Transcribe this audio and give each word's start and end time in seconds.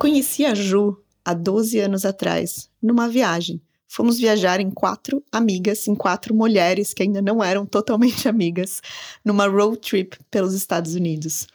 conheci 0.00 0.46
a 0.46 0.54
Ju 0.54 0.96
há 1.22 1.34
12 1.34 1.78
anos 1.78 2.06
atrás, 2.06 2.70
numa 2.82 3.06
viagem. 3.06 3.60
Fomos 3.86 4.18
viajar 4.18 4.58
em 4.58 4.70
quatro 4.70 5.22
amigas, 5.30 5.86
em 5.86 5.94
quatro 5.94 6.34
mulheres 6.34 6.94
que 6.94 7.02
ainda 7.02 7.20
não 7.20 7.44
eram 7.44 7.66
totalmente 7.66 8.26
amigas, 8.26 8.80
numa 9.22 9.46
road 9.46 9.76
trip 9.78 10.16
pelos 10.30 10.54
Estados 10.54 10.94
Unidos. 10.94 11.46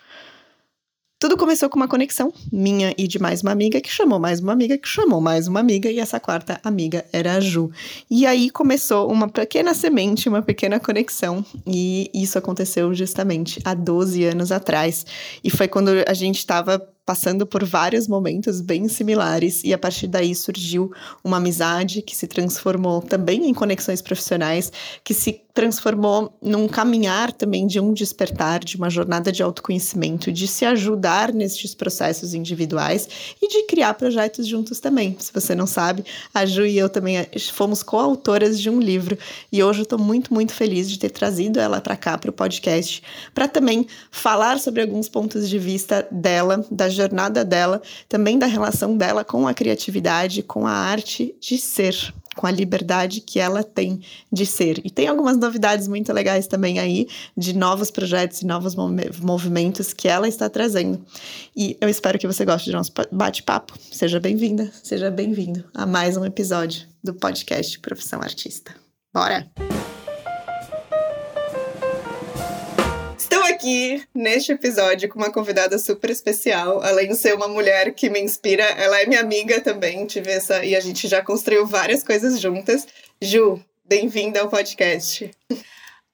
Tudo 1.17 1.37
começou 1.37 1.69
com 1.69 1.77
uma 1.77 1.87
conexão 1.87 2.31
minha 2.51 2.93
e 2.97 3.07
de 3.07 3.17
mais 3.17 3.41
uma 3.41 3.51
amiga 3.51 3.81
que 3.81 3.89
chamou 3.89 4.19
mais 4.19 4.41
uma 4.41 4.51
amiga 4.51 4.77
que 4.77 4.87
chamou 4.87 5.19
mais 5.19 5.47
uma 5.47 5.61
amiga 5.61 5.89
e 5.89 5.97
essa 5.97 6.19
quarta 6.19 6.59
amiga 6.63 7.03
era 7.11 7.37
a 7.37 7.39
Ju. 7.39 7.71
E 8.11 8.27
aí 8.27 8.51
começou 8.51 9.09
uma 9.09 9.27
pequena 9.27 9.73
semente, 9.73 10.29
uma 10.29 10.43
pequena 10.43 10.79
conexão 10.79 11.43
e 11.65 12.11
isso 12.13 12.37
aconteceu 12.37 12.93
justamente 12.93 13.59
há 13.63 13.73
12 13.73 14.23
anos 14.25 14.51
atrás. 14.51 15.03
E 15.43 15.49
foi 15.49 15.67
quando 15.67 15.89
a 16.05 16.13
gente 16.13 16.37
estava 16.37 16.85
passando 17.05 17.45
por 17.45 17.63
vários 17.63 18.07
momentos 18.07 18.61
bem 18.61 18.87
similares 18.87 19.63
e 19.63 19.73
a 19.73 19.77
partir 19.77 20.07
daí 20.07 20.33
surgiu 20.33 20.91
uma 21.23 21.37
amizade 21.37 22.01
que 22.01 22.15
se 22.15 22.27
transformou 22.27 23.01
também 23.01 23.47
em 23.47 23.53
conexões 23.53 24.01
profissionais, 24.01 24.71
que 25.03 25.13
se 25.13 25.45
transformou 25.55 26.37
num 26.41 26.67
caminhar 26.67 27.31
também 27.31 27.65
de 27.65 27.79
um 27.79 27.93
despertar, 27.93 28.59
de 28.59 28.75
uma 28.75 28.89
jornada 28.89 29.31
de 29.31 29.41
autoconhecimento, 29.41 30.29
de 30.29 30.47
se 30.47 30.65
ajudar 30.65 31.31
nestes 31.31 31.73
processos 31.73 32.33
individuais 32.33 33.07
e 33.41 33.47
de 33.47 33.63
criar 33.63 33.93
projetos 33.93 34.45
juntos 34.45 34.81
também. 34.81 35.15
Se 35.17 35.31
você 35.31 35.55
não 35.55 35.65
sabe, 35.65 36.03
a 36.33 36.45
Ju 36.45 36.65
e 36.65 36.77
eu 36.77 36.89
também 36.89 37.19
eh, 37.19 37.29
fomos 37.53 37.81
coautoras 37.81 38.59
de 38.59 38.69
um 38.69 38.81
livro 38.81 39.17
e 39.49 39.63
hoje 39.63 39.79
eu 39.79 39.83
estou 39.83 39.97
muito, 39.97 40.33
muito 40.33 40.53
feliz 40.53 40.89
de 40.89 40.99
ter 40.99 41.09
trazido 41.09 41.57
ela 41.57 41.79
para 41.79 41.95
cá 41.95 42.17
para 42.17 42.29
o 42.29 42.33
podcast, 42.33 43.01
para 43.33 43.47
também 43.47 43.87
falar 44.11 44.59
sobre 44.59 44.81
alguns 44.81 45.07
pontos 45.07 45.47
de 45.47 45.57
vista 45.57 46.05
dela, 46.11 46.65
da 46.69 46.89
jornada 46.95 47.45
dela, 47.45 47.81
também 48.09 48.39
da 48.39 48.45
relação 48.45 48.97
dela 48.97 49.23
com 49.23 49.47
a 49.47 49.53
criatividade, 49.53 50.41
com 50.41 50.65
a 50.65 50.71
arte 50.71 51.35
de 51.39 51.57
ser, 51.57 51.95
com 52.35 52.45
a 52.47 52.51
liberdade 52.51 53.21
que 53.21 53.39
ela 53.39 53.63
tem 53.63 54.01
de 54.31 54.45
ser. 54.45 54.81
E 54.83 54.89
tem 54.89 55.07
algumas 55.07 55.37
novidades 55.37 55.87
muito 55.87 56.11
legais 56.11 56.47
também 56.47 56.79
aí, 56.79 57.07
de 57.35 57.55
novos 57.55 57.89
projetos 57.91 58.41
e 58.41 58.45
novos 58.45 58.75
movimentos 59.21 59.93
que 59.93 60.07
ela 60.07 60.27
está 60.27 60.49
trazendo. 60.49 61.03
E 61.55 61.77
eu 61.79 61.89
espero 61.89 62.19
que 62.19 62.27
você 62.27 62.43
goste 62.43 62.69
do 62.69 62.77
nosso 62.77 62.91
bate-papo. 63.11 63.77
Seja 63.91 64.19
bem-vinda, 64.19 64.71
seja 64.83 65.09
bem-vindo 65.09 65.63
a 65.73 65.85
mais 65.85 66.17
um 66.17 66.25
episódio 66.25 66.87
do 67.03 67.13
podcast 67.13 67.79
Profissão 67.79 68.19
Artista. 68.21 68.75
Bora! 69.13 69.84
Aqui 73.65 74.03
neste 74.13 74.51
episódio 74.51 75.09
com 75.09 75.17
uma 75.17 75.31
convidada 75.31 75.79
super 75.79 76.11
especial. 76.11 76.83
Além 76.83 77.07
de 77.09 77.15
ser 77.15 77.33
uma 77.33 77.47
mulher 77.47 77.91
que 77.95 78.11
me 78.11 78.21
inspira, 78.21 78.63
ela 78.63 79.01
é 79.01 79.07
minha 79.07 79.19
amiga 79.19 79.59
também. 79.59 80.05
Tive 80.05 80.29
essa 80.29 80.63
e 80.63 80.75
a 80.75 80.79
gente 80.79 81.07
já 81.07 81.23
construiu 81.23 81.65
várias 81.65 82.03
coisas 82.03 82.39
juntas. 82.39 82.87
Ju, 83.19 83.59
bem-vinda 83.83 84.41
ao 84.41 84.49
podcast. 84.49 85.31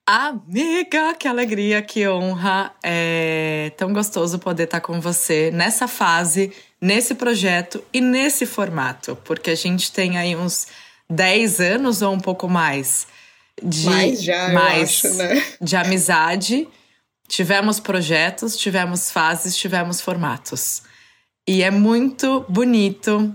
Amiga, 0.08 1.14
que 1.14 1.28
alegria, 1.28 1.82
que 1.82 2.08
honra. 2.08 2.74
É 2.82 3.74
tão 3.76 3.92
gostoso 3.92 4.40
poder 4.40 4.64
estar 4.64 4.80
com 4.80 5.02
você 5.02 5.52
nessa 5.52 5.90
fase, 5.90 6.54
nesse 6.80 7.16
projeto 7.16 7.84
e 7.92 8.00
nesse 8.00 8.46
formato, 8.46 9.18
porque 9.26 9.52
a 9.52 9.56
gente 9.56 9.92
tem 9.92 10.18
aí 10.18 10.38
uns 10.38 10.68
10 11.10 11.60
anos 11.60 12.02
ou 12.02 12.14
um 12.14 12.20
pouco 12.20 12.48
mais 12.48 13.08
de 13.62 13.86
mais 13.86 14.24
já, 14.24 14.50
mais 14.50 14.84
acho, 15.06 15.14
né? 15.16 15.44
de 15.62 15.76
amizade 15.76 16.68
Tivemos 17.32 17.80
projetos, 17.80 18.58
tivemos 18.58 19.10
fases, 19.10 19.56
tivemos 19.56 20.02
formatos. 20.02 20.84
E 21.48 21.64
é 21.64 21.72
muito 21.72 22.46
bonito 22.50 23.34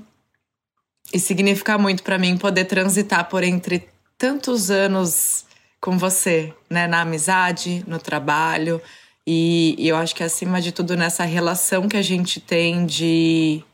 e 1.11 1.19
significa 1.19 1.79
muito 1.79 2.03
para 2.03 2.19
mim 2.19 2.37
poder 2.37 2.67
transitar 2.67 3.27
por 3.27 3.43
entre 3.43 3.89
tantos 4.19 4.71
anos 4.71 5.47
com 5.81 5.97
você, 5.97 6.53
né, 6.69 6.87
na 6.87 7.01
amizade, 7.01 7.83
no 7.87 7.99
trabalho, 7.99 8.83
e, 9.27 9.75
e, 9.79 9.89
eu 9.89 9.97
acho 9.97 10.15
que 10.15 10.23
acima 10.23 10.61
de 10.61 10.73
tudo 10.73 10.95
nessa 10.95 11.25
relação 11.25 11.89
que 11.89 11.97
a 11.97 12.03
gente 12.03 12.39
tem 12.39 12.85
de 12.85 13.65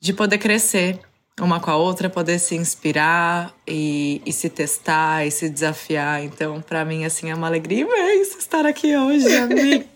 de 0.00 0.12
poder 0.12 0.38
crescer 0.38 1.00
uma 1.44 1.60
com 1.60 1.70
a 1.70 1.76
outra, 1.76 2.10
poder 2.10 2.38
se 2.38 2.54
inspirar 2.54 3.54
e, 3.66 4.20
e 4.24 4.32
se 4.32 4.48
testar 4.48 5.26
e 5.26 5.30
se 5.30 5.48
desafiar. 5.48 6.22
Então, 6.24 6.60
para 6.60 6.84
mim, 6.84 7.04
assim, 7.04 7.30
é 7.30 7.34
uma 7.34 7.46
alegria 7.46 7.80
imensa 7.80 8.38
estar 8.38 8.66
aqui 8.66 8.96
hoje, 8.96 9.34
amiga. 9.36 9.86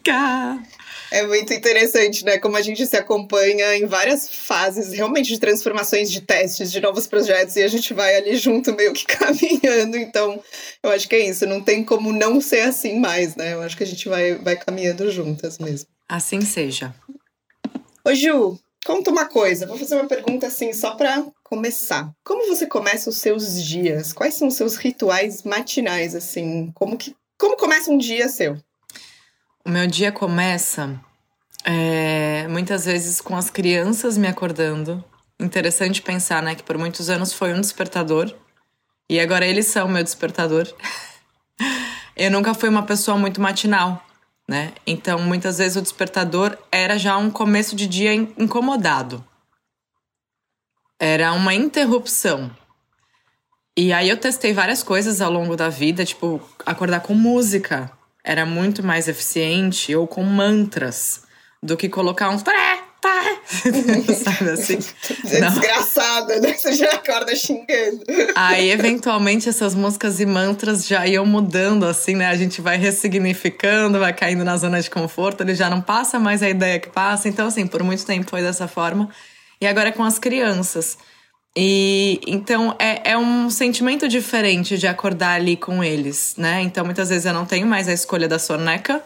É 1.12 1.26
muito 1.26 1.52
interessante, 1.52 2.25
né? 2.25 2.38
Como 2.38 2.56
a 2.56 2.62
gente 2.62 2.86
se 2.86 2.97
acompanha 2.97 3.76
em 3.76 3.84
várias 3.84 4.34
fases 4.34 4.94
realmente 4.94 5.28
de 5.28 5.38
transformações, 5.38 6.10
de 6.10 6.22
testes, 6.22 6.72
de 6.72 6.81
novos 6.81 7.06
projetos, 7.06 7.54
e 7.56 7.62
a 7.62 7.69
gente 7.69 7.92
vai 7.92 8.16
ali 8.16 8.34
junto, 8.34 8.75
meio 8.75 8.94
que 8.94 9.04
caminhando. 9.14 9.98
Então, 9.98 10.42
eu 10.82 10.91
acho 10.91 11.06
que 11.06 11.14
é 11.14 11.28
isso. 11.28 11.47
Não 11.47 11.60
tem 11.60 11.84
como 11.84 12.14
não 12.14 12.41
ser 12.41 12.60
assim 12.60 12.98
mais, 12.98 13.36
né? 13.36 13.52
Eu 13.52 13.60
acho 13.60 13.76
que 13.76 13.82
a 13.82 13.86
gente 13.86 14.08
vai, 14.08 14.36
vai 14.36 14.56
caminhando 14.56 15.10
juntas 15.10 15.58
mesmo. 15.58 15.86
Assim 16.08 16.41
seja. 16.41 16.94
Ô, 18.02 18.14
Ju, 18.14 18.58
Conta 18.84 19.10
uma 19.10 19.26
coisa, 19.26 19.66
vou 19.66 19.78
fazer 19.78 19.94
uma 19.94 20.09
pergunta 20.09 20.48
assim 20.48 20.72
só 20.72 20.97
para 20.97 21.25
começar. 21.44 22.12
Como 22.25 22.48
você 22.48 22.66
começa 22.66 23.09
os 23.09 23.19
seus 23.19 23.62
dias? 23.62 24.12
Quais 24.12 24.34
são 24.34 24.48
os 24.48 24.54
seus 24.54 24.76
rituais 24.76 25.44
matinais 25.44 26.16
assim? 26.16 26.72
Como 26.75 26.97
que 26.97 27.15
como 27.38 27.56
começa 27.56 27.91
um 27.91 27.98
dia 27.98 28.28
seu? 28.28 28.56
O 29.65 29.70
meu 29.70 29.87
dia 29.87 30.10
começa 30.10 31.00
é, 31.65 32.47
muitas 32.48 32.84
vezes 32.84 33.20
com 33.20 33.37
as 33.37 33.50
crianças 33.50 34.19
me 34.19 34.26
acordando. 34.26 35.04
Interessante 35.38 36.03
pensar, 36.03 36.43
né, 36.43 36.54
que 36.54 36.62
por 36.62 36.76
muitos 36.76 37.09
anos 37.09 37.32
foi 37.32 37.53
um 37.53 37.60
despertador 37.60 38.32
e 39.09 39.20
agora 39.20 39.47
eles 39.47 39.66
são 39.66 39.88
meu 39.88 40.03
despertador. 40.03 40.72
Eu 42.16 42.31
nunca 42.31 42.53
fui 42.53 42.69
uma 42.69 42.84
pessoa 42.84 43.16
muito 43.16 43.41
matinal 43.41 44.04
né? 44.52 44.72
Então, 44.86 45.18
muitas 45.18 45.56
vezes 45.56 45.76
o 45.76 45.82
despertador 45.82 46.58
era 46.70 46.98
já 46.98 47.16
um 47.16 47.30
começo 47.30 47.74
de 47.74 47.86
dia 47.86 48.12
incomodado. 48.12 49.24
Era 51.00 51.32
uma 51.32 51.54
interrupção. 51.54 52.54
E 53.74 53.94
aí 53.94 54.10
eu 54.10 54.16
testei 54.18 54.52
várias 54.52 54.82
coisas 54.82 55.22
ao 55.22 55.32
longo 55.32 55.56
da 55.56 55.70
vida, 55.70 56.04
tipo, 56.04 56.38
acordar 56.66 57.00
com 57.00 57.14
música 57.14 57.90
era 58.24 58.46
muito 58.46 58.84
mais 58.84 59.08
eficiente 59.08 59.94
ou 59.94 60.06
com 60.06 60.22
mantras 60.22 61.24
do 61.62 61.76
que 61.76 61.88
colocar 61.88 62.30
um 62.30 62.38
tá. 62.38 62.81
Sabe 64.24 64.50
assim? 64.50 64.78
Desgraçada, 65.22 66.40
né? 66.40 66.54
Você 66.54 66.72
já 66.72 66.90
acorda 66.90 67.34
xingando. 67.36 68.02
Aí, 68.34 68.70
eventualmente, 68.70 69.48
essas 69.48 69.74
músicas 69.74 70.20
e 70.20 70.26
mantras 70.26 70.86
já 70.86 71.06
iam 71.06 71.26
mudando, 71.26 71.84
assim, 71.84 72.16
né? 72.16 72.26
A 72.26 72.36
gente 72.36 72.60
vai 72.60 72.76
ressignificando, 72.76 73.98
vai 73.98 74.12
caindo 74.12 74.44
na 74.44 74.56
zona 74.56 74.80
de 74.80 74.90
conforto, 74.90 75.42
ele 75.42 75.54
já 75.54 75.68
não 75.68 75.80
passa 75.80 76.18
mais 76.18 76.42
a 76.42 76.48
ideia 76.48 76.78
que 76.78 76.88
passa. 76.88 77.28
Então, 77.28 77.46
assim, 77.46 77.66
por 77.66 77.82
muito 77.82 78.04
tempo 78.06 78.30
foi 78.30 78.42
dessa 78.42 78.66
forma. 78.66 79.08
E 79.60 79.66
agora 79.66 79.90
é 79.90 79.92
com 79.92 80.02
as 80.02 80.19
crianças. 80.19 80.98
E 81.54 82.19
então 82.26 82.74
é, 82.78 83.12
é 83.12 83.19
um 83.19 83.50
sentimento 83.50 84.08
diferente 84.08 84.78
de 84.78 84.86
acordar 84.86 85.34
ali 85.34 85.54
com 85.54 85.84
eles, 85.84 86.34
né? 86.38 86.62
Então 86.62 86.84
muitas 86.84 87.10
vezes 87.10 87.26
eu 87.26 87.34
não 87.34 87.44
tenho 87.44 87.66
mais 87.66 87.88
a 87.88 87.92
escolha 87.92 88.26
da 88.26 88.38
soneca 88.38 89.02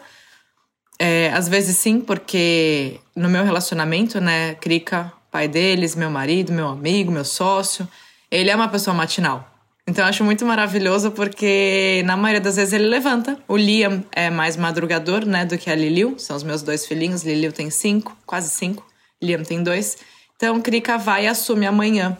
é, 0.99 1.31
às 1.33 1.47
vezes 1.47 1.77
sim, 1.77 1.99
porque 1.99 2.99
no 3.15 3.29
meu 3.29 3.43
relacionamento, 3.43 4.19
né, 4.19 4.55
Krika, 4.55 5.11
pai 5.31 5.47
deles, 5.47 5.95
meu 5.95 6.09
marido, 6.09 6.51
meu 6.51 6.67
amigo, 6.67 7.11
meu 7.11 7.25
sócio, 7.25 7.87
ele 8.31 8.49
é 8.49 8.55
uma 8.55 8.67
pessoa 8.67 8.95
matinal. 8.95 9.53
Então 9.87 10.03
eu 10.03 10.09
acho 10.09 10.23
muito 10.23 10.45
maravilhoso 10.45 11.11
porque 11.11 12.03
na 12.05 12.17
maioria 12.17 12.41
das 12.41 12.57
vezes 12.57 12.73
ele 12.73 12.87
levanta. 12.87 13.37
O 13.47 13.55
Liam 13.55 14.03
é 14.11 14.29
mais 14.29 14.57
madrugador, 14.57 15.25
né, 15.25 15.45
do 15.45 15.57
que 15.57 15.69
a 15.69 15.75
Liliu. 15.75 16.19
São 16.19 16.35
os 16.35 16.43
meus 16.43 16.61
dois 16.61 16.85
filhinhos. 16.85 17.23
Liliu 17.23 17.53
tem 17.53 17.69
cinco, 17.69 18.17
quase 18.25 18.49
cinco. 18.49 18.85
Liam 19.21 19.43
tem 19.43 19.63
dois. 19.63 19.97
Então 20.35 20.59
Krika 20.61 20.97
vai 20.97 21.23
e 21.23 21.27
assume 21.27 21.65
amanhã. 21.65 22.17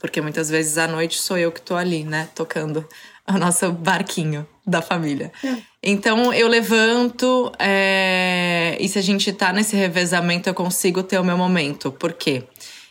Porque 0.00 0.22
muitas 0.22 0.48
vezes 0.48 0.78
à 0.78 0.88
noite 0.88 1.18
sou 1.20 1.36
eu 1.36 1.52
que 1.52 1.60
tô 1.60 1.76
ali, 1.76 2.04
né, 2.04 2.30
tocando 2.34 2.88
o 3.26 3.36
nosso 3.36 3.70
barquinho 3.70 4.46
da 4.66 4.80
família. 4.80 5.30
É. 5.44 5.58
Então 5.82 6.32
eu 6.32 6.48
levanto 6.48 7.52
é... 7.58 8.76
e 8.80 8.88
se 8.88 8.98
a 8.98 9.02
gente 9.02 9.32
tá 9.32 9.52
nesse 9.52 9.76
revezamento, 9.76 10.48
eu 10.48 10.54
consigo 10.54 11.02
ter 11.02 11.18
o 11.18 11.24
meu 11.24 11.36
momento. 11.36 11.92
Por 11.92 12.12
quê? 12.12 12.44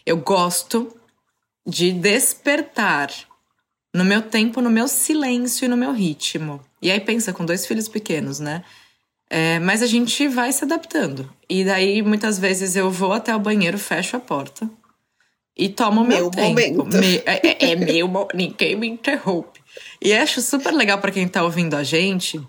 Eu 0.05 0.17
gosto 0.17 0.95
de 1.65 1.91
despertar 1.91 3.11
no 3.93 4.05
meu 4.05 4.21
tempo, 4.21 4.61
no 4.61 4.69
meu 4.69 4.87
silêncio 4.87 5.65
e 5.65 5.67
no 5.67 5.75
meu 5.75 5.91
ritmo. 5.91 6.61
E 6.81 6.89
aí 6.91 6.99
pensa 6.99 7.33
com 7.33 7.45
dois 7.45 7.65
filhos 7.65 7.87
pequenos, 7.87 8.39
né? 8.39 8.63
É, 9.29 9.59
mas 9.59 9.81
a 9.81 9.87
gente 9.87 10.27
vai 10.27 10.51
se 10.53 10.63
adaptando. 10.63 11.29
E 11.49 11.65
daí, 11.65 12.01
muitas 12.01 12.39
vezes, 12.39 12.77
eu 12.77 12.89
vou 12.89 13.11
até 13.11 13.35
o 13.35 13.39
banheiro, 13.39 13.77
fecho 13.77 14.15
a 14.15 14.19
porta 14.19 14.69
e 15.57 15.67
tomo 15.67 16.01
o 16.01 16.07
meu, 16.07 16.19
meu 16.19 16.29
tempo. 16.29 16.77
Momento. 16.77 16.97
Me, 16.97 17.17
é, 17.25 17.65
é, 17.65 17.71
é 17.71 17.75
meu, 17.75 18.09
ninguém 18.33 18.75
me 18.75 18.87
interrompe. 18.87 19.59
E 20.01 20.13
acho 20.13 20.41
super 20.41 20.71
legal 20.71 20.99
para 20.99 21.11
quem 21.11 21.27
tá 21.27 21.43
ouvindo 21.43 21.75
a 21.75 21.83
gente 21.83 22.39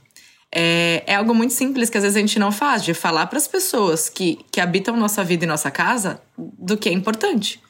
é, 0.55 1.03
é 1.07 1.15
algo 1.15 1.35
muito 1.35 1.53
simples 1.53 1.91
que 1.91 1.99
às 1.99 2.03
vezes 2.03 2.17
a 2.17 2.21
gente 2.21 2.39
não 2.39 2.51
faz, 2.51 2.85
de 2.85 2.95
falar 2.95 3.27
para 3.27 3.39
as 3.39 3.47
pessoas 3.47 4.09
que, 4.09 4.39
que 4.51 4.61
habitam 4.61 4.97
nossa 4.97 5.23
vida 5.23 5.45
e 5.45 5.49
nossa 5.49 5.71
casa 5.71 6.21
do 6.37 6.77
que 6.77 6.89
é 6.89 6.93
importante. 6.93 7.61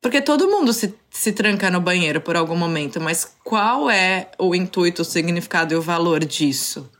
Porque 0.00 0.20
todo 0.20 0.48
mundo 0.48 0.72
se, 0.72 0.92
se 1.10 1.32
tranca 1.32 1.70
no 1.70 1.80
banheiro 1.80 2.20
por 2.20 2.36
algum 2.36 2.56
momento, 2.56 3.00
mas 3.00 3.36
qual 3.44 3.88
é 3.88 4.28
o 4.36 4.52
intuito, 4.52 5.02
o 5.02 5.04
significado 5.04 5.72
e 5.72 5.76
o 5.76 5.82
valor 5.82 6.24
disso? 6.24 6.90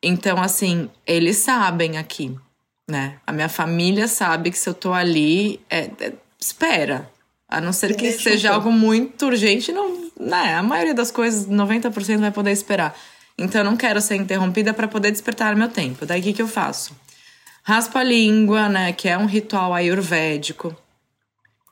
Então, 0.00 0.40
assim, 0.40 0.88
eles 1.04 1.38
sabem 1.38 1.98
aqui, 1.98 2.32
né? 2.88 3.18
A 3.26 3.32
minha 3.32 3.48
família 3.48 4.06
sabe 4.06 4.52
que 4.52 4.58
se 4.58 4.68
eu 4.68 4.74
tô 4.74 4.92
ali, 4.92 5.60
é, 5.68 5.90
é, 5.98 6.12
espera. 6.38 7.10
A 7.48 7.60
não 7.60 7.72
ser 7.72 7.96
que 7.96 8.12
seja 8.12 8.52
algo 8.52 8.70
muito 8.70 9.26
urgente, 9.26 9.72
não, 9.72 10.10
né? 10.18 10.54
A 10.54 10.62
maioria 10.62 10.94
das 10.94 11.10
coisas, 11.10 11.48
90% 11.48 12.18
vai 12.18 12.30
poder 12.30 12.52
esperar. 12.52 12.96
Então 13.38 13.60
eu 13.60 13.64
não 13.64 13.76
quero 13.76 14.00
ser 14.00 14.16
interrompida 14.16 14.72
para 14.72 14.88
poder 14.88 15.10
despertar 15.10 15.54
meu 15.54 15.68
tempo. 15.68 16.06
Daí 16.06 16.20
o 16.20 16.22
que, 16.22 16.32
que 16.32 16.42
eu 16.42 16.48
faço? 16.48 16.96
Raspo 17.62 17.98
a 17.98 18.02
língua, 18.02 18.68
né? 18.68 18.92
Que 18.92 19.08
é 19.08 19.18
um 19.18 19.26
ritual 19.26 19.74
ayurvédico. 19.74 20.74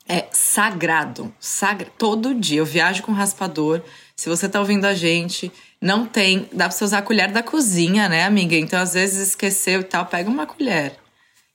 É 0.07 0.27
sagrado. 0.31 1.33
Sagra... 1.41 1.89
Todo 1.97 2.35
dia 2.35 2.59
eu 2.59 2.67
viajo 2.67 3.03
com 3.03 3.13
raspador. 3.13 3.81
Se 4.15 4.29
você 4.29 4.49
tá 4.49 4.61
ouvindo 4.61 4.85
a 4.85 4.95
gente, 4.95 5.51
não 5.81 6.05
tem. 6.05 6.49
Dá 6.53 6.67
pra 6.67 6.71
você 6.77 6.85
usar 6.85 6.99
a 6.99 7.03
colher 7.03 7.31
da 7.33 7.43
cozinha, 7.43 8.09
né, 8.09 8.25
amiga? 8.25 8.55
Então, 8.57 8.81
às 8.81 8.95
vezes, 8.95 9.29
esqueceu 9.29 9.81
e 9.81 9.85
tal, 9.85 10.05
pega 10.07 10.29
uma 10.29 10.47
colher. 10.47 10.97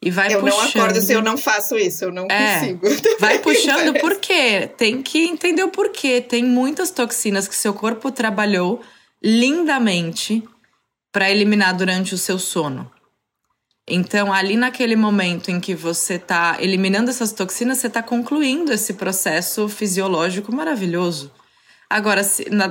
E 0.02 0.10
vai 0.10 0.34
eu 0.34 0.40
puxando. 0.40 0.58
Eu 0.58 0.64
não 0.64 0.70
acordo 0.70 1.02
se 1.02 1.14
eu 1.14 1.22
não 1.22 1.38
faço 1.38 1.78
isso, 1.78 2.06
eu 2.06 2.12
não 2.12 2.26
é, 2.30 2.60
consigo. 2.60 2.88
Vai 3.20 3.40
puxando 3.40 4.00
por 4.00 4.16
quê? 4.16 4.70
Tem 4.78 5.02
que 5.02 5.26
entender 5.26 5.62
o 5.62 5.70
porquê. 5.70 6.22
Tem 6.22 6.42
muitas 6.42 6.90
toxinas 6.90 7.50
que 7.50 7.56
seu 7.56 7.74
corpo 7.74 8.10
trabalhou 8.10 8.82
lindamente 9.24 10.44
para 11.12 11.30
eliminar 11.30 11.76
durante 11.76 12.14
o 12.14 12.18
seu 12.18 12.40
sono. 12.40 12.90
Então, 13.88 14.32
ali 14.32 14.56
naquele 14.56 14.96
momento 14.96 15.50
em 15.50 15.60
que 15.60 15.74
você 15.74 16.14
está 16.14 16.58
eliminando 16.60 17.10
essas 17.10 17.32
toxinas, 17.32 17.80
você 17.80 17.88
está 17.88 18.04
concluindo 18.04 18.72
esse 18.72 18.94
processo 18.94 19.68
fisiológico 19.68 20.54
maravilhoso. 20.54 21.32
Agora, 21.90 22.22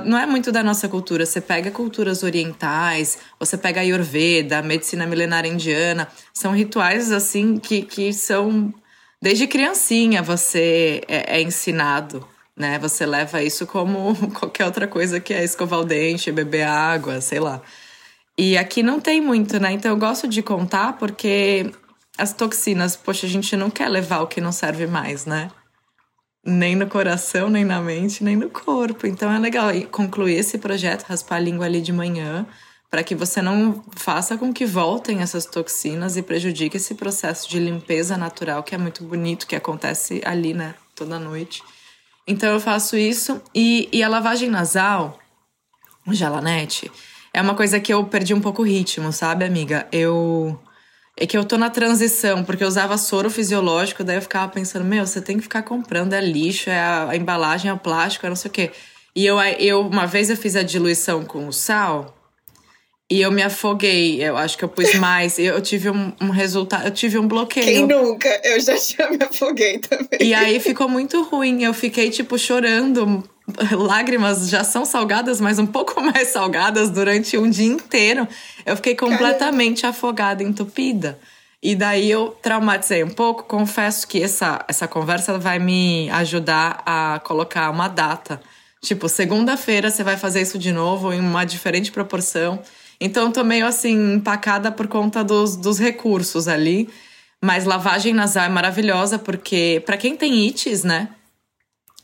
não 0.05 0.17
é 0.17 0.25
muito 0.25 0.49
da 0.49 0.63
nossa 0.63 0.87
cultura. 0.87 1.25
Você 1.25 1.41
pega 1.41 1.69
culturas 1.71 2.23
orientais, 2.23 3.17
você 3.37 3.57
pega 3.57 3.81
a 3.81 3.83
Ayurveda, 3.83 4.59
a 4.59 4.63
medicina 4.63 5.05
milenar 5.05 5.45
indiana. 5.45 6.07
São 6.33 6.53
rituais, 6.53 7.11
assim, 7.11 7.57
que, 7.57 7.81
que 7.81 8.13
são. 8.13 8.73
Desde 9.21 9.45
criancinha 9.45 10.23
você 10.23 11.01
é, 11.05 11.37
é 11.37 11.41
ensinado 11.41 12.25
né? 12.59 12.77
Você 12.79 13.05
leva 13.05 13.41
isso 13.41 13.65
como 13.65 14.13
qualquer 14.37 14.65
outra 14.65 14.85
coisa 14.85 15.21
que 15.21 15.33
é 15.33 15.43
escovar 15.43 15.79
o 15.79 15.85
dente, 15.85 16.29
beber 16.29 16.63
água, 16.63 17.21
sei 17.21 17.39
lá. 17.39 17.61
E 18.37 18.57
aqui 18.57 18.83
não 18.83 18.99
tem 18.99 19.21
muito, 19.21 19.59
né? 19.59 19.71
Então 19.71 19.91
eu 19.91 19.97
gosto 19.97 20.27
de 20.27 20.41
contar 20.43 20.97
porque 20.97 21.71
as 22.17 22.33
toxinas, 22.33 22.97
poxa, 22.97 23.25
a 23.25 23.29
gente 23.29 23.55
não 23.55 23.69
quer 23.69 23.87
levar 23.87 24.19
o 24.21 24.27
que 24.27 24.41
não 24.41 24.51
serve 24.51 24.85
mais, 24.85 25.25
né? 25.25 25.49
Nem 26.45 26.75
no 26.75 26.87
coração, 26.87 27.49
nem 27.49 27.63
na 27.63 27.81
mente, 27.81 28.23
nem 28.23 28.35
no 28.35 28.49
corpo. 28.49 29.07
Então 29.07 29.31
é 29.31 29.39
legal 29.39 29.69
concluir 29.91 30.35
esse 30.35 30.57
projeto, 30.57 31.03
raspar 31.03 31.37
a 31.37 31.39
língua 31.39 31.65
ali 31.65 31.81
de 31.81 31.93
manhã, 31.93 32.45
para 32.89 33.03
que 33.03 33.15
você 33.15 33.41
não 33.41 33.83
faça 33.95 34.37
com 34.37 34.51
que 34.51 34.65
voltem 34.65 35.21
essas 35.21 35.45
toxinas 35.45 36.17
e 36.17 36.21
prejudique 36.21 36.77
esse 36.77 36.95
processo 36.95 37.49
de 37.49 37.59
limpeza 37.59 38.17
natural 38.17 38.63
que 38.63 38.75
é 38.75 38.77
muito 38.77 39.03
bonito, 39.03 39.47
que 39.47 39.55
acontece 39.55 40.21
ali, 40.25 40.53
né, 40.53 40.75
toda 40.95 41.19
noite. 41.19 41.61
Então 42.29 42.53
eu 42.53 42.59
faço 42.59 42.95
isso. 42.95 43.41
E, 43.55 43.89
e 43.91 44.03
a 44.03 44.07
lavagem 44.07 44.51
nasal, 44.51 45.17
Jalanete, 46.11 46.89
é 47.33 47.41
uma 47.41 47.55
coisa 47.55 47.79
que 47.79 47.91
eu 47.91 48.05
perdi 48.05 48.35
um 48.35 48.39
pouco 48.39 48.61
o 48.61 48.65
ritmo, 48.65 49.11
sabe, 49.11 49.43
amiga? 49.43 49.87
Eu. 49.91 50.57
É 51.17 51.27
que 51.27 51.37
eu 51.37 51.43
tô 51.43 51.57
na 51.57 51.69
transição, 51.69 52.45
porque 52.45 52.63
eu 52.63 52.67
usava 52.67 52.97
soro 52.97 53.29
fisiológico, 53.29 54.05
daí 54.05 54.15
eu 54.15 54.21
ficava 54.21 54.49
pensando, 54.49 54.85
meu, 54.85 55.05
você 55.05 55.19
tem 55.19 55.35
que 55.35 55.43
ficar 55.43 55.63
comprando, 55.63 56.13
é 56.13 56.21
lixo, 56.21 56.69
é 56.69 56.79
a, 56.79 57.09
a 57.09 57.15
embalagem, 57.17 57.69
é 57.69 57.73
o 57.73 57.77
plástico, 57.77 58.25
é 58.25 58.29
não 58.29 58.37
sei 58.37 58.49
o 58.49 58.53
quê. 58.53 58.71
E 59.13 59.25
eu, 59.25 59.37
eu, 59.41 59.81
uma 59.81 60.05
vez 60.05 60.29
eu 60.29 60.37
fiz 60.37 60.55
a 60.55 60.63
diluição 60.63 61.25
com 61.25 61.45
o 61.45 61.51
sal, 61.51 62.15
e 63.11 63.21
eu 63.21 63.31
me 63.31 63.41
afoguei, 63.41 64.21
eu 64.23 64.37
acho 64.37 64.55
que 64.55 64.63
eu 64.63 64.69
pus 64.69 64.93
mais. 64.93 65.39
eu 65.39 65.59
tive 65.59 65.89
um, 65.89 66.13
um 66.21 66.29
resultado, 66.29 66.85
eu 66.85 66.91
tive 66.91 67.17
um 67.17 67.27
bloqueio. 67.27 67.65
Quem 67.65 67.87
nunca? 67.87 68.29
Eu 68.43 68.59
já 68.61 68.77
tinha 68.77 69.09
me 69.09 69.17
afoguei 69.23 69.79
também. 69.79 70.19
E 70.21 70.31
aí 70.31 70.59
ficou 70.59 70.87
muito 70.87 71.23
ruim. 71.23 71.63
Eu 71.63 71.73
fiquei, 71.73 72.11
tipo, 72.11 72.37
chorando. 72.37 73.27
Lágrimas 73.71 74.47
já 74.47 74.63
são 74.63 74.85
salgadas, 74.85 75.41
mas 75.41 75.57
um 75.57 75.65
pouco 75.65 75.99
mais 76.05 76.27
salgadas 76.27 76.91
durante 76.91 77.35
um 77.35 77.49
dia 77.49 77.65
inteiro. 77.65 78.27
Eu 78.63 78.75
fiquei 78.75 78.93
completamente 78.93 79.81
Caramba. 79.81 79.97
afogada, 79.97 80.43
entupida. 80.43 81.17
E 81.63 81.75
daí 81.75 82.11
eu 82.11 82.37
traumatizei 82.43 83.03
um 83.03 83.09
pouco. 83.09 83.41
Confesso 83.43 84.07
que 84.07 84.21
essa, 84.21 84.63
essa 84.67 84.87
conversa 84.87 85.39
vai 85.39 85.57
me 85.57 86.11
ajudar 86.11 86.83
a 86.85 87.19
colocar 87.23 87.71
uma 87.71 87.87
data. 87.87 88.39
Tipo, 88.81 89.09
segunda-feira 89.09 89.89
você 89.89 90.03
vai 90.03 90.15
fazer 90.15 90.41
isso 90.41 90.59
de 90.59 90.71
novo 90.71 91.11
em 91.11 91.19
uma 91.19 91.43
diferente 91.43 91.91
proporção. 91.91 92.61
Então 92.99 93.31
tô 93.31 93.43
meio 93.43 93.65
assim, 93.65 94.15
empacada 94.15 94.71
por 94.71 94.87
conta 94.87 95.23
dos, 95.23 95.55
dos 95.55 95.79
recursos 95.79 96.47
ali. 96.47 96.89
Mas 97.41 97.63
lavagem 97.63 98.13
nasal 98.13 98.45
é 98.45 98.49
maravilhosa 98.49 99.17
porque, 99.17 99.81
para 99.85 99.97
quem 99.97 100.15
tem 100.15 100.45
ites, 100.45 100.83
né? 100.83 101.09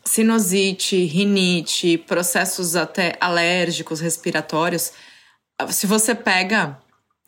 Sinusite, 0.06 1.04
rinite, 1.04 1.98
processos 1.98 2.76
até 2.76 3.18
alérgicos, 3.20 4.00
respiratórios. 4.00 4.94
Se 5.70 5.86
você 5.86 6.16
pega 6.16 6.80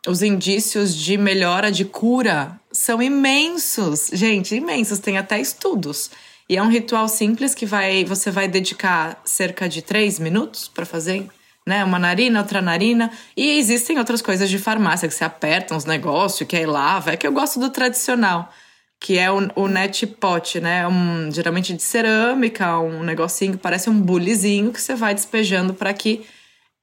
os 0.08 0.22
indícios 0.22 0.96
de 0.96 1.18
melhora, 1.18 1.70
de 1.70 1.84
cura, 1.84 2.58
são 2.72 3.02
imensos. 3.02 4.10
Gente, 4.14 4.56
imensos. 4.56 5.00
Tem 5.00 5.18
até 5.18 5.40
estudos. 5.42 6.10
E 6.50 6.56
é 6.56 6.64
um 6.64 6.70
ritual 6.70 7.10
simples 7.10 7.54
que 7.54 7.66
vai, 7.66 8.06
você 8.06 8.32
vai 8.32 8.48
dedicar 8.48 9.22
cerca 9.26 9.68
de 9.68 9.82
três 9.82 10.18
minutos 10.18 10.70
para 10.70 10.86
fazer 10.86 11.28
né? 11.68 11.84
Uma 11.84 12.00
narina, 12.00 12.40
outra 12.40 12.62
narina. 12.62 13.12
E 13.36 13.60
existem 13.60 14.00
outras 14.00 14.22
coisas 14.22 14.50
de 14.50 14.58
farmácia 14.58 15.06
que 15.06 15.14
você 15.14 15.26
aperta 15.26 15.76
uns 15.76 15.84
negócios, 15.84 16.48
que 16.48 16.56
aí 16.56 16.66
lava. 16.66 17.12
É 17.12 17.18
que 17.18 17.28
eu 17.28 17.32
gosto 17.34 17.60
do 17.60 17.70
tradicional, 17.70 18.50
que 18.98 19.18
é 19.18 19.30
o, 19.30 19.50
o 19.54 19.68
net 19.68 20.08
pot, 20.08 20.62
né? 20.62 20.88
Um, 20.88 21.30
geralmente 21.30 21.74
de 21.74 21.84
cerâmica, 21.84 22.80
um 22.80 23.04
negocinho 23.04 23.52
que 23.52 23.58
parece 23.58 23.90
um 23.90 24.00
bulizinho 24.00 24.72
que 24.72 24.82
você 24.82 24.96
vai 24.96 25.14
despejando 25.14 25.74
para 25.74 25.94
que 25.94 26.26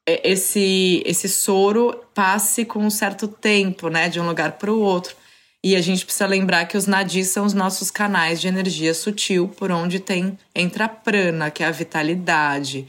esse, 0.07 1.03
esse 1.07 1.31
soro 1.31 1.99
passe 2.15 2.67
com 2.67 2.81
um 2.81 2.91
certo 2.91 3.27
tempo, 3.27 3.89
né? 3.89 4.11
De 4.11 4.21
um 4.21 4.27
lugar 4.27 4.53
para 4.53 4.71
o 4.71 4.79
outro. 4.79 5.17
E 5.63 5.75
a 5.75 5.81
gente 5.81 6.05
precisa 6.05 6.27
lembrar 6.27 6.67
que 6.67 6.77
os 6.77 6.87
nadis 6.87 7.29
são 7.29 7.47
os 7.47 7.55
nossos 7.55 7.91
canais 7.91 8.39
de 8.39 8.49
energia 8.49 8.93
sutil, 8.93 9.49
por 9.49 9.73
onde 9.73 9.99
tem 9.99 10.39
entra 10.55 10.85
a 10.85 10.89
prana, 10.91 11.51
que 11.51 11.63
é 11.63 11.67
a 11.67 11.71
vitalidade 11.71 12.87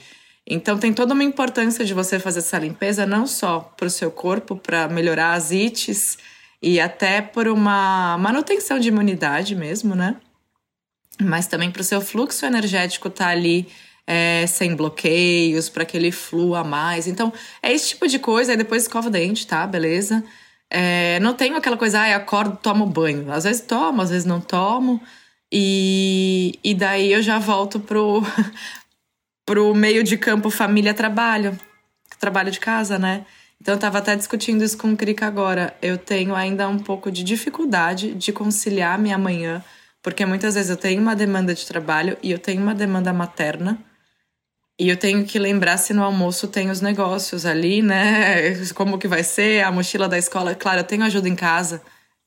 então 0.47 0.77
tem 0.77 0.93
toda 0.93 1.13
uma 1.13 1.23
importância 1.23 1.83
de 1.83 1.93
você 1.93 2.19
fazer 2.19 2.39
essa 2.39 2.59
limpeza 2.59 3.05
não 3.05 3.25
só 3.25 3.59
para 3.75 3.87
o 3.87 3.89
seu 3.89 4.11
corpo, 4.11 4.55
para 4.55 4.87
melhorar 4.87 5.33
as 5.33 5.51
ites 5.51 6.17
e 6.61 6.79
até 6.79 7.21
por 7.21 7.47
uma 7.47 8.17
manutenção 8.17 8.79
de 8.79 8.87
imunidade 8.89 9.55
mesmo, 9.55 9.95
né? 9.95 10.15
Mas 11.21 11.47
também 11.47 11.71
para 11.71 11.81
o 11.81 11.85
seu 11.85 12.01
fluxo 12.01 12.45
energético 12.45 13.07
estar 13.07 13.25
tá 13.25 13.31
ali 13.31 13.67
é, 14.05 14.45
sem 14.47 14.75
bloqueios, 14.75 15.69
para 15.69 15.85
que 15.85 15.97
ele 15.97 16.11
flua 16.11 16.63
mais. 16.63 17.07
Então 17.07 17.33
é 17.61 17.73
esse 17.73 17.89
tipo 17.89 18.07
de 18.07 18.19
coisa. 18.19 18.51
Aí 18.51 18.57
depois 18.57 18.83
escova 18.83 19.07
o 19.07 19.11
dente, 19.11 19.47
tá? 19.47 19.65
Beleza? 19.65 20.23
É, 20.69 21.19
não 21.21 21.33
tenho 21.33 21.55
aquela 21.55 21.77
coisa, 21.77 22.01
ah, 22.01 22.15
acordo, 22.15 22.57
tomo 22.61 22.85
banho. 22.85 23.31
Às 23.31 23.45
vezes 23.45 23.61
tomo, 23.61 24.01
às 24.01 24.09
vezes 24.09 24.25
não 24.25 24.41
tomo. 24.41 25.01
E, 25.51 26.59
e 26.63 26.73
daí 26.73 27.13
eu 27.13 27.21
já 27.21 27.39
volto 27.39 27.79
pro, 27.79 28.21
pro 29.45 29.73
meio 29.75 30.03
de 30.03 30.17
campo 30.17 30.49
família-trabalho, 30.49 31.57
trabalho 32.19 32.51
de 32.51 32.59
casa, 32.59 32.97
né? 32.97 33.25
Então 33.61 33.75
eu 33.75 33.79
tava 33.79 33.99
até 33.99 34.15
discutindo 34.15 34.63
isso 34.63 34.77
com 34.77 34.91
o 34.91 34.97
Krika 34.97 35.25
agora. 35.25 35.75
Eu 35.81 35.97
tenho 35.97 36.35
ainda 36.35 36.67
um 36.67 36.79
pouco 36.79 37.11
de 37.11 37.23
dificuldade 37.23 38.13
de 38.13 38.33
conciliar 38.33 38.99
minha 38.99 39.17
manhã, 39.17 39.63
porque 40.01 40.25
muitas 40.25 40.55
vezes 40.55 40.69
eu 40.69 40.77
tenho 40.77 41.01
uma 41.01 41.15
demanda 41.15 41.53
de 41.53 41.65
trabalho 41.65 42.17
e 42.21 42.31
eu 42.31 42.39
tenho 42.39 42.61
uma 42.61 42.75
demanda 42.75 43.13
materna. 43.13 43.79
E 44.77 44.89
eu 44.89 44.97
tenho 44.97 45.25
que 45.25 45.39
lembrar 45.39 45.77
se 45.77 45.93
no 45.93 46.03
almoço 46.03 46.49
tem 46.49 46.69
os 46.69 46.81
negócios 46.81 47.45
ali, 47.45 47.81
né? 47.81 48.53
Como 48.75 48.97
que 48.97 49.07
vai 49.07 49.23
ser, 49.23 49.63
a 49.63 49.71
mochila 49.71 50.07
da 50.09 50.17
escola. 50.17 50.53
Claro, 50.53 50.81
eu 50.81 50.83
tenho 50.83 51.03
ajuda 51.03 51.29
em 51.29 51.35
casa. 51.35 51.81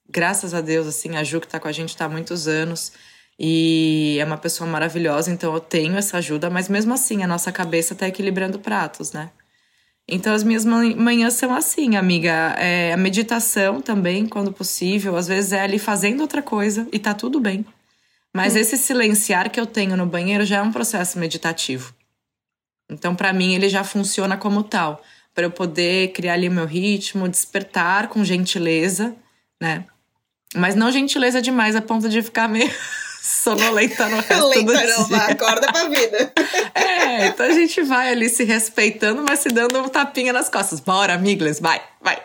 Graças 0.09 0.55
a 0.55 0.63
Deus, 0.63 0.87
assim, 0.87 1.15
a 1.17 1.23
Ju 1.23 1.41
que 1.41 1.47
tá 1.47 1.61
com 1.61 1.69
a 1.69 1.73
gente 1.73 1.95
tá 1.95 2.07
há 2.07 2.09
muitos 2.09 2.49
anos. 2.49 2.93
E 3.39 4.17
é 4.21 4.25
uma 4.25 4.37
pessoa 4.37 4.69
maravilhosa, 4.69 5.31
então 5.31 5.55
eu 5.55 5.61
tenho 5.61 5.97
essa 5.97 6.19
ajuda, 6.19 6.51
mas 6.51 6.69
mesmo 6.69 6.93
assim 6.93 7.23
a 7.23 7.27
nossa 7.27 7.53
cabeça 7.53 7.95
tá 7.95 8.09
equilibrando 8.09 8.59
pratos, 8.59 9.13
né? 9.13 9.31
Então 10.09 10.33
as 10.33 10.43
minhas 10.43 10.65
manhãs 10.65 11.35
são 11.35 11.55
assim, 11.55 11.95
amiga. 11.95 12.55
É 12.59 12.95
a 12.95 12.97
meditação 12.97 13.81
também, 13.81 14.27
quando 14.27 14.51
possível. 14.51 15.17
Às 15.17 15.29
vezes 15.29 15.53
é 15.53 15.61
ali 15.61 15.79
fazendo 15.79 16.23
outra 16.23 16.41
coisa 16.41 16.89
e 16.91 16.99
tá 16.99 17.13
tudo 17.13 17.39
bem. 17.39 17.65
Mas 18.35 18.55
hum. 18.55 18.59
esse 18.59 18.79
silenciar 18.79 19.51
que 19.51 19.61
eu 19.61 19.67
tenho 19.67 19.97
no 19.97 20.07
banheiro 20.07 20.47
já 20.47 20.57
é 20.57 20.63
um 20.63 20.73
processo 20.73 21.19
meditativo. 21.19 21.95
Então, 22.91 23.15
para 23.15 23.35
mim, 23.35 23.55
ele 23.55 23.69
já 23.69 23.85
funciona 23.85 24.37
como 24.37 24.63
tal. 24.63 25.03
para 25.35 25.45
eu 25.45 25.51
poder 25.51 26.13
criar 26.13 26.33
ali 26.33 26.49
o 26.49 26.53
meu 26.53 26.67
ritmo, 26.67 27.29
despertar 27.29 28.09
com 28.09 28.25
gentileza, 28.25 29.15
né? 29.61 29.85
Mas 30.55 30.75
não 30.75 30.91
gentileza 30.91 31.41
demais 31.43 31.77
a 31.77 31.83
ponto 31.83 32.09
de 32.09 32.23
ficar 32.23 32.49
meio 32.49 32.73
sonolenta 33.29 34.09
no 34.09 34.17
resto 34.17 34.47
Lenta, 34.49 34.65
do 34.65 34.77
dia. 34.77 34.97
não, 34.97 35.07
vai, 35.07 35.33
acorda 35.33 35.71
pra 35.71 35.85
vida. 35.89 36.33
É, 36.75 37.27
então 37.27 37.47
a 37.47 37.53
gente 37.53 37.83
vai 37.83 38.11
ali 38.11 38.29
se 38.29 38.45
respeitando, 38.45 39.25
mas 39.27 39.41
se 39.41 39.49
dando 39.49 39.79
um 39.81 39.89
tapinha 39.89 40.33
nas 40.33 40.49
costas. 40.49 40.81
Bora, 40.81 41.15
amigos, 41.15 41.59
vai, 41.59 41.81
vai. 42.01 42.23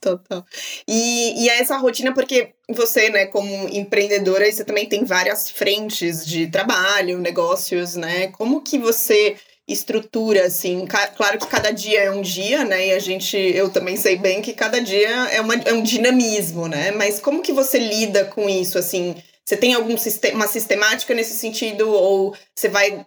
Total. 0.00 0.44
E, 0.86 1.44
e 1.44 1.48
é 1.48 1.60
essa 1.60 1.76
rotina, 1.76 2.12
porque 2.12 2.54
você, 2.68 3.10
né, 3.10 3.26
como 3.26 3.68
empreendedora, 3.68 4.50
você 4.50 4.64
também 4.64 4.88
tem 4.88 5.04
várias 5.04 5.50
frentes 5.50 6.24
de 6.24 6.46
trabalho, 6.48 7.18
negócios, 7.18 7.94
né? 7.96 8.28
Como 8.28 8.62
que 8.62 8.78
você 8.78 9.36
estrutura, 9.68 10.46
assim. 10.46 10.86
Claro 11.16 11.38
que 11.38 11.46
cada 11.46 11.70
dia 11.70 12.02
é 12.02 12.10
um 12.10 12.20
dia, 12.20 12.64
né? 12.64 12.88
E 12.88 12.92
a 12.92 12.98
gente, 12.98 13.36
eu 13.36 13.70
também 13.70 13.96
sei 13.96 14.16
bem 14.16 14.42
que 14.42 14.52
cada 14.52 14.80
dia 14.80 15.08
é, 15.30 15.40
uma, 15.40 15.54
é 15.54 15.72
um 15.72 15.82
dinamismo, 15.82 16.68
né? 16.68 16.90
Mas 16.90 17.20
como 17.20 17.42
que 17.42 17.52
você 17.52 17.78
lida 17.78 18.24
com 18.24 18.48
isso, 18.48 18.78
assim? 18.78 19.14
Você 19.44 19.56
tem 19.56 19.74
algum 19.74 19.94
uma 20.34 20.46
sistemática 20.46 21.14
nesse 21.14 21.34
sentido? 21.34 21.88
Ou 21.88 22.34
você 22.54 22.68
vai 22.68 23.04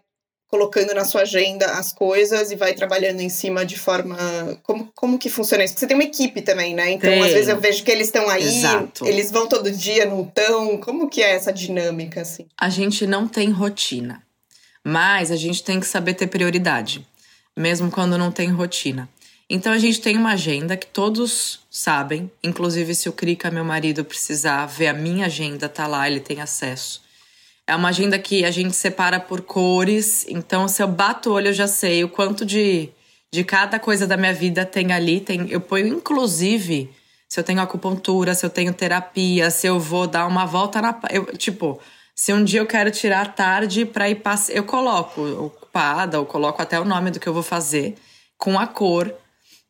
colocando 0.48 0.94
na 0.94 1.04
sua 1.04 1.22
agenda 1.22 1.66
as 1.72 1.92
coisas 1.92 2.52
e 2.52 2.56
vai 2.56 2.74
trabalhando 2.74 3.20
em 3.20 3.30
cima 3.30 3.66
de 3.66 3.78
forma. 3.78 4.16
Como, 4.64 4.90
como 4.96 5.20
que 5.20 5.30
funciona 5.30 5.64
isso? 5.64 5.74
Porque 5.74 5.82
você 5.82 5.88
tem 5.88 5.98
uma 5.98 6.04
equipe 6.04 6.42
também, 6.42 6.74
né? 6.74 6.92
Então, 6.92 7.10
tem. 7.10 7.22
às 7.22 7.32
vezes 7.32 7.50
eu 7.50 7.60
vejo 7.60 7.84
que 7.84 7.92
eles 7.92 8.08
estão 8.08 8.30
aí, 8.30 8.44
Exato. 8.44 9.06
eles 9.06 9.32
vão 9.32 9.48
todo 9.48 9.70
dia, 9.72 10.06
não 10.06 10.24
estão. 10.24 10.78
Como 10.78 11.10
que 11.10 11.22
é 11.22 11.32
essa 11.32 11.52
dinâmica, 11.52 12.22
assim? 12.22 12.48
A 12.58 12.70
gente 12.70 13.06
não 13.06 13.28
tem 13.28 13.50
rotina. 13.50 14.25
Mas 14.88 15.32
a 15.32 15.36
gente 15.36 15.64
tem 15.64 15.80
que 15.80 15.88
saber 15.88 16.14
ter 16.14 16.28
prioridade, 16.28 17.04
mesmo 17.58 17.90
quando 17.90 18.20
não 18.20 18.32
tem 18.32 18.50
rotina. 18.50 19.10
Então 19.50 19.74
a 19.74 19.80
gente 19.80 20.00
tem 20.00 20.16
uma 20.16 20.34
agenda 20.34 20.78
que 20.78 20.86
todos 20.86 21.60
sabem, 21.72 22.30
inclusive 22.44 22.94
se 22.94 23.10
o 23.10 23.12
Krika, 23.12 23.50
meu 23.50 23.66
marido, 23.66 24.06
precisar 24.06 24.64
ver 24.68 24.88
a 24.88 24.94
minha 24.94 25.26
agenda, 25.26 25.68
tá 25.68 25.88
lá, 25.88 26.08
ele 26.08 26.20
tem 26.20 26.40
acesso. 26.40 27.02
É 27.66 27.76
uma 27.76 27.90
agenda 27.90 28.20
que 28.20 28.46
a 28.46 28.52
gente 28.52 28.76
separa 28.76 29.20
por 29.20 29.42
cores, 29.42 30.24
então 30.30 30.68
se 30.68 30.84
eu 30.84 30.88
bato 30.88 31.32
o 31.32 31.34
olho 31.34 31.48
eu 31.48 31.54
já 31.54 31.68
sei 31.68 32.04
o 32.04 32.10
quanto 32.10 32.46
de, 32.46 32.90
de 33.34 33.44
cada 33.44 33.80
coisa 33.80 34.06
da 34.06 34.16
minha 34.16 34.34
vida 34.34 34.66
tem 34.66 34.94
ali. 34.94 35.20
Tem, 35.20 35.50
eu 35.50 35.62
ponho 35.62 35.88
inclusive 35.88 36.92
se 37.28 37.40
eu 37.40 37.44
tenho 37.44 37.60
acupuntura, 37.60 38.36
se 38.36 38.46
eu 38.46 38.52
tenho 38.52 38.72
terapia, 38.72 39.50
se 39.50 39.66
eu 39.66 39.80
vou 39.80 40.06
dar 40.06 40.28
uma 40.28 40.46
volta 40.46 40.80
na. 40.80 41.00
Eu, 41.10 41.26
tipo, 41.38 41.80
se 42.16 42.32
um 42.32 42.46
dia 42.46 42.62
eu 42.62 42.66
quero 42.66 42.90
tirar 42.90 43.36
tarde 43.36 43.86
para 43.86 44.10
ir 44.10 44.16
passear, 44.16 44.58
eu 44.58 44.64
coloco 44.64 45.22
ocupada, 45.22 46.18
ou 46.18 46.26
coloco 46.26 46.62
até 46.62 46.80
o 46.80 46.86
nome 46.86 47.12
do 47.12 47.20
que 47.20 47.28
eu 47.28 47.34
vou 47.34 47.44
fazer, 47.44 47.96
com 48.38 48.58
a 48.58 48.66
cor, 48.66 49.14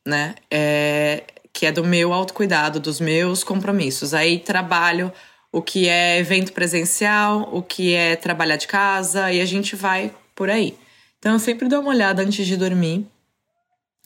né? 0.06 0.36
É, 0.48 1.24
que 1.52 1.66
é 1.66 1.72
do 1.72 1.82
meu 1.82 2.12
autocuidado, 2.12 2.78
dos 2.78 3.00
meus 3.00 3.42
compromissos. 3.42 4.14
Aí 4.14 4.38
trabalho 4.38 5.12
o 5.50 5.60
que 5.60 5.88
é 5.88 6.18
evento 6.18 6.52
presencial, 6.52 7.48
o 7.52 7.62
que 7.62 7.94
é 7.94 8.14
trabalhar 8.14 8.56
de 8.56 8.68
casa, 8.68 9.32
e 9.32 9.40
a 9.40 9.44
gente 9.44 9.74
vai 9.74 10.14
por 10.34 10.48
aí. 10.48 10.78
Então 11.18 11.32
eu 11.32 11.38
sempre 11.40 11.66
dou 11.66 11.80
uma 11.80 11.90
olhada 11.90 12.22
antes 12.22 12.46
de 12.46 12.56
dormir. 12.56 13.06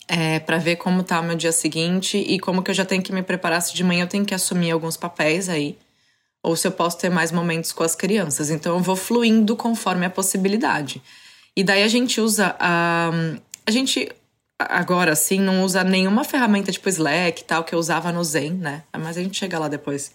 É, 0.09 0.40
para 0.40 0.59
ver 0.59 0.76
como 0.76 1.04
tá 1.04 1.20
o 1.20 1.23
meu 1.23 1.37
dia 1.37 1.52
seguinte 1.52 2.18
e 2.18 2.38
como 2.40 2.62
que 2.62 2.70
eu 2.70 2.75
já 2.75 2.85
tenho 2.85 3.02
que 3.02 3.12
me 3.12 3.23
preparar 3.23 3.62
se 3.62 3.73
de 3.73 3.85
manhã 3.85 4.02
eu 4.04 4.09
tenho 4.09 4.25
que 4.25 4.35
assumir 4.35 4.73
alguns 4.73 4.97
papéis 4.97 5.49
aí 5.49 5.78
ou 6.42 6.56
se 6.56 6.66
eu 6.66 6.73
posso 6.73 6.99
ter 6.99 7.11
mais 7.11 7.30
momentos 7.30 7.73
com 7.73 7.82
as 7.82 7.94
crianças. 7.94 8.50
Então 8.50 8.76
eu 8.76 8.82
vou 8.82 8.97
fluindo 8.97 9.56
conforme 9.56 10.06
a 10.06 10.11
possibilidade. 10.11 11.02
E 11.56 11.62
daí 11.62 11.82
a 11.82 11.88
gente 11.88 12.20
usa 12.20 12.56
a. 12.59 13.11
A 13.66 13.70
gente 13.70 14.11
agora 14.59 15.12
assim 15.12 15.40
não 15.40 15.62
usa 15.62 15.82
nenhuma 15.85 16.25
ferramenta 16.25 16.73
tipo 16.73 16.88
Slack 16.88 17.42
e 17.42 17.44
tal 17.44 17.64
que 17.64 17.75
eu 17.75 17.78
usava 17.78 18.12
no 18.12 18.23
Zen, 18.25 18.52
né? 18.52 18.82
Mas 18.99 19.16
a 19.16 19.23
gente 19.23 19.38
chega 19.38 19.59
lá 19.59 19.68
depois. 19.68 20.12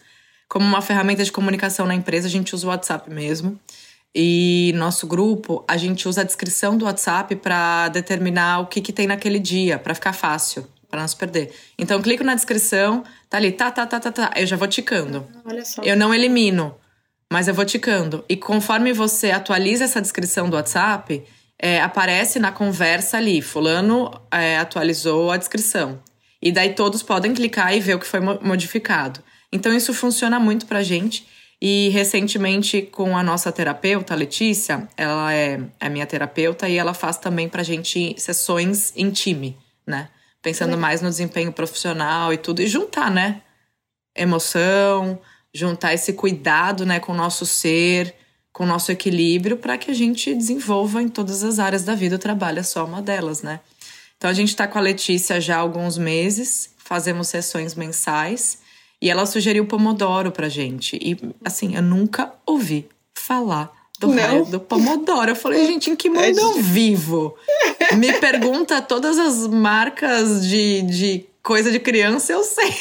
Como 0.48 0.66
uma 0.66 0.82
ferramenta 0.82 1.24
de 1.24 1.32
comunicação 1.32 1.88
na 1.88 1.96
empresa, 1.96 2.28
a 2.28 2.32
gente 2.32 2.54
usa 2.54 2.68
o 2.68 2.70
WhatsApp 2.70 3.10
mesmo. 3.10 3.60
E 4.14 4.72
nosso 4.76 5.08
grupo, 5.08 5.66
a 5.68 5.76
gente 5.76 6.08
usa 6.08 6.22
a 6.22 6.24
descrição 6.24 6.78
do 6.78 6.86
WhatsApp 6.86 7.36
para 7.38 7.90
determinar 7.90 8.60
o 8.60 8.68
que, 8.68 8.80
que 8.80 8.94
tem 8.94 9.08
naquele 9.08 9.40
dia, 9.40 9.78
para 9.78 9.96
ficar 9.96 10.14
fácil 10.14 10.66
para 10.96 11.02
não 11.02 11.08
se 11.10 11.16
perder. 11.18 11.54
Então, 11.78 12.02
clico 12.02 12.24
na 12.24 12.34
descrição, 12.34 13.04
tá 13.30 13.36
ali, 13.36 13.52
tá, 13.52 13.70
tá, 13.70 13.86
tá, 13.86 14.00
tá, 14.00 14.12
tá. 14.12 14.32
Eu 14.36 14.48
já 14.48 14.56
vou 14.56 14.68
ticando. 14.68 15.28
Olha 15.44 15.66
só. 15.66 15.82
Eu 15.84 15.98
não 15.98 16.14
elimino, 16.14 16.74
mas 17.32 17.50
eu 17.50 17.54
vou 17.54 17.66
ticando. 17.66 18.24
E 18.30 18.38
conforme 18.38 18.94
você 18.94 19.32
atualiza 19.32 19.84
essa 19.84 20.02
descrição 20.02 20.50
do 20.50 20.56
WhatsApp, 20.56 21.22
é, 21.60 21.82
aparece 21.82 22.40
na 22.40 22.52
conversa 22.52 23.18
ali, 23.18 23.42
fulano 23.42 24.10
é, 24.32 24.58
atualizou 24.58 25.32
a 25.32 25.38
descrição. 25.38 26.00
E 26.42 26.50
daí 26.50 26.74
todos 26.74 27.04
podem 27.04 27.34
clicar 27.34 27.76
e 27.76 27.82
ver 27.82 27.96
o 27.96 28.00
que 28.00 28.08
foi 28.08 28.22
modificado. 28.22 29.22
Então 29.52 29.74
isso 29.74 29.94
funciona 29.94 30.40
muito 30.40 30.66
pra 30.66 30.82
gente. 30.82 31.28
E 31.62 31.90
recentemente, 31.90 32.82
com 32.84 33.18
a 33.18 33.24
nossa 33.24 33.52
terapeuta, 33.52 34.16
Letícia, 34.16 34.88
ela 34.96 35.34
é, 35.34 35.60
é 35.80 35.90
minha 35.90 36.06
terapeuta 36.06 36.70
e 36.70 36.78
ela 36.78 36.94
faz 36.94 37.18
também 37.18 37.50
pra 37.50 37.64
gente 37.64 38.16
sessões 38.18 38.94
em 38.96 39.10
time, 39.10 39.58
né? 39.88 40.10
Pensando 40.46 40.78
mais 40.78 41.02
no 41.02 41.10
desempenho 41.10 41.52
profissional 41.52 42.32
e 42.32 42.38
tudo, 42.38 42.62
e 42.62 42.68
juntar, 42.68 43.10
né? 43.10 43.42
Emoção, 44.16 45.20
juntar 45.52 45.96
esse 45.96 46.14
cuidado, 46.14 46.86
né, 46.86 47.00
com 47.00 47.14
o 47.14 47.16
nosso 47.16 47.48
ser, 47.48 48.14
com 48.54 48.64
o 48.64 48.68
nosso 48.68 48.92
equilíbrio, 48.92 49.58
para 49.58 49.76
que 49.76 49.90
a 49.90 49.94
gente 49.96 50.36
desenvolva 50.36 51.02
em 51.02 51.10
todas 51.10 51.44
as 51.44 51.58
áreas 51.58 51.84
da 51.84 51.96
vida. 51.96 52.18
O 52.18 52.20
trabalho 52.20 52.60
é 52.60 52.64
só 52.64 52.86
uma 52.86 53.02
delas, 53.02 53.42
né? 53.42 53.60
Então 54.18 54.30
a 54.30 54.34
gente 54.34 54.50
está 54.50 54.68
com 54.68 54.78
a 54.78 54.82
Letícia 54.82 55.42
já 55.42 55.56
há 55.56 55.60
alguns 55.62 55.98
meses, 55.98 56.70
fazemos 56.78 57.28
sessões 57.28 57.74
mensais, 57.74 58.60
e 59.02 59.10
ela 59.10 59.26
sugeriu 59.26 59.64
o 59.64 59.68
Pomodoro 59.68 60.32
pra 60.32 60.48
gente. 60.48 60.96
E 61.02 61.18
assim, 61.44 61.76
eu 61.76 61.82
nunca 61.82 62.32
ouvi 62.46 62.88
falar 63.16 63.74
do 64.08 64.14
raio 64.14 64.46
do 64.46 64.60
Pomodoro. 64.60 65.32
Eu 65.32 65.36
falei, 65.36 65.66
gente, 65.66 65.90
em 65.90 65.96
que 65.96 66.10
mundo 66.10 66.22
é 66.22 66.32
eu 66.32 66.54
vivo? 66.56 67.36
Me 67.98 68.14
pergunta 68.14 68.82
todas 68.82 69.18
as 69.18 69.48
marcas 69.48 70.46
de, 70.48 70.82
de 70.84 71.26
coisa 71.42 71.72
de 71.72 71.80
criança, 71.80 72.34
eu 72.34 72.44
sei. 72.44 72.74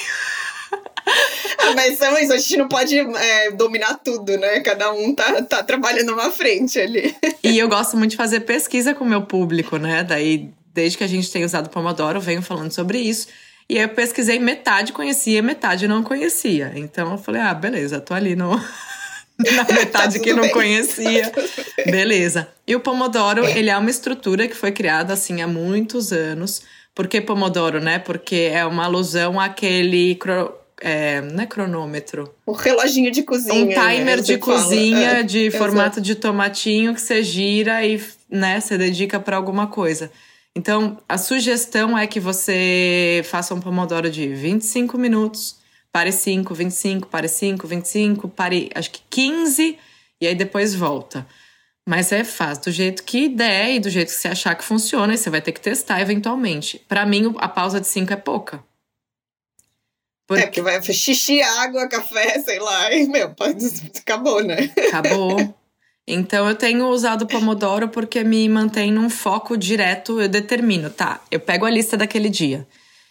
Ah, 1.59 1.75
mas 1.75 1.99
são 1.99 2.19
isso, 2.19 2.33
a 2.33 2.39
gente 2.39 2.57
não 2.57 2.69
pode 2.69 2.99
é, 2.99 3.51
dominar 3.53 3.95
tudo, 4.03 4.37
né? 4.37 4.61
Cada 4.61 4.93
um 4.93 5.15
tá, 5.15 5.43
tá 5.43 5.63
trabalhando 5.63 6.13
uma 6.13 6.31
frente 6.31 6.79
ali. 6.79 7.15
E 7.43 7.59
eu 7.59 7.69
gosto 7.69 7.97
muito 7.97 8.13
de 8.13 8.17
fazer 8.17 8.41
pesquisa 8.41 8.95
com 8.95 9.05
o 9.05 9.09
meu 9.09 9.23
público, 9.23 9.77
né? 9.77 10.03
Daí, 10.03 10.51
desde 10.73 10.99
que 10.99 11.05
a 11.05 11.07
gente 11.07 11.31
tem 11.31 11.45
usado 11.45 11.69
Pomodoro, 11.71 12.19
eu 12.19 12.23
venho 12.23 12.43
falando 12.43 12.73
sobre 12.73 12.99
isso. 12.99 13.29
E 13.69 13.79
aí 13.79 13.85
eu 13.85 13.89
pesquisei, 13.91 14.39
metade 14.39 14.93
conhecia, 14.93 15.43
metade 15.43 15.89
não 15.89 16.03
conhecia. 16.03 16.73
Então 16.75 17.13
eu 17.13 17.19
falei, 17.19 17.41
ah, 17.41 17.55
beleza, 17.55 18.01
tô 18.01 18.13
ali 18.13 18.37
no, 18.37 18.61
na 19.39 19.65
metade 19.73 20.19
tá 20.19 20.25
que 20.25 20.33
não 20.33 20.43
bem. 20.43 20.53
conhecia. 20.53 21.31
Tá 21.31 21.43
Beleza. 21.87 22.49
E 22.67 22.75
o 22.75 22.81
Pomodoro, 22.81 23.45
ele 23.45 23.71
é 23.71 23.77
uma 23.77 23.91
estrutura 23.91 24.47
que 24.47 24.55
foi 24.55 24.73
criada 24.73 25.13
assim 25.13 25.43
há 25.43 25.49
muitos 25.49 26.13
anos. 26.13 26.63
Por 26.95 27.09
que 27.09 27.21
Pomodoro, 27.21 27.81
né? 27.81 27.99
Porque 27.99 28.51
é 28.53 28.65
uma 28.65 28.85
alusão 28.85 29.41
àquele. 29.41 30.17
É, 30.81 31.21
não 31.21 31.43
é 31.43 31.47
cronômetro. 31.47 32.33
O 32.47 32.53
reloginho 32.53 33.11
de 33.11 33.23
cozinha. 33.23 33.65
Um 33.65 33.69
timer 33.69 34.21
de 34.21 34.39
cozinha 34.39 35.11
é, 35.11 35.23
de 35.23 35.51
formato 35.51 36.01
de 36.01 36.15
tomatinho 36.15 36.95
que 36.95 37.01
você 37.01 37.23
gira 37.23 37.85
e 37.85 38.01
né, 38.31 38.61
você 38.61 38.79
dedica 38.79 39.19
para 39.19 39.37
alguma 39.37 39.67
coisa. 39.67 40.11
Então, 40.57 40.99
a 41.09 41.19
sugestão 41.19 41.99
é 41.99 42.07
que 42.07 42.21
você 42.21 43.23
faça 43.25 43.55
um 43.55 43.61
Pomodoro 43.61 44.09
de 44.09 44.29
25 44.29 44.97
minutos 44.97 45.57
pare 45.95 46.11
5, 46.11 46.53
25, 46.53 47.07
pare 47.07 47.29
5, 47.29 47.69
25, 47.69 48.29
pare 48.29 48.69
acho 48.75 48.91
que 48.91 49.01
15 49.09 49.79
e 50.21 50.27
aí 50.27 50.35
depois 50.35 50.75
volta. 50.75 51.25
Mas 51.89 52.11
é 52.11 52.25
faz 52.25 52.59
do 52.59 52.73
jeito 52.73 53.05
que 53.05 53.29
der 53.29 53.75
e 53.75 53.79
do 53.79 53.89
jeito 53.89 54.09
que 54.09 54.19
você 54.19 54.27
achar 54.27 54.57
que 54.57 54.65
funciona 54.65 55.15
e 55.15 55.17
você 55.17 55.31
vai 55.31 55.41
ter 55.41 55.53
que 55.53 55.61
testar 55.61 56.01
eventualmente. 56.01 56.85
Para 56.89 57.07
mim, 57.07 57.33
a 57.39 57.47
pausa 57.47 57.81
de 57.81 57.87
5 57.87 58.13
é 58.13 58.17
pouca. 58.17 58.61
Porque... 60.27 60.43
É, 60.43 60.47
que 60.49 60.61
vai 60.61 60.83
xixi, 60.83 61.41
água, 61.41 61.87
café, 61.87 62.41
sei 62.41 62.59
lá, 62.59 62.93
e, 62.93 63.07
meu, 63.07 63.33
acabou, 63.97 64.43
né? 64.43 64.73
Acabou. 64.89 65.55
Então 66.07 66.47
eu 66.47 66.55
tenho 66.55 66.87
usado 66.89 67.23
o 67.23 67.27
Pomodoro 67.27 67.89
porque 67.89 68.23
me 68.23 68.47
mantém 68.47 68.93
num 68.93 69.09
foco 69.09 69.57
direto, 69.57 70.21
eu 70.21 70.29
determino, 70.29 70.91
tá? 70.91 71.25
Eu 71.31 71.41
pego 71.41 71.65
a 71.65 71.71
lista 71.71 71.97
daquele 71.97 72.29
dia 72.29 72.67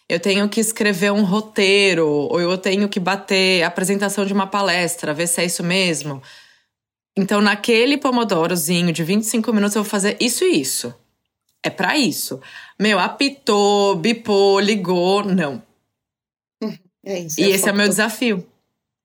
eu 0.10 0.20
tenho 0.20 0.48
que 0.50 0.60
escrever 0.60 1.12
um 1.12 1.24
roteiro, 1.24 2.08
ou 2.08 2.40
eu 2.40 2.58
tenho 2.58 2.90
que 2.90 3.00
bater 3.00 3.64
a 3.64 3.68
apresentação 3.68 4.26
de 4.26 4.34
uma 4.34 4.48
palestra, 4.48 5.14
ver 5.14 5.28
se 5.28 5.42
é 5.42 5.46
isso 5.46 5.64
mesmo. 5.64 6.22
Então, 7.16 7.42
naquele 7.42 7.98
pomodorozinho 7.98 8.92
de 8.92 9.04
25 9.04 9.54
minutos, 9.54 9.76
eu 9.76 9.84
vou 9.84 9.90
fazer 9.90 10.18
isso 10.20 10.44
e 10.44 10.60
isso. 10.60 10.94
É 11.64 11.70
para 11.70 11.98
isso. 11.98 12.42
Meu, 12.80 13.00
apitou, 13.00 13.96
bipou, 13.96 14.60
ligou, 14.60 15.24
não. 15.24 15.62
É 17.06 17.20
isso, 17.20 17.42
e 17.42 17.44
é 17.44 17.50
esse 17.50 17.68
é 17.68 17.72
o 17.74 17.76
meu 17.76 17.90
desafio. 17.90 18.48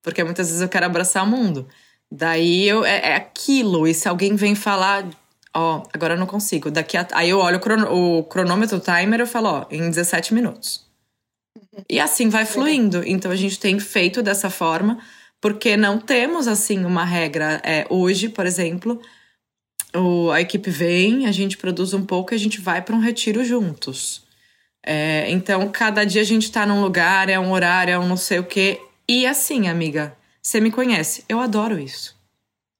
Porque 0.05 0.23
muitas 0.23 0.47
vezes 0.47 0.63
eu 0.63 0.69
quero 0.69 0.87
abraçar 0.87 1.25
o 1.25 1.27
mundo. 1.27 1.67
Daí 2.09 2.69
eu, 2.69 2.85
é, 2.85 3.09
é 3.09 3.17
aquilo. 3.17 3.89
E 3.89 3.93
se 3.93 4.09
alguém 4.09 4.37
vem 4.37 4.55
falar 4.55 5.05
Ó, 5.55 5.83
agora 5.93 6.15
eu 6.15 6.19
não 6.19 6.27
consigo. 6.27 6.71
Daqui 6.71 6.97
a... 6.97 7.07
Aí 7.13 7.31
eu 7.31 7.39
olho 7.39 7.57
o, 7.57 7.61
crono... 7.61 8.19
o 8.19 8.25
cronômetro, 8.25 8.77
o 8.77 8.81
timer, 8.81 9.21
eu 9.21 9.27
falo, 9.27 9.49
ó, 9.49 9.67
em 9.71 9.89
17 9.91 10.33
minutos. 10.33 10.88
E 11.89 12.01
assim 12.01 12.29
vai 12.29 12.45
fluindo. 12.47 13.03
Então 13.07 13.31
a 13.31 13.37
gente 13.37 13.59
tem 13.59 13.79
feito 13.79 14.23
dessa 14.23 14.51
forma, 14.51 14.99
porque 15.41 15.77
não 15.77 15.99
temos 15.99 16.49
assim 16.49 16.85
uma 16.85 17.05
regra. 17.05 17.61
É, 17.65 17.87
hoje, 17.89 18.29
por 18.29 18.47
exemplo, 18.47 19.01
o, 19.95 20.31
a 20.31 20.41
equipe 20.41 20.71
vem, 20.71 21.27
a 21.27 21.33
gente 21.33 21.57
produz 21.57 21.95
um 21.95 22.05
pouco 22.05 22.33
e 22.33 22.37
a 22.37 22.39
gente 22.39 22.61
vai 22.61 22.83
para 22.83 22.95
um 22.95 23.01
retiro 23.01 23.45
juntos. 23.45 24.27
É, 24.85 25.31
então, 25.31 25.69
cada 25.71 26.05
dia 26.05 26.23
a 26.23 26.25
gente 26.25 26.45
está 26.45 26.65
num 26.65 26.81
lugar, 26.81 27.29
é 27.29 27.39
um 27.39 27.53
horário, 27.53 27.93
é 27.93 27.99
um 27.99 28.07
não 28.07 28.17
sei 28.17 28.39
o 28.39 28.45
quê. 28.45 28.81
E 29.09 29.27
assim, 29.27 29.69
amiga, 29.69 30.17
você 30.43 30.61
me 30.61 30.71
conhece, 30.71 31.25
eu 31.29 31.41
adoro 31.41 31.79
isso. 31.79 32.17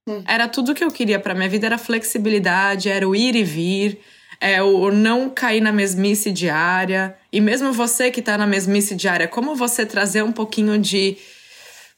Hum. 0.09 0.23
Era 0.27 0.49
tudo 0.49 0.75
que 0.75 0.85
eu 0.85 0.91
queria 0.91 1.19
para 1.19 1.35
minha 1.35 1.49
vida, 1.49 1.67
era 1.67 1.77
flexibilidade, 1.77 2.89
era 2.89 3.07
o 3.07 3.15
ir 3.15 3.35
e 3.35 3.45
vir, 3.45 4.01
é 4.41 4.63
o 4.63 4.91
não 4.91 5.29
cair 5.29 5.61
na 5.61 5.73
mesmice 5.73 6.33
diária. 6.33 7.17
E 7.33 7.41
mesmo 7.41 7.73
você 7.73 8.11
que 8.11 8.21
está 8.21 8.39
na 8.39 8.47
mesmice 8.47 8.95
diária, 8.95 9.29
como 9.29 9.55
você 9.55 9.85
trazer 9.85 10.23
um 10.23 10.33
pouquinho 10.33 10.79
de 10.79 11.17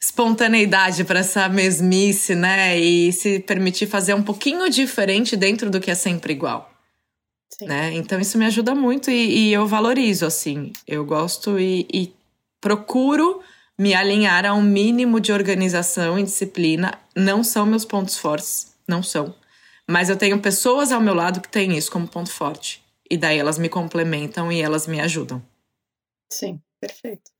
espontaneidade 0.00 1.04
para 1.04 1.20
essa 1.20 1.48
mesmice, 1.48 2.34
né? 2.34 2.78
E 2.78 3.12
se 3.12 3.38
permitir 3.40 3.86
fazer 3.86 4.14
um 4.14 4.22
pouquinho 4.22 4.68
diferente 4.70 5.36
dentro 5.36 5.70
do 5.70 5.80
que 5.80 5.90
é 5.90 5.94
sempre 5.94 6.32
igual. 6.32 6.70
Né? 7.62 7.92
Então 7.94 8.18
isso 8.18 8.38
me 8.38 8.46
ajuda 8.46 8.74
muito 8.74 9.10
e, 9.10 9.48
e 9.48 9.52
eu 9.52 9.66
valorizo, 9.66 10.24
assim. 10.24 10.72
Eu 10.86 11.04
gosto 11.04 11.58
e, 11.58 11.86
e 11.92 12.12
procuro 12.60 13.40
me 13.78 13.94
alinhar 13.94 14.46
a 14.46 14.54
um 14.54 14.62
mínimo 14.62 15.20
de 15.20 15.32
organização 15.32 16.18
e 16.18 16.22
disciplina. 16.22 16.98
Não 17.14 17.44
são 17.44 17.66
meus 17.66 17.84
pontos 17.84 18.16
fortes, 18.16 18.74
não 18.88 19.02
são. 19.02 19.34
Mas 19.86 20.08
eu 20.08 20.16
tenho 20.16 20.40
pessoas 20.40 20.92
ao 20.92 21.00
meu 21.00 21.14
lado 21.14 21.40
que 21.40 21.48
têm 21.48 21.76
isso 21.76 21.90
como 21.90 22.08
ponto 22.08 22.30
forte. 22.30 22.82
E 23.10 23.16
daí 23.16 23.38
elas 23.38 23.58
me 23.58 23.68
complementam 23.68 24.52
e 24.52 24.62
elas 24.62 24.86
me 24.86 25.00
ajudam. 25.00 25.42
Sim, 26.32 26.60
perfeito. 26.80 27.30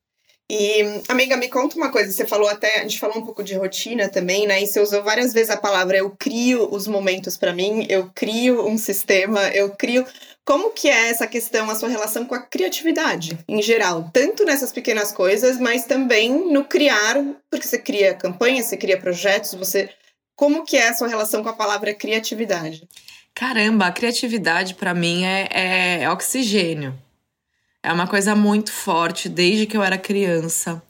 E, 0.51 0.83
amiga, 1.09 1.37
me 1.37 1.49
conta 1.49 1.77
uma 1.77 1.93
coisa. 1.93 2.11
Você 2.11 2.27
falou 2.27 2.49
até, 2.49 2.81
a 2.81 2.83
gente 2.83 2.99
falou 2.99 3.19
um 3.19 3.25
pouco 3.25 3.45
de 3.45 3.55
rotina 3.55 4.09
também, 4.09 4.49
né? 4.49 4.61
E 4.61 4.67
você 4.67 4.81
usou 4.81 5.01
várias 5.01 5.33
vezes 5.33 5.49
a 5.49 5.57
palavra 5.57 5.97
eu 5.97 6.11
crio 6.11 6.69
os 6.75 6.89
momentos 6.89 7.37
para 7.37 7.53
mim, 7.53 7.87
eu 7.89 8.11
crio 8.13 8.67
um 8.67 8.77
sistema, 8.77 9.49
eu 9.51 9.71
crio. 9.71 10.05
Como 10.45 10.73
que 10.73 10.89
é 10.89 11.09
essa 11.09 11.25
questão, 11.29 11.71
a 11.71 11.77
sua 11.77 11.89
relação 11.89 12.27
com 12.27 12.35
a 12.35 12.43
criatividade, 12.43 13.39
em 13.47 13.63
geral? 13.63 14.11
Tanto 14.13 14.45
nessas 14.45 14.73
pequenas 14.73 15.13
coisas, 15.13 15.57
mas 15.61 15.85
também 15.85 16.51
no 16.53 16.65
criar, 16.65 17.15
porque 17.49 17.69
você 17.69 17.79
cria 17.79 18.13
campanhas, 18.13 18.67
você 18.67 18.77
cria 18.77 18.99
projetos, 18.99 19.55
você. 19.55 19.89
Como 20.35 20.65
que 20.65 20.77
é 20.77 20.89
a 20.89 20.95
sua 20.95 21.07
relação 21.07 21.45
com 21.45 21.49
a 21.49 21.53
palavra 21.53 21.95
criatividade? 21.95 22.89
Caramba, 23.35 23.87
a 23.87 23.93
criatividade 23.93 24.75
para 24.75 24.95
mim 24.95 25.25
é, 25.25 26.03
é, 26.03 26.11
oxigênio. 26.11 26.97
É 27.83 27.93
uma 27.93 28.07
coisa 28.07 28.37
muito 28.37 28.71
forte 28.73 29.29
desde 29.29 29.67
que 29.67 29.77
eu 29.77 29.83
era 29.83 29.97
criança. 29.97 30.83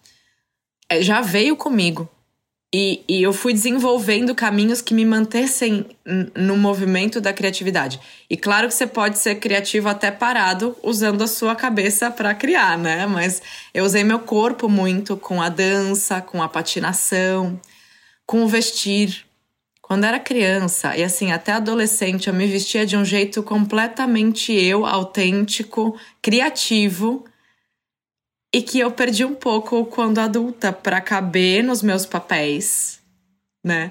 É, 0.88 1.00
já 1.00 1.20
veio 1.20 1.56
comigo. 1.56 2.09
E, 2.73 3.02
e, 3.09 3.20
eu 3.20 3.32
fui 3.32 3.52
desenvolvendo 3.52 4.32
caminhos 4.32 4.80
que 4.80 4.94
me 4.94 5.04
mantessem 5.04 5.87
no 6.37 6.56
movimento 6.56 7.20
da 7.20 7.32
criatividade. 7.32 7.99
E 8.28 8.37
claro 8.37 8.68
que 8.68 8.75
você 8.75 8.87
pode 8.87 9.18
ser 9.18 9.40
criativo 9.40 9.88
até 9.88 10.12
parado, 10.12 10.76
usando 10.80 11.23
a 11.23 11.26
sua 11.26 11.56
cabeça 11.56 12.12
para 12.12 12.32
criar, 12.32 12.78
né? 12.78 13.06
Mas 13.06 13.42
eu 13.75 13.85
usei 13.85 14.04
meu 14.04 14.20
corpo 14.20 14.68
muito 14.68 15.16
com 15.16 15.42
a 15.42 15.49
dança, 15.49 16.20
com 16.20 16.40
a 16.40 16.49
patinação, 16.49 17.61
com 18.25 18.44
o 18.44 18.49
vestir. 18.49 19.26
Quando 19.90 20.04
era 20.04 20.20
criança 20.20 20.97
e 20.97 21.02
assim 21.02 21.32
até 21.32 21.50
adolescente, 21.50 22.28
eu 22.28 22.32
me 22.32 22.47
vestia 22.47 22.87
de 22.87 22.97
um 22.97 23.04
jeito 23.04 23.42
completamente 23.42 24.52
eu, 24.52 24.87
autêntico, 24.87 25.99
criativo 26.23 27.25
e 28.54 28.62
que 28.62 28.78
eu 28.78 28.92
perdi 28.92 29.25
um 29.25 29.35
pouco 29.35 29.85
quando 29.87 30.20
adulta 30.20 30.73
para 30.73 31.00
caber 31.00 31.64
nos 31.64 31.82
meus 31.82 32.06
papéis, 32.06 33.00
né? 33.64 33.90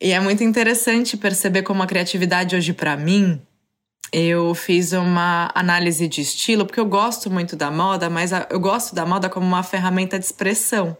E 0.00 0.12
é 0.12 0.20
muito 0.20 0.44
interessante 0.44 1.16
perceber 1.16 1.62
como 1.62 1.82
a 1.82 1.88
criatividade 1.88 2.54
hoje 2.54 2.72
para 2.72 2.96
mim, 2.96 3.42
eu 4.12 4.54
fiz 4.54 4.92
uma 4.92 5.50
análise 5.56 6.06
de 6.06 6.20
estilo, 6.20 6.64
porque 6.64 6.78
eu 6.78 6.86
gosto 6.86 7.28
muito 7.28 7.56
da 7.56 7.68
moda, 7.68 8.08
mas 8.08 8.30
eu 8.48 8.60
gosto 8.60 8.94
da 8.94 9.04
moda 9.04 9.28
como 9.28 9.44
uma 9.44 9.64
ferramenta 9.64 10.20
de 10.20 10.24
expressão 10.24 10.96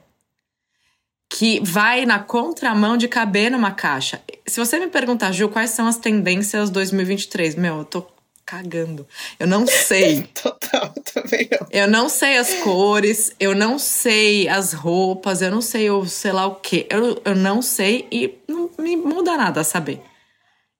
que 1.33 1.61
vai 1.64 2.05
na 2.05 2.18
contramão 2.18 2.97
de 2.97 3.09
caber 3.09 3.51
numa 3.51 3.71
caixa. 3.71 4.21
Se 4.47 4.61
você 4.61 4.79
me 4.79 4.88
perguntar, 4.88 5.33
Ju, 5.33 5.49
quais 5.49 5.71
são 5.71 5.87
as 5.87 5.97
tendências 5.97 6.68
2023? 6.68 7.55
Meu, 7.55 7.79
eu 7.79 7.85
tô 7.87 8.07
cagando. 8.45 9.07
Eu 9.40 9.47
não 9.47 9.66
sei. 9.66 10.25
Total, 10.40 10.92
também 11.14 11.49
não. 11.51 11.66
Eu 11.71 11.88
não 11.88 12.09
sei 12.11 12.37
as 12.37 12.55
cores, 12.57 13.35
eu 13.40 13.55
não 13.55 13.79
sei 13.79 14.47
as 14.47 14.75
roupas, 14.75 15.40
eu 15.40 15.51
não 15.51 15.62
sei 15.62 15.90
o 15.90 16.05
sei 16.05 16.33
lá 16.33 16.47
o 16.47 16.57
quê. 16.57 16.87
Eu, 16.90 17.23
eu 17.25 17.35
não 17.35 17.62
sei 17.62 18.07
e 18.12 18.38
não 18.47 18.71
me 18.79 18.95
muda 18.95 19.35
nada 19.35 19.64
saber. 19.64 20.03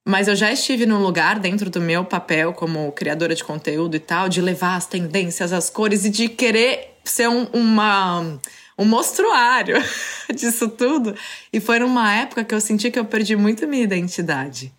Mas 0.05 0.29
eu 0.29 0.37
já 0.37 0.53
estive 0.53 0.85
num 0.85 1.03
lugar 1.03 1.39
dentro 1.39 1.71
do 1.71 1.81
meu 1.81 2.05
papel 2.05 2.53
como 2.53 2.93
criadora 2.93 3.35
de 3.35 3.43
conteúdo 3.43 3.97
e 3.97 4.01
tal, 4.01 4.29
de 4.29 4.43
levar 4.43 4.77
as 4.77 4.85
tendências, 4.85 5.51
as 5.51 5.71
cores 5.71 6.05
e 6.05 6.11
de 6.11 6.29
querer 6.29 6.99
ser 7.05 7.29
um, 7.29 7.45
uma 7.55 8.39
um 8.83 8.87
mostruário 8.87 9.77
disso 10.35 10.69
tudo. 10.69 11.15
E 11.53 11.61
foi 11.61 11.79
numa 11.79 12.13
época 12.15 12.45
que 12.45 12.55
eu 12.55 12.61
senti 12.61 12.91
que 12.91 12.99
eu 12.99 13.05
perdi 13.05 13.37
muito 13.37 13.67
minha 13.67 13.83
identidade. 13.83 14.73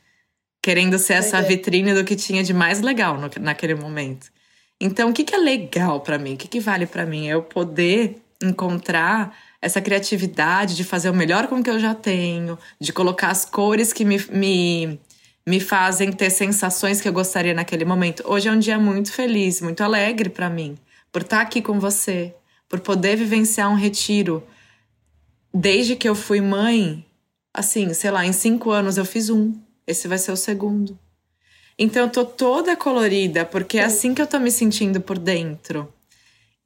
Querendo 0.62 0.98
ser 0.98 1.14
essa 1.14 1.42
vitrine 1.42 1.94
do 1.94 2.04
que 2.04 2.16
tinha 2.16 2.44
de 2.44 2.54
mais 2.54 2.82
legal 2.82 3.18
no, 3.18 3.30
naquele 3.40 3.76
momento. 3.76 4.32
Então, 4.80 5.10
o 5.10 5.14
que, 5.14 5.24
que 5.24 5.36
é 5.36 5.38
legal 5.38 6.02
para 6.02 6.18
mim? 6.18 6.34
O 6.34 6.38
que, 6.38 6.48
que 6.48 6.60
vale 6.60 6.86
para 6.86 7.06
mim? 7.06 7.28
É 7.28 7.34
eu 7.34 7.42
poder 7.42 8.22
encontrar 8.42 9.36
essa 9.62 9.82
criatividade 9.82 10.76
de 10.76 10.84
fazer 10.84 11.10
o 11.10 11.14
melhor 11.14 11.48
com 11.48 11.56
o 11.56 11.64
que 11.64 11.70
eu 11.70 11.80
já 11.80 11.96
tenho, 11.96 12.60
de 12.80 12.92
colocar 12.92 13.30
as 13.30 13.46
cores 13.46 13.94
que 13.94 14.04
me, 14.04 14.18
me, 14.30 15.00
me 15.48 15.60
fazem 15.62 16.12
ter 16.12 16.30
sensações 16.30 17.00
que 17.00 17.08
eu 17.08 17.14
gostaria 17.14 17.54
naquele 17.54 17.86
momento. 17.86 18.24
Hoje 18.26 18.50
é 18.50 18.52
um 18.52 18.60
dia 18.60 18.78
muito 18.78 19.14
feliz, 19.14 19.62
muito 19.62 19.82
alegre 19.82 20.30
para 20.30 20.50
mim, 20.50 20.78
por 21.12 21.22
estar 21.22 21.40
aqui 21.40 21.62
com 21.62 21.80
você, 21.80 22.36
por 22.74 22.80
poder 22.80 23.16
vivenciar 23.16 23.70
um 23.70 23.76
retiro. 23.76 24.44
Desde 25.54 25.96
que 25.96 26.10
eu 26.10 26.16
fui 26.16 26.42
mãe, 26.42 27.06
assim, 27.54 27.94
sei 27.94 28.10
lá, 28.10 28.26
em 28.26 28.34
cinco 28.34 28.72
anos 28.72 28.98
eu 28.98 29.06
fiz 29.06 29.30
um. 29.30 29.54
Esse 29.86 30.08
vai 30.08 30.18
ser 30.18 30.32
o 30.32 30.36
segundo. 30.36 30.98
Então 31.78 32.02
eu 32.02 32.10
tô 32.10 32.26
toda 32.26 32.76
colorida, 32.76 33.46
porque 33.46 33.78
é 33.78 33.84
assim 33.84 34.16
que 34.16 34.24
eu 34.24 34.26
tô 34.26 34.40
me 34.40 34.50
sentindo 34.50 35.00
por 35.00 35.20
dentro. 35.20 35.94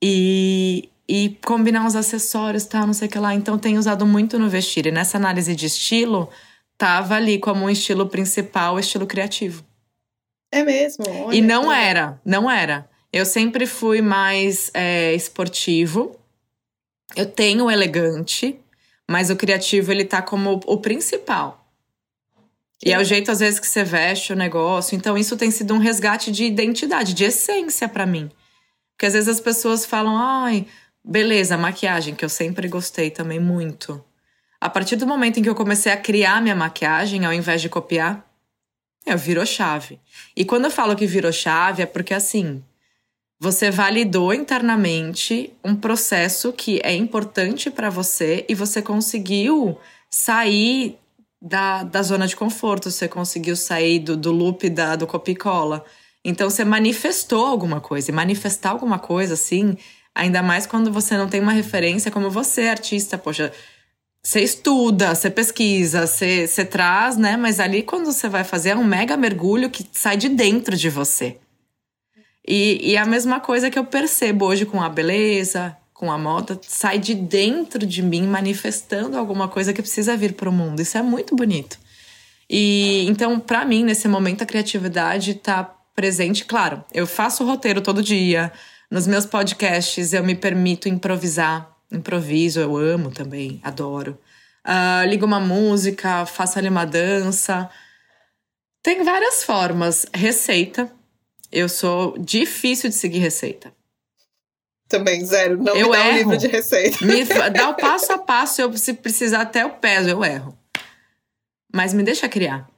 E, 0.01 0.87
e 1.09 1.37
combinar 1.45 1.85
os 1.85 1.93
acessórios, 1.97 2.63
tal, 2.63 2.87
não 2.87 2.93
sei 2.93 3.09
o 3.09 3.11
que 3.11 3.19
lá. 3.19 3.33
Então 3.33 3.59
tenho 3.59 3.77
usado 3.77 4.05
muito 4.05 4.39
no 4.39 4.47
vestir. 4.47 4.85
E 4.85 4.91
nessa 4.91 5.17
análise 5.17 5.53
de 5.57 5.65
estilo, 5.65 6.29
tava 6.77 7.15
ali 7.15 7.37
como 7.37 7.65
um 7.65 7.69
estilo 7.69 8.07
principal, 8.07 8.75
o 8.75 8.79
estilo 8.79 9.05
criativo. 9.05 9.61
É 10.53 10.63
mesmo? 10.63 11.03
Olha, 11.25 11.35
e 11.35 11.41
não 11.41 11.69
era, 11.69 12.17
não 12.23 12.49
era. 12.49 12.89
Eu 13.17 13.25
sempre 13.25 13.65
fui 13.65 13.99
mais 13.99 14.69
é, 14.75 15.11
esportivo. 15.15 16.15
Eu 17.15 17.25
tenho 17.25 17.65
o 17.65 17.71
elegante, 17.71 18.59
mas 19.09 19.31
o 19.31 19.35
criativo 19.35 19.91
ele 19.91 20.05
tá 20.05 20.21
como 20.21 20.61
o 20.67 20.77
principal. 20.77 21.67
E 22.85 22.93
é 22.93 22.99
o 22.99 23.03
jeito, 23.03 23.31
às 23.31 23.39
vezes, 23.39 23.59
que 23.59 23.65
você 23.65 23.83
veste 23.83 24.31
o 24.31 24.35
negócio. 24.35 24.95
Então, 24.95 25.17
isso 25.17 25.35
tem 25.35 25.49
sido 25.49 25.73
um 25.73 25.79
resgate 25.79 26.31
de 26.31 26.43
identidade, 26.45 27.15
de 27.15 27.23
essência 27.23 27.89
para 27.89 28.05
mim. 28.05 28.29
Porque 28.91 29.07
às 29.07 29.13
vezes 29.13 29.29
as 29.29 29.39
pessoas 29.39 29.83
falam, 29.83 30.15
ai, 30.15 30.67
beleza, 31.03 31.57
maquiagem, 31.57 32.13
que 32.13 32.23
eu 32.23 32.29
sempre 32.29 32.67
gostei 32.67 33.09
também 33.09 33.39
muito. 33.39 34.03
A 34.61 34.69
partir 34.69 34.95
do 34.95 35.07
momento 35.07 35.39
em 35.39 35.43
que 35.43 35.49
eu 35.49 35.55
comecei 35.55 35.91
a 35.91 35.97
criar 35.97 36.39
minha 36.39 36.55
maquiagem, 36.55 37.25
ao 37.25 37.33
invés 37.33 37.63
de 37.63 37.69
copiar, 37.69 38.23
eu 39.07 39.17
virou 39.17 39.45
chave. 39.45 39.99
E 40.35 40.45
quando 40.45 40.65
eu 40.65 40.71
falo 40.71 40.95
que 40.95 41.07
virou 41.07 41.31
chave, 41.31 41.81
é 41.81 41.85
porque 41.87 42.13
assim, 42.13 42.63
você 43.39 43.69
validou 43.69 44.33
internamente 44.33 45.53
um 45.63 45.75
processo 45.75 46.51
que 46.51 46.81
é 46.83 46.93
importante 46.95 47.69
para 47.69 47.89
você 47.89 48.45
e 48.49 48.55
você 48.55 48.81
conseguiu 48.81 49.77
sair 50.09 50.97
da, 51.41 51.83
da 51.83 52.01
zona 52.01 52.25
de 52.27 52.35
conforto, 52.35 52.89
você 52.89 53.07
conseguiu 53.07 53.55
sair 53.55 53.99
do, 53.99 54.17
do 54.17 54.31
loop 54.31 54.67
da, 54.69 54.95
do 54.95 55.05
copicola. 55.05 55.85
Então 56.25 56.49
você 56.49 56.65
manifestou 56.65 57.45
alguma 57.45 57.79
coisa. 57.79 58.09
E 58.09 58.13
manifestar 58.13 58.71
alguma 58.71 58.97
coisa, 58.97 59.35
assim, 59.35 59.77
ainda 60.15 60.41
mais 60.41 60.65
quando 60.65 60.91
você 60.91 61.15
não 61.15 61.29
tem 61.29 61.39
uma 61.39 61.51
referência 61.51 62.09
como 62.11 62.29
você, 62.29 62.67
artista, 62.67 63.17
poxa. 63.17 63.51
Você 64.23 64.41
estuda, 64.41 65.15
você 65.15 65.29
pesquisa, 65.29 66.05
você, 66.05 66.47
você 66.47 66.65
traz, 66.65 67.15
né? 67.15 67.37
Mas 67.37 67.61
ali 67.61 67.81
quando 67.81 68.11
você 68.11 68.27
vai 68.27 68.43
fazer 68.43 68.69
é 68.69 68.75
um 68.75 68.83
mega 68.83 69.15
mergulho 69.15 69.69
que 69.69 69.87
sai 69.93 70.17
de 70.17 70.27
dentro 70.27 70.75
de 70.75 70.89
você. 70.89 71.37
E, 72.47 72.91
e 72.91 72.97
a 72.97 73.05
mesma 73.05 73.39
coisa 73.39 73.69
que 73.69 73.77
eu 73.77 73.83
percebo 73.83 74.45
hoje 74.45 74.65
com 74.65 74.81
a 74.81 74.87
beleza, 74.87 75.75
com 75.93 76.11
a 76.11 76.17
moda, 76.17 76.59
sai 76.65 76.97
de 76.97 77.13
dentro 77.13 77.85
de 77.85 78.01
mim 78.01 78.25
manifestando 78.25 79.17
alguma 79.17 79.47
coisa 79.47 79.73
que 79.73 79.81
precisa 79.81 80.15
vir 80.15 80.33
para 80.33 80.49
o 80.49 80.53
mundo. 80.53 80.81
Isso 80.81 80.97
é 80.97 81.01
muito 81.01 81.35
bonito. 81.35 81.77
E 82.49 83.05
então, 83.09 83.39
para 83.39 83.65
mim, 83.65 83.83
nesse 83.83 84.07
momento, 84.07 84.43
a 84.43 84.45
criatividade 84.45 85.33
tá 85.33 85.63
presente. 85.93 86.45
Claro, 86.45 86.83
eu 86.93 87.05
faço 87.05 87.43
roteiro 87.43 87.81
todo 87.81 88.01
dia. 88.01 88.51
Nos 88.89 89.05
meus 89.05 89.25
podcasts, 89.25 90.13
eu 90.13 90.23
me 90.23 90.35
permito 90.35 90.87
improvisar. 90.87 91.69
Improviso, 91.91 92.59
eu 92.59 92.77
amo 92.77 93.11
também, 93.11 93.59
adoro. 93.63 94.17
Uh, 94.65 95.07
ligo 95.09 95.25
uma 95.25 95.39
música, 95.39 96.25
faço 96.25 96.59
ali 96.59 96.69
uma 96.69 96.85
dança. 96.85 97.69
Tem 98.81 99.03
várias 99.03 99.43
formas. 99.43 100.05
Receita. 100.13 100.96
Eu 101.51 101.69
sou 101.69 102.17
difícil 102.17 102.89
de 102.89 102.95
seguir 102.95 103.19
receita. 103.19 103.73
Também, 104.87 105.25
zero. 105.25 105.57
Não 105.61 105.75
eu 105.75 105.87
me 105.87 105.97
dá 105.97 105.99
erro. 105.99 106.09
um 106.09 106.17
livro 106.17 106.37
de 106.37 106.47
receita. 106.47 107.05
Me 107.05 107.23
dá 107.25 107.69
o 107.69 107.75
passo 107.75 108.13
a 108.13 108.17
passo, 108.17 108.61
eu, 108.61 108.75
se 108.77 108.93
precisar 108.93 109.41
até 109.41 109.65
o 109.65 109.71
peso, 109.71 110.09
eu 110.09 110.23
erro. 110.23 110.57
Mas 111.73 111.93
me 111.93 112.03
deixa 112.03 112.29
criar. 112.29 112.69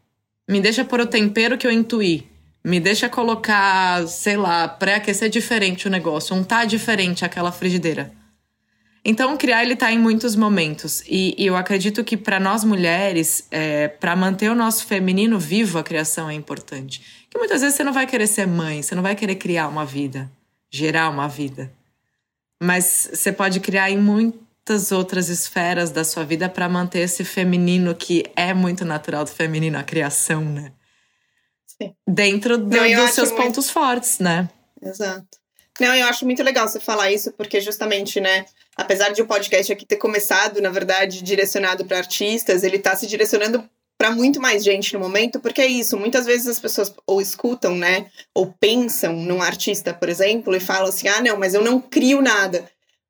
Me 0.47 0.60
deixa 0.60 0.84
pôr 0.84 1.01
o 1.01 1.08
tempero 1.08 1.58
que 1.58 1.67
eu 1.67 1.71
intuí. 1.71 2.27
Me 2.63 2.79
deixa 2.79 3.08
colocar, 3.08 4.08
sei 4.08 4.36
lá, 4.36 4.67
pré-aquecer 4.67 5.29
diferente 5.29 5.88
o 5.88 5.91
negócio, 5.91 6.36
untar 6.36 6.65
diferente 6.65 7.23
aquela 7.23 7.51
frigideira. 7.51 8.12
Então, 9.04 9.38
criar 9.38 9.64
ele 9.64 9.76
tá 9.76 9.92
em 9.92 9.98
muitos 9.98 10.36
momentos. 10.36 11.02
E, 11.08 11.34
e 11.38 11.46
eu 11.46 11.56
acredito 11.56 12.04
que 12.04 12.18
para 12.18 12.40
nós 12.40 12.64
mulheres, 12.64 13.48
é, 13.50 13.88
para 13.88 14.16
manter 14.16 14.50
o 14.50 14.56
nosso 14.56 14.86
feminino 14.86 15.40
vivo, 15.40 15.80
a 15.80 15.84
criação 15.84 16.30
é 16.30 16.34
importante. 16.34 17.02
Que 17.30 17.38
muitas 17.38 17.62
vezes 17.62 17.76
você 17.76 17.84
não 17.84 17.94
vai 17.94 18.06
querer 18.06 18.28
ser 18.28 18.48
mãe, 18.48 18.82
você 18.82 18.96
não 18.96 19.04
vai 19.04 19.16
querer 19.16 19.36
criar 19.36 19.68
uma 19.68 19.86
vida, 19.86 20.30
gerar 20.70 21.10
uma 21.10 21.28
vida. 21.28 21.72
Mas 22.62 23.10
você 23.14 23.32
pode 23.32 23.60
criar 23.62 23.90
em 23.90 23.98
muitas 23.98 24.92
outras 24.92 25.30
esferas 25.30 25.92
da 25.92 26.04
sua 26.04 26.26
vida 26.26 26.50
para 26.50 26.68
manter 26.68 27.00
esse 27.00 27.24
feminino 27.24 27.96
que 27.96 28.26
é 28.36 28.54
muito 28.54 28.84
natural 28.84 29.24
do 29.24 29.32
feminino, 29.32 29.78
a 29.78 29.84
criação, 29.84 30.44
né? 30.44 30.74
Sim. 31.66 31.94
Dentro 32.06 32.58
do, 32.58 32.76
não, 32.76 33.06
dos 33.06 33.12
seus 33.12 33.32
muito... 33.32 33.44
pontos 33.44 33.70
fortes, 33.70 34.20
né? 34.20 34.50
Exato. 34.82 35.40
Não, 35.80 35.96
eu 35.96 36.08
acho 36.08 36.26
muito 36.26 36.44
legal 36.44 36.68
você 36.68 36.80
falar 36.80 37.10
isso, 37.12 37.32
porque 37.32 37.62
justamente, 37.62 38.20
né? 38.20 38.46
Apesar 38.80 39.10
de 39.10 39.22
o 39.22 39.26
podcast 39.26 39.74
aqui 39.74 39.86
ter 39.86 39.98
começado, 39.98 40.62
na 40.62 40.70
verdade, 40.70 41.22
direcionado 41.22 41.84
para 41.84 41.98
artistas, 41.98 42.63
ele 42.63 42.78
está 42.78 42.96
se 42.96 43.06
direcionando 43.06 43.62
para 43.98 44.10
muito 44.12 44.39
mais 44.39 44.63
gente 44.63 44.94
no 44.94 45.02
momento, 45.02 45.42
porque 45.42 45.60
é 45.60 45.68
isso, 45.68 45.98
muitas 45.98 46.26
vezes 46.26 46.48
as 46.48 46.62
pessoas 46.62 46.94
ou 47.06 47.20
escutam, 47.20 47.76
né, 47.76 48.06
ou 48.34 48.56
pensam 48.58 49.18
num 49.18 49.42
artista, 49.42 49.94
por 49.94 50.08
exemplo, 50.08 50.56
e 50.56 50.62
falam 50.62 50.88
assim: 50.88 51.10
"Ah, 51.10 51.22
não, 51.22 51.38
mas 51.38 51.54
eu 51.54 51.62
não 51.62 51.82
crio 51.82 52.22
nada". 52.22 52.63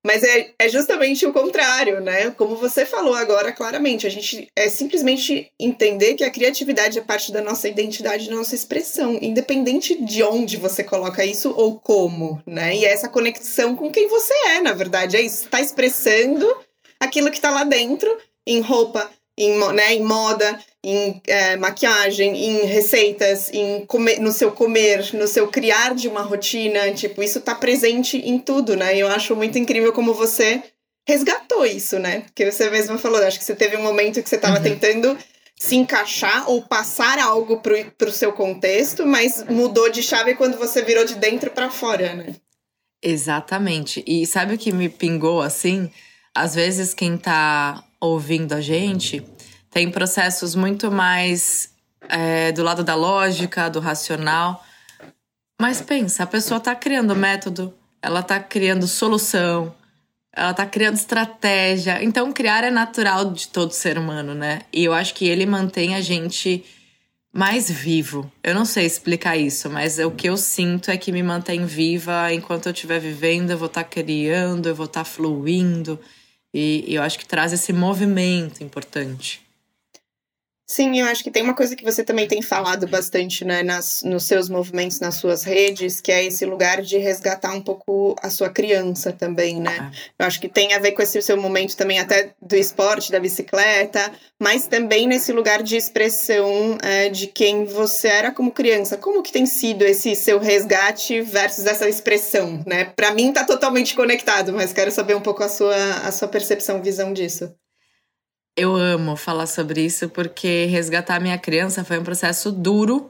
Mas 0.05 0.23
é, 0.23 0.51
é 0.57 0.69
justamente 0.69 1.25
o 1.25 1.33
contrário, 1.33 1.99
né? 1.99 2.31
Como 2.31 2.55
você 2.55 2.85
falou 2.85 3.13
agora, 3.13 3.51
claramente, 3.51 4.07
a 4.07 4.09
gente 4.09 4.47
é 4.55 4.69
simplesmente 4.69 5.51
entender 5.59 6.13
que 6.13 6.23
a 6.23 6.31
criatividade 6.31 6.97
é 6.97 7.01
parte 7.01 7.33
da 7.33 7.41
nossa 7.41 7.67
identidade, 7.67 8.29
da 8.29 8.35
nossa 8.35 8.55
expressão, 8.55 9.19
independente 9.21 10.01
de 10.01 10.23
onde 10.23 10.55
você 10.55 10.83
coloca 10.83 11.25
isso 11.25 11.53
ou 11.55 11.77
como, 11.77 12.41
né? 12.47 12.75
E 12.75 12.85
é 12.85 12.93
essa 12.93 13.09
conexão 13.09 13.75
com 13.75 13.91
quem 13.91 14.07
você 14.07 14.33
é, 14.47 14.61
na 14.61 14.71
verdade, 14.71 15.17
é 15.17 15.21
isso, 15.21 15.43
está 15.43 15.59
expressando 15.59 16.47
aquilo 16.99 17.29
que 17.29 17.37
está 17.37 17.49
lá 17.49 17.65
dentro, 17.65 18.17
em 18.47 18.61
roupa, 18.61 19.09
em, 19.37 19.57
né, 19.73 19.93
em 19.93 20.03
moda, 20.03 20.59
em 20.83 21.21
é, 21.27 21.57
maquiagem, 21.57 22.35
em 22.37 22.65
receitas, 22.65 23.49
em 23.51 23.85
comer, 23.85 24.19
no 24.19 24.31
seu 24.31 24.51
comer, 24.51 25.13
no 25.13 25.27
seu 25.27 25.47
criar 25.47 25.93
de 25.93 26.07
uma 26.07 26.21
rotina, 26.21 26.91
tipo, 26.93 27.21
isso 27.21 27.41
tá 27.41 27.53
presente 27.53 28.17
em 28.17 28.39
tudo, 28.39 28.75
né? 28.75 28.95
E 28.95 28.99
eu 29.01 29.07
acho 29.07 29.35
muito 29.35 29.57
incrível 29.57 29.91
como 29.91 30.13
você 30.13 30.63
resgatou 31.07 31.65
isso, 31.65 31.99
né? 31.99 32.21
Porque 32.21 32.49
você 32.49 32.69
mesma 32.69 32.97
falou, 32.97 33.21
acho 33.21 33.39
que 33.39 33.45
você 33.45 33.55
teve 33.55 33.75
um 33.75 33.83
momento 33.83 34.23
que 34.23 34.29
você 34.29 34.35
estava 34.35 34.57
uhum. 34.57 34.63
tentando 34.63 35.17
se 35.57 35.75
encaixar 35.75 36.49
ou 36.49 36.61
passar 36.61 37.19
algo 37.19 37.57
pro, 37.57 37.75
pro 37.97 38.11
seu 38.11 38.31
contexto, 38.31 39.05
mas 39.05 39.43
mudou 39.49 39.89
de 39.89 40.01
chave 40.01 40.35
quando 40.35 40.57
você 40.57 40.81
virou 40.81 41.03
de 41.03 41.15
dentro 41.15 41.51
para 41.51 41.69
fora, 41.69 42.13
né? 42.13 42.35
Exatamente. 43.03 44.03
E 44.07 44.25
sabe 44.25 44.55
o 44.55 44.57
que 44.57 44.71
me 44.71 44.87
pingou 44.87 45.41
assim? 45.41 45.91
Às 46.33 46.55
vezes 46.55 46.93
quem 46.93 47.17
tá 47.17 47.83
ouvindo 47.99 48.53
a 48.53 48.61
gente 48.61 49.21
tem 49.69 49.91
processos 49.91 50.55
muito 50.55 50.91
mais 50.91 51.73
é, 52.07 52.51
do 52.51 52.63
lado 52.63 52.83
da 52.83 52.95
lógica, 52.95 53.69
do 53.69 53.79
racional. 53.79 54.63
Mas 55.59 55.81
pensa, 55.81 56.23
a 56.23 56.27
pessoa 56.27 56.57
está 56.57 56.73
criando 56.73 57.15
método, 57.15 57.73
ela 58.01 58.21
está 58.21 58.39
criando 58.39 58.87
solução, 58.87 59.75
ela 60.33 60.51
está 60.51 60.65
criando 60.65 60.95
estratégia. 60.95 62.03
Então, 62.03 62.31
criar 62.31 62.63
é 62.63 62.71
natural 62.71 63.31
de 63.31 63.49
todo 63.49 63.71
ser 63.71 63.97
humano, 63.97 64.33
né? 64.33 64.61
E 64.71 64.85
eu 64.85 64.93
acho 64.93 65.13
que 65.13 65.27
ele 65.27 65.45
mantém 65.45 65.95
a 65.95 66.01
gente 66.01 66.63
mais 67.31 67.69
vivo. 67.69 68.31
Eu 68.43 68.55
não 68.55 68.65
sei 68.65 68.85
explicar 68.85 69.37
isso, 69.37 69.69
mas 69.69 69.99
o 69.99 70.11
que 70.11 70.29
eu 70.29 70.37
sinto 70.37 70.89
é 70.89 70.97
que 70.97 71.11
me 71.11 71.21
mantém 71.21 71.65
viva 71.65 72.33
enquanto 72.33 72.67
eu 72.67 72.71
estiver 72.71 72.99
vivendo, 72.99 73.51
eu 73.51 73.57
vou 73.57 73.67
estar 73.67 73.83
tá 73.83 73.89
criando, 73.89 74.67
eu 74.67 74.75
vou 74.75 74.85
estar 74.85 75.01
tá 75.01 75.05
fluindo. 75.05 75.99
E, 76.53 76.85
e 76.87 76.95
eu 76.95 77.03
acho 77.03 77.19
que 77.19 77.25
traz 77.27 77.53
esse 77.53 77.71
movimento 77.71 78.63
importante. 78.63 79.48
Sim, 80.71 80.99
eu 80.99 81.07
acho 81.07 81.23
que 81.23 81.31
tem 81.31 81.41
uma 81.41 81.55
coisa 81.55 81.75
que 81.75 81.83
você 81.83 82.03
também 82.03 82.27
tem 82.27 82.43
falado 82.43 82.87
bastante 82.87 83.43
né, 83.43 83.63
nas, 83.63 84.03
nos 84.03 84.25
seus 84.25 84.47
movimentos, 84.47 84.99
nas 84.99 85.15
suas 85.15 85.41
redes, 85.41 85.99
que 85.99 86.11
é 86.11 86.23
esse 86.23 86.45
lugar 86.45 86.83
de 86.83 86.95
resgatar 86.99 87.55
um 87.55 87.61
pouco 87.61 88.15
a 88.21 88.29
sua 88.29 88.51
criança 88.51 89.11
também, 89.11 89.59
né? 89.59 89.75
Ah. 89.79 89.91
Eu 90.19 90.27
acho 90.27 90.39
que 90.39 90.47
tem 90.47 90.75
a 90.75 90.79
ver 90.79 90.91
com 90.91 91.01
esse 91.01 91.19
seu 91.23 91.35
momento 91.35 91.75
também 91.75 91.97
até 91.97 92.35
do 92.39 92.55
esporte, 92.55 93.11
da 93.11 93.19
bicicleta, 93.19 94.11
mas 94.39 94.67
também 94.67 95.07
nesse 95.07 95.31
lugar 95.31 95.63
de 95.63 95.75
expressão 95.75 96.77
é, 96.83 97.09
de 97.09 97.25
quem 97.25 97.65
você 97.65 98.07
era 98.07 98.31
como 98.31 98.51
criança. 98.51 98.95
Como 98.95 99.23
que 99.23 99.31
tem 99.31 99.47
sido 99.47 99.81
esse 99.81 100.15
seu 100.15 100.37
resgate 100.37 101.19
versus 101.21 101.65
essa 101.65 101.89
expressão, 101.89 102.63
né? 102.67 102.93
Para 102.95 103.11
mim 103.11 103.33
tá 103.33 103.43
totalmente 103.43 103.95
conectado, 103.95 104.53
mas 104.53 104.71
quero 104.71 104.91
saber 104.91 105.15
um 105.15 105.21
pouco 105.21 105.43
a 105.43 105.49
sua, 105.49 105.93
a 106.03 106.11
sua 106.11 106.27
percepção, 106.27 106.79
visão 106.79 107.11
disso. 107.11 107.51
Eu 108.55 108.75
amo 108.75 109.15
falar 109.15 109.45
sobre 109.45 109.85
isso 109.85 110.09
porque 110.09 110.65
resgatar 110.65 111.19
minha 111.19 111.37
criança 111.37 111.83
foi 111.83 111.97
um 111.97 112.03
processo 112.03 112.51
duro, 112.51 113.09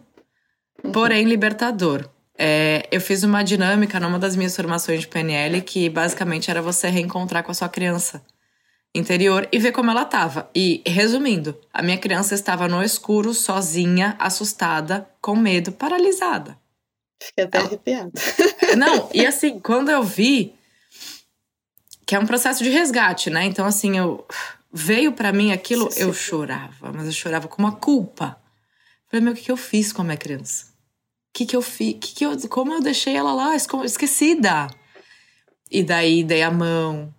uhum. 0.83 0.91
porém 0.91 1.25
libertador. 1.25 2.07
É, 2.37 2.87
eu 2.89 3.01
fiz 3.01 3.23
uma 3.23 3.43
dinâmica 3.43 3.99
numa 3.99 4.17
das 4.17 4.35
minhas 4.35 4.55
formações 4.55 5.01
de 5.01 5.07
PNL 5.07 5.61
que 5.61 5.89
basicamente 5.89 6.49
era 6.49 6.61
você 6.61 6.87
reencontrar 6.87 7.43
com 7.43 7.51
a 7.51 7.53
sua 7.55 7.67
criança 7.67 8.23
interior 8.95 9.47
e 9.51 9.59
ver 9.59 9.71
como 9.71 9.91
ela 9.91 10.03
estava. 10.03 10.49
E 10.55 10.81
resumindo, 10.85 11.59
a 11.73 11.81
minha 11.81 11.97
criança 11.97 12.33
estava 12.33 12.67
no 12.67 12.81
escuro, 12.83 13.33
sozinha, 13.33 14.15
assustada, 14.19 15.07
com 15.21 15.35
medo, 15.35 15.71
paralisada. 15.71 16.57
Fiquei 17.21 17.43
até 17.43 17.57
ela... 17.57 17.67
arrepiada. 17.67 18.11
Não, 18.77 19.09
e 19.13 19.25
assim, 19.27 19.59
quando 19.59 19.89
eu 19.89 20.01
vi 20.01 20.53
que 22.05 22.15
é 22.15 22.19
um 22.19 22.25
processo 22.25 22.63
de 22.63 22.69
resgate, 22.69 23.29
né? 23.29 23.45
Então 23.45 23.65
assim, 23.65 23.97
eu 23.97 24.25
veio 24.71 25.13
para 25.13 25.33
mim 25.33 25.51
aquilo, 25.51 25.89
eu 25.97 26.13
chorava, 26.13 26.91
mas 26.91 27.05
eu 27.05 27.11
chorava 27.11 27.47
com 27.47 27.61
uma 27.61 27.75
culpa. 27.75 28.39
Falei, 29.07 29.23
meu, 29.23 29.33
o 29.33 29.35
que, 29.35 29.43
que 29.43 29.51
eu 29.51 29.57
fiz 29.57 29.91
com 29.91 30.01
a 30.01 30.05
minha 30.05 30.17
criança? 30.17 30.65
O 30.65 31.33
que, 31.33 31.45
que 31.45 31.55
eu 31.55 31.61
fiz? 31.61 31.93
Que 31.99 32.13
que 32.13 32.25
eu, 32.25 32.37
como 32.49 32.73
eu 32.73 32.81
deixei 32.81 33.15
ela 33.15 33.33
lá, 33.33 33.55
esquecida? 33.55 34.67
E 35.71 35.83
daí 35.83 36.23
dei 36.23 36.43
a 36.43 36.51
mão, 36.51 37.13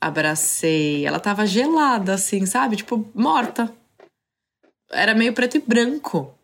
abracei. 0.00 1.06
Ela 1.06 1.20
tava 1.20 1.46
gelada, 1.46 2.14
assim, 2.14 2.46
sabe? 2.46 2.76
Tipo, 2.76 3.08
morta. 3.14 3.72
Era 4.90 5.14
meio 5.14 5.32
preto 5.32 5.56
e 5.56 5.60
branco. 5.60 6.34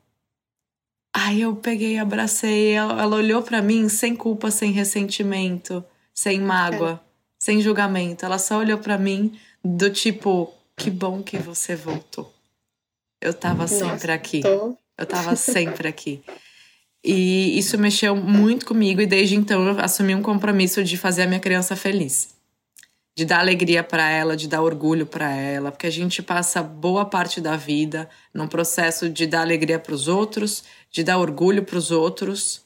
Aí 1.12 1.40
eu 1.40 1.54
peguei, 1.56 1.98
abracei. 1.98 2.72
Ela, 2.72 3.00
ela 3.00 3.16
olhou 3.16 3.42
para 3.42 3.62
mim 3.62 3.88
sem 3.88 4.14
culpa, 4.14 4.50
sem 4.50 4.72
ressentimento, 4.72 5.84
sem 6.12 6.40
mágoa, 6.40 7.00
é. 7.02 7.08
sem 7.38 7.60
julgamento. 7.60 8.24
Ela 8.24 8.38
só 8.38 8.58
olhou 8.58 8.78
para 8.78 8.98
mim 8.98 9.38
do 9.64 9.88
tipo, 9.88 10.52
que 10.76 10.90
bom 10.90 11.22
que 11.22 11.38
você 11.38 11.74
voltou. 11.74 12.32
Eu 13.20 13.32
tava 13.32 13.62
Nossa, 13.62 13.78
sempre 13.78 14.12
aqui. 14.12 14.40
Tô. 14.40 14.76
Eu 14.98 15.06
tava 15.06 15.34
sempre 15.34 15.88
aqui. 15.88 16.22
E 17.02 17.58
isso 17.58 17.78
mexeu 17.78 18.14
muito 18.14 18.66
comigo 18.66 19.00
e 19.00 19.06
desde 19.06 19.34
então 19.34 19.66
eu 19.66 19.78
assumi 19.78 20.14
um 20.14 20.22
compromisso 20.22 20.84
de 20.84 20.96
fazer 20.96 21.22
a 21.22 21.26
minha 21.26 21.40
criança 21.40 21.74
feliz. 21.74 22.34
De 23.16 23.24
dar 23.24 23.40
alegria 23.40 23.82
para 23.82 24.10
ela, 24.10 24.36
de 24.36 24.48
dar 24.48 24.62
orgulho 24.62 25.06
para 25.06 25.30
ela, 25.30 25.70
porque 25.70 25.86
a 25.86 25.90
gente 25.90 26.22
passa 26.22 26.62
boa 26.62 27.04
parte 27.04 27.40
da 27.40 27.56
vida 27.56 28.08
num 28.32 28.48
processo 28.48 29.08
de 29.08 29.26
dar 29.26 29.42
alegria 29.42 29.78
para 29.78 29.94
os 29.94 30.08
outros, 30.08 30.64
de 30.90 31.04
dar 31.04 31.18
orgulho 31.18 31.62
para 31.62 31.76
os 31.78 31.90
outros, 31.90 32.62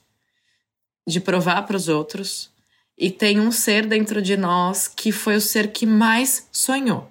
de 1.06 1.20
provar 1.20 1.62
para 1.66 1.76
os 1.76 1.88
outros. 1.88 2.50
E 2.98 3.10
tem 3.12 3.38
um 3.38 3.52
ser 3.52 3.86
dentro 3.86 4.20
de 4.20 4.36
nós 4.36 4.88
que 4.88 5.12
foi 5.12 5.36
o 5.36 5.40
ser 5.40 5.70
que 5.70 5.86
mais 5.86 6.48
sonhou, 6.50 7.08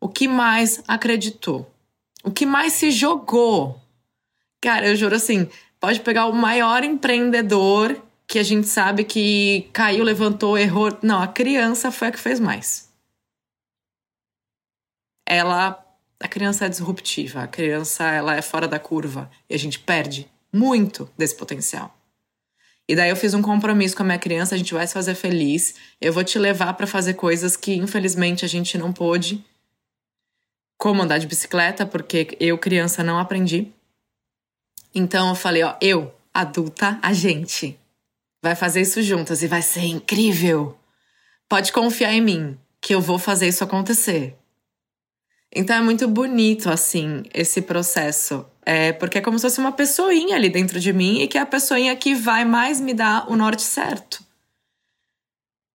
o 0.00 0.08
que 0.08 0.26
mais 0.26 0.82
acreditou, 0.88 1.70
o 2.24 2.30
que 2.32 2.44
mais 2.44 2.72
se 2.72 2.90
jogou. 2.90 3.80
Cara, 4.60 4.88
eu 4.88 4.96
juro 4.96 5.14
assim, 5.14 5.48
pode 5.78 6.00
pegar 6.00 6.26
o 6.26 6.34
maior 6.34 6.82
empreendedor 6.82 8.02
que 8.26 8.38
a 8.38 8.42
gente 8.42 8.66
sabe 8.66 9.04
que 9.04 9.68
caiu, 9.72 10.02
levantou, 10.02 10.58
errou. 10.58 10.96
Não, 11.02 11.22
a 11.22 11.28
criança 11.28 11.92
foi 11.92 12.08
a 12.08 12.12
que 12.12 12.18
fez 12.18 12.40
mais. 12.40 12.90
Ela 15.24 15.86
a 16.22 16.28
criança 16.28 16.66
é 16.66 16.68
disruptiva, 16.68 17.42
a 17.42 17.48
criança 17.48 18.04
ela 18.04 18.36
é 18.36 18.42
fora 18.42 18.68
da 18.68 18.78
curva 18.78 19.30
e 19.48 19.54
a 19.54 19.58
gente 19.58 19.78
perde 19.78 20.30
muito 20.52 21.08
desse 21.16 21.34
potencial. 21.34 21.96
E 22.90 22.96
daí 22.96 23.08
eu 23.08 23.14
fiz 23.14 23.34
um 23.34 23.40
compromisso 23.40 23.94
com 23.94 24.02
a 24.02 24.06
minha 24.06 24.18
criança, 24.18 24.56
a 24.56 24.58
gente 24.58 24.74
vai 24.74 24.84
se 24.84 24.92
fazer 24.92 25.14
feliz. 25.14 25.76
Eu 26.00 26.12
vou 26.12 26.24
te 26.24 26.40
levar 26.40 26.72
para 26.72 26.88
fazer 26.88 27.14
coisas 27.14 27.56
que 27.56 27.72
infelizmente 27.72 28.44
a 28.44 28.48
gente 28.48 28.76
não 28.76 28.92
pôde. 28.92 29.44
Como 30.76 31.00
andar 31.00 31.18
de 31.18 31.28
bicicleta, 31.28 31.86
porque 31.86 32.36
eu 32.40 32.58
criança 32.58 33.04
não 33.04 33.16
aprendi. 33.16 33.72
Então 34.92 35.28
eu 35.28 35.36
falei, 35.36 35.62
ó, 35.62 35.76
eu, 35.80 36.12
adulta, 36.34 36.98
a 37.00 37.12
gente 37.12 37.78
vai 38.42 38.56
fazer 38.56 38.80
isso 38.80 39.00
juntas 39.02 39.40
e 39.44 39.46
vai 39.46 39.62
ser 39.62 39.84
incrível. 39.84 40.76
Pode 41.48 41.70
confiar 41.70 42.12
em 42.12 42.20
mim 42.20 42.58
que 42.80 42.92
eu 42.92 43.00
vou 43.00 43.20
fazer 43.20 43.46
isso 43.46 43.62
acontecer. 43.62 44.36
Então 45.54 45.76
é 45.76 45.80
muito 45.80 46.08
bonito, 46.08 46.68
assim, 46.68 47.22
esse 47.32 47.62
processo. 47.62 48.44
É, 48.72 48.92
porque 48.92 49.18
é 49.18 49.20
como 49.20 49.36
se 49.36 49.42
fosse 49.42 49.58
uma 49.58 49.72
pessoinha 49.72 50.36
ali 50.36 50.48
dentro 50.48 50.78
de 50.78 50.92
mim 50.92 51.20
e 51.20 51.26
que 51.26 51.36
é 51.36 51.40
a 51.40 51.46
pessoinha 51.46 51.96
que 51.96 52.14
vai 52.14 52.44
mais 52.44 52.80
me 52.80 52.94
dar 52.94 53.28
o 53.28 53.34
norte 53.34 53.62
certo. 53.62 54.24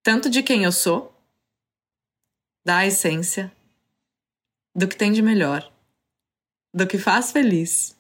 Tanto 0.02 0.30
de 0.30 0.42
quem 0.42 0.64
eu 0.64 0.72
sou, 0.72 1.14
da 2.64 2.86
essência, 2.86 3.52
do 4.74 4.88
que 4.88 4.96
tem 4.96 5.12
de 5.12 5.22
melhor, 5.22 5.70
do 6.74 6.88
que 6.88 6.98
faz 6.98 7.34
feliz. 7.34 7.98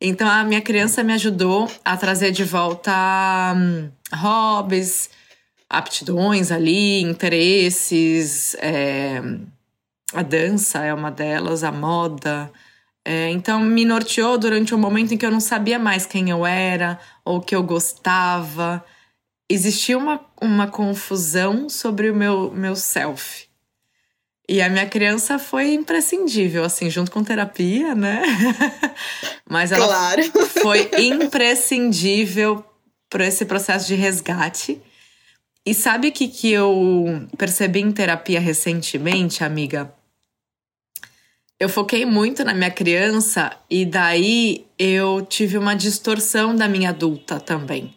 Então 0.00 0.28
a 0.28 0.42
minha 0.42 0.60
criança 0.60 1.04
me 1.04 1.12
ajudou 1.12 1.70
a 1.84 1.96
trazer 1.96 2.32
de 2.32 2.42
volta 2.42 2.90
hum, 3.56 3.92
hobbies, 4.12 5.08
aptidões 5.70 6.50
ali, 6.50 7.00
interesses. 7.00 8.56
É, 8.56 9.22
a 10.12 10.22
dança 10.24 10.84
é 10.84 10.92
uma 10.92 11.12
delas, 11.12 11.62
a 11.62 11.70
moda. 11.70 12.52
É, 13.04 13.30
então 13.30 13.60
me 13.60 13.84
norteou 13.84 14.38
durante 14.38 14.74
um 14.74 14.78
momento 14.78 15.12
em 15.12 15.16
que 15.16 15.26
eu 15.26 15.30
não 15.30 15.40
sabia 15.40 15.78
mais 15.78 16.06
quem 16.06 16.30
eu 16.30 16.46
era 16.46 16.98
ou 17.24 17.38
o 17.38 17.40
que 17.40 17.54
eu 17.54 17.62
gostava. 17.62 18.84
Existia 19.50 19.98
uma, 19.98 20.24
uma 20.40 20.68
confusão 20.68 21.68
sobre 21.68 22.10
o 22.10 22.14
meu, 22.14 22.52
meu 22.52 22.76
self. 22.76 23.48
E 24.48 24.60
a 24.60 24.68
minha 24.68 24.86
criança 24.86 25.38
foi 25.38 25.72
imprescindível, 25.72 26.64
assim, 26.64 26.90
junto 26.90 27.10
com 27.10 27.22
terapia, 27.24 27.94
né? 27.94 28.22
Mas 29.48 29.72
ela 29.72 29.86
claro. 29.86 30.22
foi 30.62 30.90
imprescindível 30.98 32.64
para 33.08 33.26
esse 33.26 33.44
processo 33.44 33.86
de 33.86 33.94
resgate. 33.94 34.80
E 35.64 35.72
sabe 35.72 36.08
o 36.08 36.12
que, 36.12 36.26
que 36.28 36.50
eu 36.50 37.26
percebi 37.38 37.80
em 37.80 37.92
terapia 37.92 38.40
recentemente, 38.40 39.44
amiga? 39.44 39.94
Eu 41.62 41.68
foquei 41.68 42.04
muito 42.04 42.42
na 42.42 42.52
minha 42.52 42.72
criança 42.72 43.56
e 43.70 43.86
daí 43.86 44.66
eu 44.76 45.24
tive 45.24 45.56
uma 45.56 45.76
distorção 45.76 46.56
da 46.56 46.66
minha 46.66 46.88
adulta 46.88 47.38
também. 47.38 47.94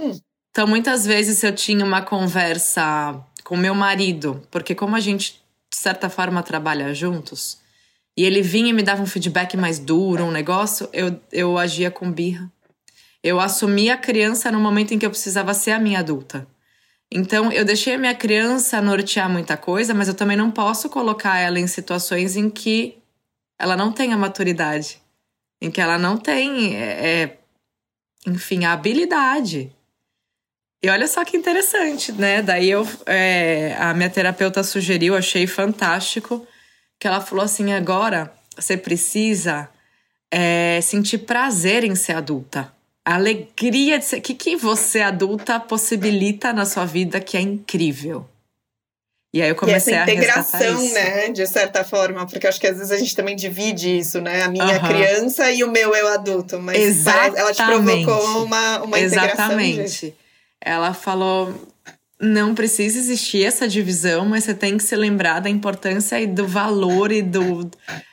Hum. 0.00 0.18
Então, 0.50 0.66
muitas 0.66 1.04
vezes 1.04 1.44
eu 1.44 1.54
tinha 1.54 1.84
uma 1.84 2.00
conversa 2.00 3.22
com 3.44 3.58
meu 3.58 3.74
marido, 3.74 4.42
porque 4.50 4.74
como 4.74 4.96
a 4.96 5.00
gente, 5.00 5.38
de 5.70 5.76
certa 5.76 6.08
forma, 6.08 6.42
trabalha 6.42 6.94
juntos, 6.94 7.58
e 8.16 8.24
ele 8.24 8.40
vinha 8.40 8.70
e 8.70 8.72
me 8.72 8.82
dava 8.82 9.02
um 9.02 9.06
feedback 9.06 9.54
mais 9.54 9.78
duro, 9.78 10.24
um 10.24 10.30
negócio, 10.30 10.88
eu, 10.94 11.20
eu 11.30 11.58
agia 11.58 11.90
com 11.90 12.10
birra. 12.10 12.50
Eu 13.22 13.38
assumi 13.38 13.90
a 13.90 13.98
criança 13.98 14.50
no 14.50 14.58
momento 14.58 14.94
em 14.94 14.98
que 14.98 15.04
eu 15.04 15.10
precisava 15.10 15.52
ser 15.52 15.72
a 15.72 15.78
minha 15.78 15.98
adulta. 15.98 16.46
Então, 17.12 17.52
eu 17.52 17.64
deixei 17.64 17.94
a 17.94 17.98
minha 17.98 18.14
criança 18.14 18.80
nortear 18.82 19.30
muita 19.30 19.56
coisa, 19.56 19.94
mas 19.94 20.08
eu 20.08 20.14
também 20.14 20.36
não 20.36 20.50
posso 20.50 20.88
colocar 20.88 21.38
ela 21.38 21.58
em 21.58 21.66
situações 21.66 22.36
em 22.36 22.50
que 22.50 22.98
ela 23.58 23.76
não 23.76 23.92
tem 23.92 24.12
a 24.12 24.16
maturidade, 24.16 25.00
em 25.60 25.70
que 25.70 25.80
ela 25.80 25.98
não 25.98 26.16
tem, 26.16 26.76
é, 26.76 27.22
é 27.22 27.38
enfim, 28.26 28.64
a 28.64 28.72
habilidade. 28.72 29.72
E 30.82 30.90
olha 30.90 31.06
só 31.06 31.24
que 31.24 31.36
interessante, 31.36 32.12
né? 32.12 32.42
Daí 32.42 32.70
eu, 32.70 32.86
é, 33.06 33.76
a 33.78 33.94
minha 33.94 34.10
terapeuta 34.10 34.62
sugeriu, 34.62 35.16
achei 35.16 35.46
fantástico, 35.46 36.46
que 36.98 37.06
ela 37.06 37.20
falou 37.20 37.44
assim: 37.44 37.72
agora 37.72 38.32
você 38.56 38.76
precisa 38.76 39.68
é, 40.30 40.80
sentir 40.82 41.18
prazer 41.18 41.84
em 41.84 41.94
ser 41.94 42.12
adulta. 42.12 42.75
A 43.06 43.14
alegria 43.14 44.00
de 44.00 44.04
ser. 44.04 44.18
O 44.18 44.20
que, 44.20 44.34
que 44.34 44.56
você, 44.56 45.00
adulta, 45.00 45.60
possibilita 45.60 46.52
na 46.52 46.66
sua 46.66 46.84
vida 46.84 47.20
que 47.20 47.36
é 47.36 47.40
incrível? 47.40 48.26
E 49.32 49.40
aí 49.40 49.48
eu 49.48 49.54
comecei 49.54 49.92
e 49.92 49.96
essa 49.96 50.10
integração, 50.10 50.78
a 50.78 50.90
né, 50.92 51.28
de 51.30 51.46
certa 51.46 51.84
forma, 51.84 52.26
porque 52.26 52.48
acho 52.48 52.58
que 52.58 52.66
às 52.66 52.78
vezes 52.78 52.90
a 52.90 52.96
gente 52.96 53.14
também 53.14 53.36
divide 53.36 53.98
isso, 53.98 54.20
né? 54.20 54.42
A 54.42 54.48
minha 54.48 54.80
criança 54.80 55.52
e 55.52 55.62
o 55.62 55.70
meu 55.70 55.94
eu 55.94 56.08
adulto, 56.08 56.58
mas 56.58 56.78
Exatamente. 56.78 57.38
ela 57.38 57.52
te 57.52 57.64
provocou 57.64 58.44
uma, 58.44 58.82
uma 58.82 58.98
Exatamente. 58.98 60.14
Ela 60.60 60.92
falou: 60.92 61.54
não 62.20 62.56
precisa 62.56 62.98
existir 62.98 63.44
essa 63.44 63.68
divisão, 63.68 64.26
mas 64.26 64.44
você 64.44 64.54
tem 64.54 64.76
que 64.76 64.82
se 64.82 64.96
lembrar 64.96 65.40
da 65.40 65.50
importância 65.50 66.20
e 66.20 66.26
do 66.26 66.48
valor 66.48 67.12
e 67.12 67.22
do 67.22 67.70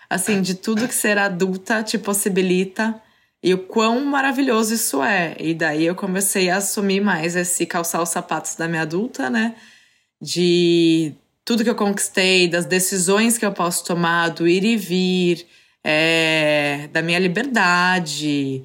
assim, 0.07 0.39
de 0.41 0.53
tudo 0.53 0.87
que 0.87 0.93
ser 0.93 1.17
adulta 1.17 1.81
te 1.81 1.97
possibilita 1.97 3.01
e 3.43 3.53
o 3.53 3.57
quão 3.57 4.05
maravilhoso 4.05 4.73
isso 4.73 5.03
é. 5.03 5.35
E 5.37 5.53
daí 5.53 5.85
eu 5.85 5.95
comecei 5.95 6.49
a 6.49 6.57
assumir 6.57 7.01
mais 7.01 7.35
esse 7.35 7.65
calçar 7.65 8.01
os 8.01 8.09
sapatos 8.09 8.55
da 8.55 8.69
minha 8.69 8.83
adulta, 8.83 9.29
né? 9.29 9.55
De 10.21 11.13
tudo 11.43 11.63
que 11.63 11.69
eu 11.69 11.75
conquistei, 11.75 12.47
das 12.47 12.65
decisões 12.65 13.37
que 13.37 13.45
eu 13.45 13.51
posso 13.51 13.83
tomar, 13.83 14.29
do 14.29 14.47
ir 14.47 14.63
e 14.63 14.77
vir, 14.77 15.45
é, 15.83 16.87
da 16.93 17.01
minha 17.01 17.19
liberdade 17.19 18.63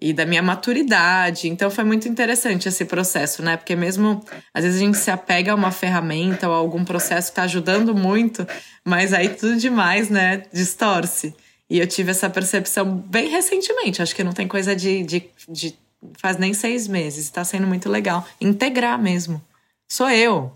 e 0.00 0.12
da 0.12 0.24
minha 0.24 0.42
maturidade. 0.42 1.48
Então 1.48 1.68
foi 1.68 1.82
muito 1.82 2.08
interessante 2.08 2.68
esse 2.68 2.84
processo, 2.84 3.42
né? 3.42 3.56
Porque 3.56 3.74
mesmo 3.74 4.24
às 4.54 4.62
vezes 4.62 4.80
a 4.80 4.84
gente 4.84 4.96
se 4.96 5.10
apega 5.10 5.50
a 5.50 5.56
uma 5.56 5.72
ferramenta 5.72 6.48
ou 6.48 6.54
a 6.54 6.58
algum 6.58 6.84
processo 6.84 7.28
que 7.28 7.32
está 7.32 7.42
ajudando 7.42 7.96
muito, 7.96 8.46
mas 8.84 9.12
aí 9.12 9.28
tudo 9.28 9.56
demais, 9.56 10.08
né? 10.08 10.44
Distorce. 10.52 11.34
E 11.70 11.78
eu 11.78 11.86
tive 11.86 12.10
essa 12.10 12.28
percepção 12.28 12.96
bem 12.96 13.28
recentemente. 13.28 14.02
Acho 14.02 14.14
que 14.14 14.24
não 14.24 14.32
tem 14.32 14.48
coisa 14.48 14.74
de. 14.74 15.04
de, 15.04 15.30
de 15.48 15.78
faz 16.18 16.36
nem 16.36 16.52
seis 16.52 16.88
meses. 16.88 17.24
Está 17.24 17.44
sendo 17.44 17.66
muito 17.66 17.88
legal. 17.88 18.26
Integrar 18.40 19.00
mesmo. 19.00 19.40
Sou 19.88 20.10
eu. 20.10 20.52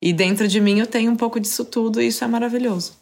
E 0.00 0.12
dentro 0.12 0.48
de 0.48 0.60
mim 0.60 0.80
eu 0.80 0.86
tenho 0.86 1.12
um 1.12 1.16
pouco 1.16 1.38
disso 1.38 1.64
tudo 1.66 2.00
e 2.00 2.06
isso 2.06 2.24
é 2.24 2.26
maravilhoso. 2.26 2.96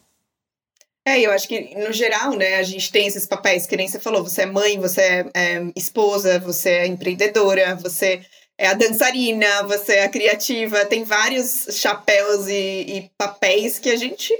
É, 1.05 1.19
eu 1.19 1.31
acho 1.31 1.49
que, 1.49 1.75
no 1.75 1.91
geral, 1.91 2.31
né, 2.31 2.55
a 2.55 2.63
gente 2.63 2.89
tem 2.89 3.05
esses 3.05 3.27
papéis, 3.27 3.67
que 3.67 3.75
nem 3.75 3.89
você 3.89 3.99
falou, 3.99 4.23
você 4.23 4.43
é 4.43 4.45
mãe, 4.45 4.79
você 4.79 5.01
é, 5.01 5.25
é 5.33 5.71
esposa, 5.75 6.39
você 6.39 6.69
é 6.69 6.87
empreendedora, 6.87 7.75
você 7.75 8.25
é 8.57 8.67
a 8.67 8.73
dançarina, 8.73 9.63
você 9.63 9.95
é 9.95 10.05
a 10.05 10.09
criativa, 10.09 10.85
tem 10.85 11.03
vários 11.03 11.67
chapéus 11.73 12.47
e, 12.47 12.53
e 12.87 13.11
papéis 13.17 13.79
que 13.79 13.89
a 13.89 13.97
gente 13.97 14.33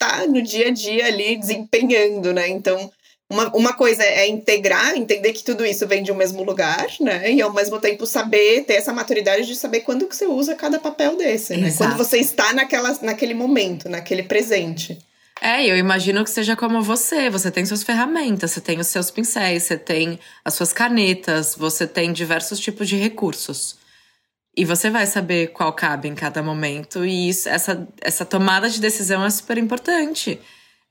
tá 0.00 0.26
no 0.26 0.40
dia 0.40 0.68
a 0.68 0.70
dia 0.70 1.06
ali 1.06 1.36
desempenhando, 1.36 2.32
né? 2.32 2.48
Então, 2.48 2.90
uma, 3.28 3.54
uma 3.54 3.72
coisa 3.74 4.02
é 4.02 4.26
integrar, 4.26 4.96
entender 4.96 5.34
que 5.34 5.44
tudo 5.44 5.64
isso 5.64 5.86
vem 5.86 6.02
de 6.02 6.10
um 6.10 6.16
mesmo 6.16 6.42
lugar, 6.42 6.86
né? 7.00 7.30
E 7.30 7.42
ao 7.42 7.52
mesmo 7.52 7.78
tempo 7.78 8.06
saber, 8.06 8.64
ter 8.64 8.74
essa 8.74 8.94
maturidade 8.94 9.46
de 9.46 9.54
saber 9.54 9.80
quando 9.80 10.06
que 10.06 10.16
você 10.16 10.26
usa 10.26 10.54
cada 10.54 10.80
papel 10.80 11.16
desse, 11.16 11.54
né? 11.56 11.72
Quando 11.76 11.96
você 11.98 12.16
está 12.16 12.54
naquela, 12.54 12.98
naquele 13.02 13.34
momento, 13.34 13.90
naquele 13.90 14.22
presente. 14.22 14.98
É, 15.38 15.64
eu 15.64 15.76
imagino 15.76 16.24
que 16.24 16.30
seja 16.30 16.56
como 16.56 16.82
você. 16.82 17.28
Você 17.28 17.50
tem 17.50 17.64
suas 17.66 17.82
ferramentas, 17.82 18.50
você 18.50 18.60
tem 18.60 18.80
os 18.80 18.86
seus 18.86 19.10
pincéis, 19.10 19.64
você 19.64 19.76
tem 19.76 20.18
as 20.44 20.54
suas 20.54 20.72
canetas, 20.72 21.54
você 21.54 21.86
tem 21.86 22.12
diversos 22.12 22.58
tipos 22.58 22.88
de 22.88 22.96
recursos. 22.96 23.76
E 24.56 24.64
você 24.64 24.90
vai 24.90 25.06
saber 25.06 25.48
qual 25.48 25.72
cabe 25.72 26.08
em 26.08 26.14
cada 26.14 26.42
momento. 26.42 27.04
E 27.04 27.28
isso, 27.28 27.48
essa, 27.48 27.86
essa 28.00 28.24
tomada 28.24 28.68
de 28.68 28.80
decisão 28.80 29.24
é 29.24 29.30
super 29.30 29.56
importante. 29.58 30.40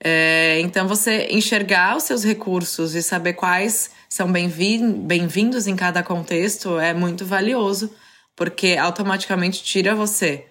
É, 0.02 0.60
então, 0.62 0.88
você 0.88 1.28
enxergar 1.30 1.98
os 1.98 2.04
seus 2.04 2.24
recursos 2.24 2.96
e 2.96 3.04
saber 3.04 3.34
quais 3.34 3.92
são 4.08 4.32
bem-vindos 4.32 5.68
em 5.68 5.76
cada 5.76 6.02
contexto 6.02 6.80
é 6.80 6.94
muito 6.94 7.26
valioso, 7.26 7.94
porque 8.36 8.78
automaticamente 8.80 9.62
tira 9.62 9.94
você 9.94 10.48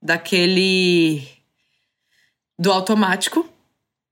daquele. 0.00 1.26
do 2.58 2.70
automático 2.70 3.51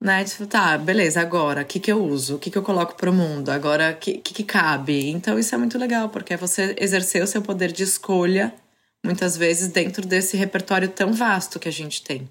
né? 0.00 0.24
Tipo, 0.24 0.46
tá, 0.46 0.78
beleza, 0.78 1.20
agora, 1.20 1.62
o 1.62 1.64
que, 1.64 1.78
que 1.78 1.92
eu 1.92 2.02
uso? 2.02 2.36
O 2.36 2.38
que, 2.38 2.50
que 2.50 2.56
eu 2.58 2.62
coloco 2.62 2.94
pro 2.96 3.12
mundo? 3.12 3.50
Agora, 3.50 3.92
o 3.92 3.96
que, 3.96 4.18
que, 4.18 4.32
que 4.34 4.44
cabe? 4.44 5.10
Então, 5.10 5.38
isso 5.38 5.54
é 5.54 5.58
muito 5.58 5.78
legal, 5.78 6.08
porque 6.08 6.34
é 6.34 6.36
você 6.36 6.74
exercer 6.78 7.22
o 7.22 7.26
seu 7.26 7.42
poder 7.42 7.70
de 7.72 7.82
escolha, 7.82 8.54
muitas 9.04 9.36
vezes, 9.36 9.68
dentro 9.68 10.06
desse 10.06 10.36
repertório 10.36 10.88
tão 10.88 11.12
vasto 11.12 11.58
que 11.58 11.68
a 11.68 11.72
gente 11.72 12.02
tem. 12.02 12.28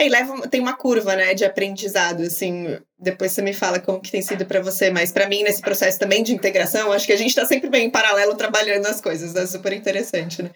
É, 0.00 0.06
e 0.06 0.08
leva, 0.08 0.48
tem 0.48 0.62
uma 0.62 0.72
curva, 0.72 1.14
né, 1.14 1.34
de 1.34 1.44
aprendizado, 1.44 2.22
assim. 2.22 2.78
Depois 2.98 3.32
você 3.32 3.42
me 3.42 3.52
fala 3.52 3.78
como 3.78 4.00
que 4.00 4.10
tem 4.10 4.22
sido 4.22 4.46
para 4.46 4.58
você, 4.58 4.90
mas 4.90 5.12
para 5.12 5.28
mim, 5.28 5.42
nesse 5.42 5.60
processo 5.60 5.98
também 5.98 6.22
de 6.22 6.32
integração, 6.32 6.90
acho 6.90 7.04
que 7.04 7.12
a 7.12 7.18
gente 7.18 7.34
tá 7.34 7.44
sempre 7.44 7.68
bem 7.68 7.88
em 7.88 7.90
paralelo 7.90 8.34
trabalhando 8.34 8.86
as 8.86 8.98
coisas, 8.98 9.36
é 9.36 9.46
super 9.46 9.74
interessante, 9.74 10.42
né? 10.42 10.50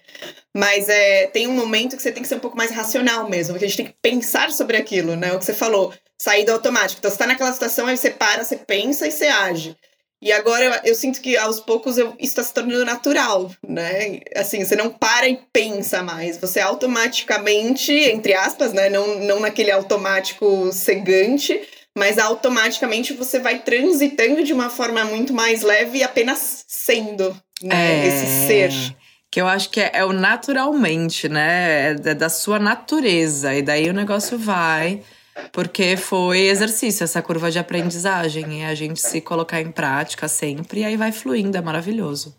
Mas 0.51 0.89
é, 0.89 1.27
tem 1.27 1.45
um 1.47 1.51
momento 1.51 1.95
que 1.95 2.01
você 2.01 2.11
tem 2.11 2.23
que 2.23 2.29
ser 2.29 2.35
um 2.35 2.39
pouco 2.39 2.57
mais 2.57 2.71
racional 2.71 3.29
mesmo, 3.29 3.59
que 3.59 3.65
a 3.65 3.67
gente 3.67 3.77
tem 3.77 3.85
que 3.85 3.95
pensar 4.01 4.51
sobre 4.51 4.77
aquilo, 4.77 5.15
né? 5.15 5.31
O 5.33 5.37
que 5.37 5.45
você 5.45 5.53
falou, 5.53 5.93
sair 6.19 6.43
do 6.43 6.51
automático. 6.51 6.97
Então, 6.97 7.11
você 7.11 7.17
tá 7.17 7.27
naquela 7.27 7.53
situação, 7.53 7.85
aí 7.85 7.95
você 7.95 8.09
para, 8.09 8.43
você 8.43 8.57
pensa 8.57 9.05
e 9.05 9.11
você 9.11 9.27
age. 9.27 9.77
E 10.25 10.31
agora 10.31 10.65
eu, 10.65 10.89
eu, 10.91 10.95
sinto 10.95 11.21
que 11.21 11.37
aos 11.37 11.59
poucos 11.59 11.99
eu, 11.99 12.07
isso 12.17 12.31
está 12.31 12.43
se 12.43 12.51
tornando 12.51 12.83
natural, 12.83 13.51
né? 13.65 14.21
Assim, 14.35 14.65
você 14.65 14.75
não 14.75 14.89
para 14.89 15.29
e 15.29 15.39
pensa 15.53 16.01
mais, 16.01 16.35
você 16.39 16.59
automaticamente, 16.59 17.93
entre 17.93 18.33
aspas, 18.33 18.73
né? 18.73 18.89
Não, 18.89 19.19
não 19.19 19.39
naquele 19.39 19.69
automático 19.69 20.71
cegante, 20.73 21.61
mas 21.95 22.17
automaticamente 22.17 23.13
você 23.13 23.37
vai 23.37 23.59
transitando 23.59 24.43
de 24.43 24.51
uma 24.51 24.71
forma 24.71 25.05
muito 25.05 25.31
mais 25.31 25.61
leve 25.61 25.99
e 25.99 26.03
apenas 26.03 26.65
sendo, 26.67 27.29
né? 27.61 28.05
É... 28.05 28.07
Esse 28.07 28.47
ser. 28.47 28.95
Que 29.29 29.39
eu 29.39 29.47
acho 29.47 29.69
que 29.69 29.79
é, 29.79 29.91
é 29.93 30.05
o 30.05 30.11
naturalmente, 30.11 31.29
né? 31.29 31.91
É 31.91 32.15
da 32.15 32.29
sua 32.29 32.57
natureza. 32.57 33.53
E 33.53 33.61
daí 33.61 33.87
o 33.91 33.93
negócio 33.93 34.39
vai 34.39 35.03
porque 35.51 35.97
foi 35.97 36.47
exercício, 36.47 37.03
essa 37.03 37.21
curva 37.21 37.51
de 37.51 37.59
aprendizagem. 37.59 38.61
E 38.61 38.63
a 38.63 38.75
gente 38.75 38.99
se 39.01 39.21
colocar 39.21 39.61
em 39.61 39.71
prática 39.71 40.27
sempre, 40.27 40.81
e 40.81 40.85
aí 40.85 40.97
vai 40.97 41.11
fluindo, 41.11 41.57
é 41.57 41.61
maravilhoso. 41.61 42.35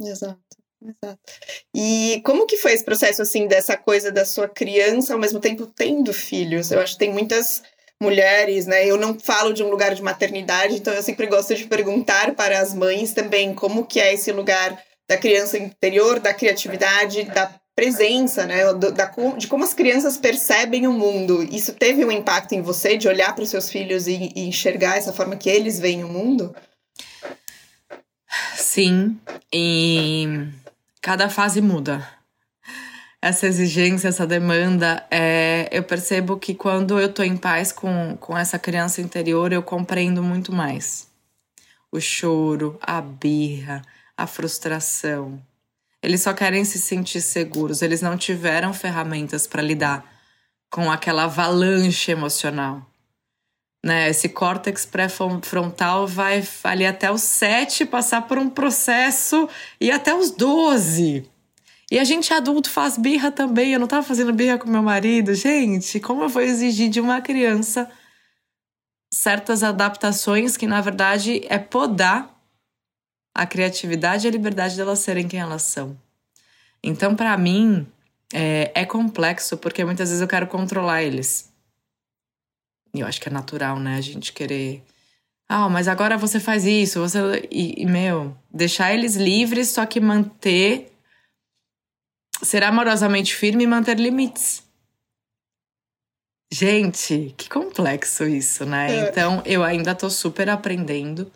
Exato. 0.00 0.38
Exato. 0.80 1.18
E 1.74 2.20
como 2.24 2.46
que 2.46 2.56
foi 2.56 2.72
esse 2.72 2.84
processo, 2.84 3.20
assim, 3.20 3.48
dessa 3.48 3.76
coisa 3.76 4.12
da 4.12 4.24
sua 4.24 4.48
criança, 4.48 5.12
ao 5.12 5.18
mesmo 5.18 5.40
tempo 5.40 5.66
tendo 5.66 6.12
filhos? 6.12 6.70
Eu 6.70 6.80
acho 6.80 6.92
que 6.92 7.00
tem 7.00 7.12
muitas 7.12 7.62
mulheres, 8.00 8.66
né? 8.66 8.86
Eu 8.86 8.96
não 8.96 9.18
falo 9.18 9.52
de 9.52 9.62
um 9.62 9.70
lugar 9.70 9.94
de 9.94 10.02
maternidade, 10.02 10.76
então 10.76 10.94
eu 10.94 11.02
sempre 11.02 11.26
gosto 11.26 11.54
de 11.54 11.64
perguntar 11.64 12.34
para 12.34 12.60
as 12.60 12.72
mães 12.72 13.12
também 13.12 13.52
como 13.54 13.86
que 13.86 13.98
é 13.98 14.14
esse 14.14 14.30
lugar 14.30 14.80
da 15.08 15.16
criança 15.16 15.58
interior, 15.58 16.20
da 16.20 16.34
criatividade, 16.34 17.24
da 17.24 17.52
presença, 17.78 18.44
né, 18.44 18.74
da, 18.74 19.04
de 19.36 19.46
como 19.46 19.62
as 19.62 19.72
crianças 19.72 20.18
percebem 20.18 20.88
o 20.88 20.92
mundo. 20.92 21.44
Isso 21.44 21.72
teve 21.72 22.04
um 22.04 22.10
impacto 22.10 22.52
em 22.52 22.60
você 22.60 22.96
de 22.96 23.06
olhar 23.06 23.32
para 23.32 23.44
os 23.44 23.50
seus 23.50 23.70
filhos 23.70 24.08
e, 24.08 24.32
e 24.34 24.48
enxergar 24.48 24.96
essa 24.96 25.12
forma 25.12 25.36
que 25.36 25.48
eles 25.48 25.78
veem 25.78 26.02
o 26.02 26.08
mundo? 26.08 26.52
Sim, 28.56 29.16
e 29.54 30.26
cada 31.00 31.30
fase 31.30 31.60
muda. 31.60 32.04
Essa 33.22 33.46
exigência, 33.46 34.08
essa 34.08 34.26
demanda, 34.26 35.06
é, 35.08 35.68
eu 35.70 35.84
percebo 35.84 36.36
que 36.36 36.56
quando 36.56 36.98
eu 36.98 37.12
tô 37.12 37.22
em 37.22 37.36
paz 37.36 37.70
com, 37.70 38.16
com 38.16 38.36
essa 38.36 38.58
criança 38.58 39.00
interior, 39.00 39.52
eu 39.52 39.62
compreendo 39.62 40.20
muito 40.20 40.52
mais. 40.52 41.06
O 41.92 42.00
choro, 42.00 42.76
a 42.82 43.00
birra, 43.00 43.82
a 44.16 44.26
frustração, 44.26 45.40
eles 46.02 46.22
só 46.22 46.32
querem 46.32 46.64
se 46.64 46.78
sentir 46.78 47.20
seguros. 47.20 47.82
Eles 47.82 48.00
não 48.00 48.16
tiveram 48.16 48.72
ferramentas 48.72 49.46
para 49.46 49.62
lidar 49.62 50.04
com 50.70 50.90
aquela 50.90 51.24
avalanche 51.24 52.10
emocional. 52.10 52.86
Né? 53.84 54.08
Esse 54.08 54.28
córtex 54.28 54.84
pré-frontal 54.84 56.06
vai 56.06 56.46
ali 56.64 56.86
até 56.86 57.10
os 57.10 57.22
7 57.22 57.86
passar 57.86 58.22
por 58.22 58.38
um 58.38 58.50
processo 58.50 59.48
e 59.80 59.90
até 59.90 60.14
os 60.14 60.30
12. 60.30 61.28
E 61.90 61.98
a 61.98 62.04
gente 62.04 62.32
adulto 62.34 62.70
faz 62.70 62.98
birra 62.98 63.30
também. 63.30 63.72
Eu 63.72 63.80
não 63.80 63.86
tava 63.86 64.06
fazendo 64.06 64.32
birra 64.32 64.58
com 64.58 64.68
meu 64.68 64.82
marido. 64.82 65.34
Gente, 65.34 65.98
como 66.00 66.22
eu 66.22 66.28
vou 66.28 66.42
exigir 66.42 66.90
de 66.90 67.00
uma 67.00 67.20
criança 67.20 67.90
certas 69.10 69.62
adaptações 69.62 70.56
que, 70.56 70.66
na 70.66 70.80
verdade, 70.80 71.42
é 71.48 71.58
podar 71.58 72.37
a 73.38 73.46
criatividade 73.46 74.26
e 74.26 74.28
a 74.28 74.32
liberdade 74.32 74.76
delas 74.76 74.98
serem 74.98 75.28
quem 75.28 75.38
elas 75.38 75.62
são. 75.62 75.96
Então, 76.82 77.14
para 77.14 77.38
mim, 77.38 77.86
é, 78.34 78.72
é, 78.74 78.84
complexo 78.84 79.56
porque 79.56 79.84
muitas 79.84 80.08
vezes 80.08 80.20
eu 80.20 80.26
quero 80.26 80.48
controlar 80.48 81.04
eles. 81.04 81.48
E 82.92 82.98
eu 82.98 83.06
acho 83.06 83.20
que 83.20 83.28
é 83.28 83.32
natural, 83.32 83.78
né? 83.78 83.96
A 83.96 84.00
gente 84.00 84.32
querer. 84.32 84.82
Ah, 85.48 85.68
mas 85.68 85.86
agora 85.86 86.18
você 86.18 86.40
faz 86.40 86.64
isso, 86.64 86.98
você. 86.98 87.48
E, 87.48 87.80
e 87.80 87.86
meu, 87.86 88.36
deixar 88.52 88.92
eles 88.92 89.14
livres, 89.14 89.68
só 89.68 89.86
que 89.86 90.00
manter. 90.00 90.92
Ser 92.42 92.64
amorosamente 92.64 93.36
firme 93.36 93.62
e 93.62 93.66
manter 93.68 94.00
limites. 94.00 94.64
Gente, 96.52 97.34
que 97.36 97.48
complexo 97.48 98.24
isso, 98.24 98.64
né? 98.64 98.90
É. 98.90 99.08
Então, 99.08 99.42
eu 99.46 99.62
ainda 99.62 99.94
tô 99.94 100.10
super 100.10 100.50
aprendendo. 100.50 101.30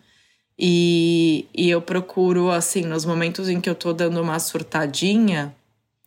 E, 0.57 1.47
e 1.53 1.69
eu 1.69 1.81
procuro, 1.81 2.51
assim, 2.51 2.81
nos 2.81 3.05
momentos 3.05 3.49
em 3.49 3.59
que 3.59 3.69
eu 3.69 3.75
tô 3.75 3.91
dando 3.91 4.21
uma 4.21 4.39
surtadinha, 4.39 5.55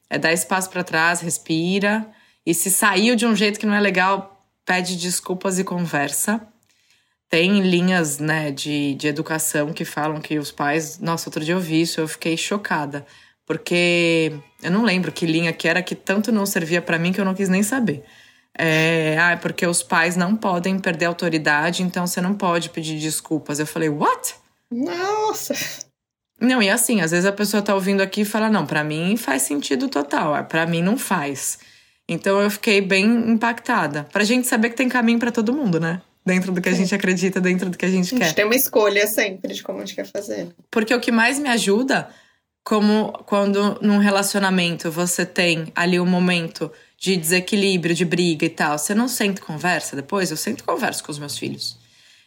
é 0.09 0.19
dar 0.19 0.33
espaço 0.33 0.71
para 0.71 0.85
trás, 0.85 1.21
respira. 1.21 2.07
E 2.45 2.55
se 2.55 2.71
saiu 2.71 3.17
de 3.17 3.27
um 3.27 3.35
jeito 3.35 3.59
que 3.59 3.67
não 3.67 3.75
é 3.75 3.81
legal, 3.81 4.45
pede 4.65 4.97
desculpas 4.97 5.59
e 5.59 5.65
conversa. 5.65 6.41
Tem 7.29 7.61
linhas, 7.61 8.21
né, 8.21 8.53
de, 8.53 8.95
de 8.95 9.09
educação 9.09 9.73
que 9.73 9.85
falam 9.85 10.21
que 10.21 10.39
os 10.39 10.53
pais. 10.53 11.01
Nossa, 11.01 11.29
outro 11.29 11.45
dia 11.45 11.55
eu 11.55 11.61
vi 11.61 11.81
isso, 11.81 12.01
eu 12.01 12.07
fiquei 12.07 12.37
chocada. 12.37 13.05
Porque 13.45 14.33
eu 14.63 14.71
não 14.71 14.85
lembro 14.85 15.11
que 15.11 15.27
linha 15.27 15.53
que 15.53 15.67
era 15.69 15.83
que 15.83 15.95
tanto 15.95 16.31
não 16.31 16.47
servia 16.47 16.81
para 16.81 16.99
mim 16.99 17.13
que 17.13 17.21
eu 17.21 17.25
não 17.25 17.35
quis 17.35 17.49
nem 17.49 17.63
saber. 17.63 18.05
É, 18.59 19.19
ah, 19.19 19.37
porque 19.37 19.67
os 19.67 19.83
pais 19.83 20.17
não 20.17 20.35
podem 20.35 20.79
perder 20.79 21.07
autoridade, 21.07 21.83
então 21.83 22.07
você 22.07 22.21
não 22.21 22.35
pode 22.35 22.71
pedir 22.71 22.99
desculpas. 22.99 23.59
Eu 23.59 23.67
falei, 23.67 23.89
what? 23.89 24.35
Nossa! 24.71 25.55
Não, 26.41 26.63
e 26.63 26.69
assim, 26.69 27.01
às 27.01 27.11
vezes 27.11 27.27
a 27.27 27.33
pessoa 27.33 27.63
tá 27.63 27.75
ouvindo 27.75 28.03
aqui 28.03 28.23
e 28.23 28.25
fala: 28.25 28.51
não, 28.51 28.67
para 28.67 28.85
mim 28.85 29.17
faz 29.17 29.43
sentido 29.43 29.89
total, 29.89 30.35
ah, 30.35 30.43
para 30.43 30.67
mim 30.67 30.83
não 30.83 30.99
faz. 30.99 31.59
Então 32.09 32.41
eu 32.41 32.51
fiquei 32.51 32.81
bem 32.81 33.05
impactada. 33.05 34.05
Pra 34.13 34.23
gente 34.23 34.47
saber 34.47 34.71
que 34.71 34.77
tem 34.77 34.89
caminho 34.89 35.19
para 35.19 35.33
todo 35.33 35.53
mundo, 35.53 35.81
né? 35.81 36.01
Dentro 36.25 36.53
do 36.53 36.61
que 36.61 36.69
a 36.69 36.73
gente 36.73 36.95
acredita, 36.95 37.41
dentro 37.41 37.71
do 37.71 37.77
que 37.77 37.85
a 37.85 37.89
gente 37.89 38.11
quer. 38.11 38.17
A 38.17 38.19
gente 38.27 38.29
quer. 38.29 38.35
tem 38.35 38.45
uma 38.45 38.55
escolha 38.55 39.07
sempre 39.07 39.55
de 39.55 39.63
como 39.63 39.79
a 39.79 39.85
gente 39.85 39.95
quer 39.95 40.07
fazer. 40.07 40.49
Porque 40.71 40.95
o 40.95 41.01
que 41.01 41.11
mais 41.11 41.39
me 41.39 41.49
ajuda, 41.49 42.09
como 42.65 43.13
quando 43.27 43.79
num 43.81 43.99
relacionamento 43.99 44.91
você 44.91 45.25
tem 45.25 45.73
ali 45.75 45.99
um 45.99 46.07
momento 46.07 46.71
de 46.99 47.17
desequilíbrio, 47.17 47.95
de 47.95 48.05
briga 48.05 48.47
e 48.47 48.51
tal, 48.51 48.79
você 48.79 48.95
não 48.95 49.09
sente 49.09 49.41
conversa 49.41 49.95
depois? 49.95 50.31
Eu 50.31 50.37
sempre 50.37 50.63
converso 50.63 51.05
com 51.05 51.13
os 51.13 51.19
meus 51.19 51.37
filhos. 51.37 51.79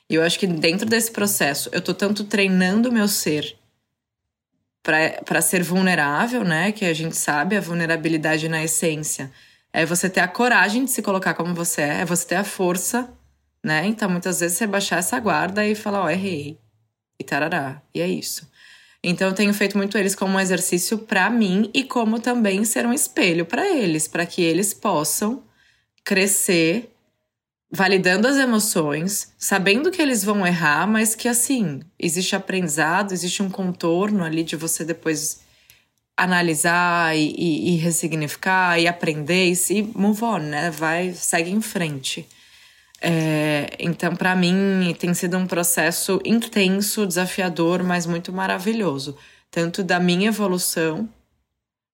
E 0.09 0.15
eu 0.15 0.23
acho 0.23 0.39
que 0.39 0.47
dentro 0.47 0.87
desse 0.87 1.11
processo, 1.11 1.69
eu 1.71 1.81
tô 1.81 1.93
tanto 1.93 2.23
treinando 2.23 2.89
o 2.89 2.91
meu 2.91 3.07
ser 3.07 3.57
para 4.81 5.41
ser 5.41 5.61
vulnerável, 5.61 6.43
né? 6.43 6.71
Que 6.71 6.85
a 6.85 6.93
gente 6.93 7.15
sabe, 7.15 7.55
a 7.55 7.61
vulnerabilidade 7.61 8.47
na 8.47 8.63
essência 8.63 9.31
é 9.71 9.85
você 9.85 10.09
ter 10.09 10.21
a 10.21 10.27
coragem 10.27 10.85
de 10.85 10.91
se 10.91 11.01
colocar 11.01 11.33
como 11.33 11.53
você 11.53 11.81
é, 11.81 12.01
é 12.01 12.05
você 12.05 12.27
ter 12.27 12.35
a 12.35 12.43
força, 12.43 13.09
né? 13.63 13.85
Então, 13.85 14.09
muitas 14.09 14.39
vezes 14.39 14.57
você 14.57 14.65
baixar 14.65 14.97
essa 14.97 15.19
guarda 15.19 15.65
e 15.65 15.75
falar, 15.75 16.01
ó, 16.01 16.05
oh, 16.05 16.09
errei. 16.09 16.57
E 17.19 17.23
tarará. 17.23 17.81
E 17.93 18.01
é 18.01 18.07
isso. 18.07 18.49
Então 19.03 19.29
eu 19.29 19.33
tenho 19.33 19.53
feito 19.53 19.77
muito 19.77 19.97
eles 19.97 20.15
como 20.15 20.35
um 20.35 20.39
exercício 20.39 20.97
para 20.97 21.29
mim 21.29 21.69
e 21.73 21.83
como 21.83 22.19
também 22.19 22.65
ser 22.65 22.85
um 22.85 22.93
espelho 22.93 23.45
para 23.45 23.67
eles, 23.69 24.07
para 24.07 24.25
que 24.25 24.41
eles 24.41 24.73
possam 24.73 25.43
crescer 26.03 26.93
validando 27.71 28.27
as 28.27 28.37
emoções, 28.37 29.33
sabendo 29.37 29.91
que 29.91 30.01
eles 30.01 30.23
vão 30.23 30.45
errar, 30.45 30.87
mas 30.87 31.13
que 31.13 31.27
assim, 31.27 31.81
existe 31.99 32.35
aprendizado, 32.35 33.11
existe 33.11 33.43
um 33.43 33.49
contorno 33.49 34.23
ali 34.23 34.43
de 34.43 34.55
você 34.55 34.83
depois 34.83 35.41
analisar 36.17 37.15
e, 37.15 37.33
e, 37.37 37.73
e 37.73 37.77
ressignificar 37.77 38.79
e 38.79 38.87
aprender 38.87 39.51
e 39.51 39.55
se 39.55 39.83
move 39.95 40.23
on, 40.23 40.39
né? 40.39 40.71
Vai, 40.71 41.13
segue 41.13 41.51
em 41.51 41.61
frente. 41.61 42.27
É, 43.01 43.69
então, 43.79 44.15
para 44.15 44.35
mim, 44.35 44.95
tem 44.99 45.13
sido 45.13 45.37
um 45.37 45.47
processo 45.47 46.19
intenso, 46.25 47.07
desafiador, 47.07 47.83
mas 47.83 48.05
muito 48.05 48.33
maravilhoso. 48.33 49.15
Tanto 49.49 49.83
da 49.83 49.99
minha 49.99 50.27
evolução, 50.27 51.09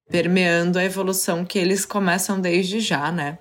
permeando 0.09 0.79
a 0.79 0.83
evolução 0.83 1.45
que 1.45 1.59
eles 1.59 1.85
começam 1.85 2.39
desde 2.39 2.79
já, 2.79 3.11
né? 3.11 3.37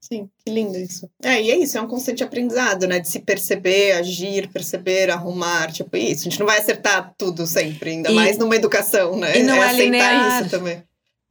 Sim, 0.00 0.28
que 0.44 0.52
lindo 0.52 0.76
isso. 0.76 1.08
É, 1.22 1.42
e 1.42 1.50
é 1.50 1.56
isso, 1.56 1.78
é 1.78 1.80
um 1.80 1.88
constante 1.88 2.22
aprendizado, 2.22 2.86
né? 2.86 3.00
De 3.00 3.08
se 3.08 3.20
perceber, 3.20 3.92
agir, 3.92 4.48
perceber, 4.48 5.10
arrumar, 5.10 5.72
tipo 5.72 5.96
isso. 5.96 6.20
A 6.20 6.30
gente 6.30 6.38
não 6.38 6.46
vai 6.46 6.58
acertar 6.58 7.14
tudo 7.16 7.46
sempre, 7.46 7.90
ainda 7.90 8.10
e, 8.10 8.14
mais 8.14 8.36
numa 8.36 8.54
educação, 8.54 9.16
né? 9.16 9.38
E 9.38 9.42
não 9.42 9.62
é, 9.62 9.70
é 9.70 9.72
linear. 9.72 10.42
isso 10.42 10.50
também. 10.50 10.82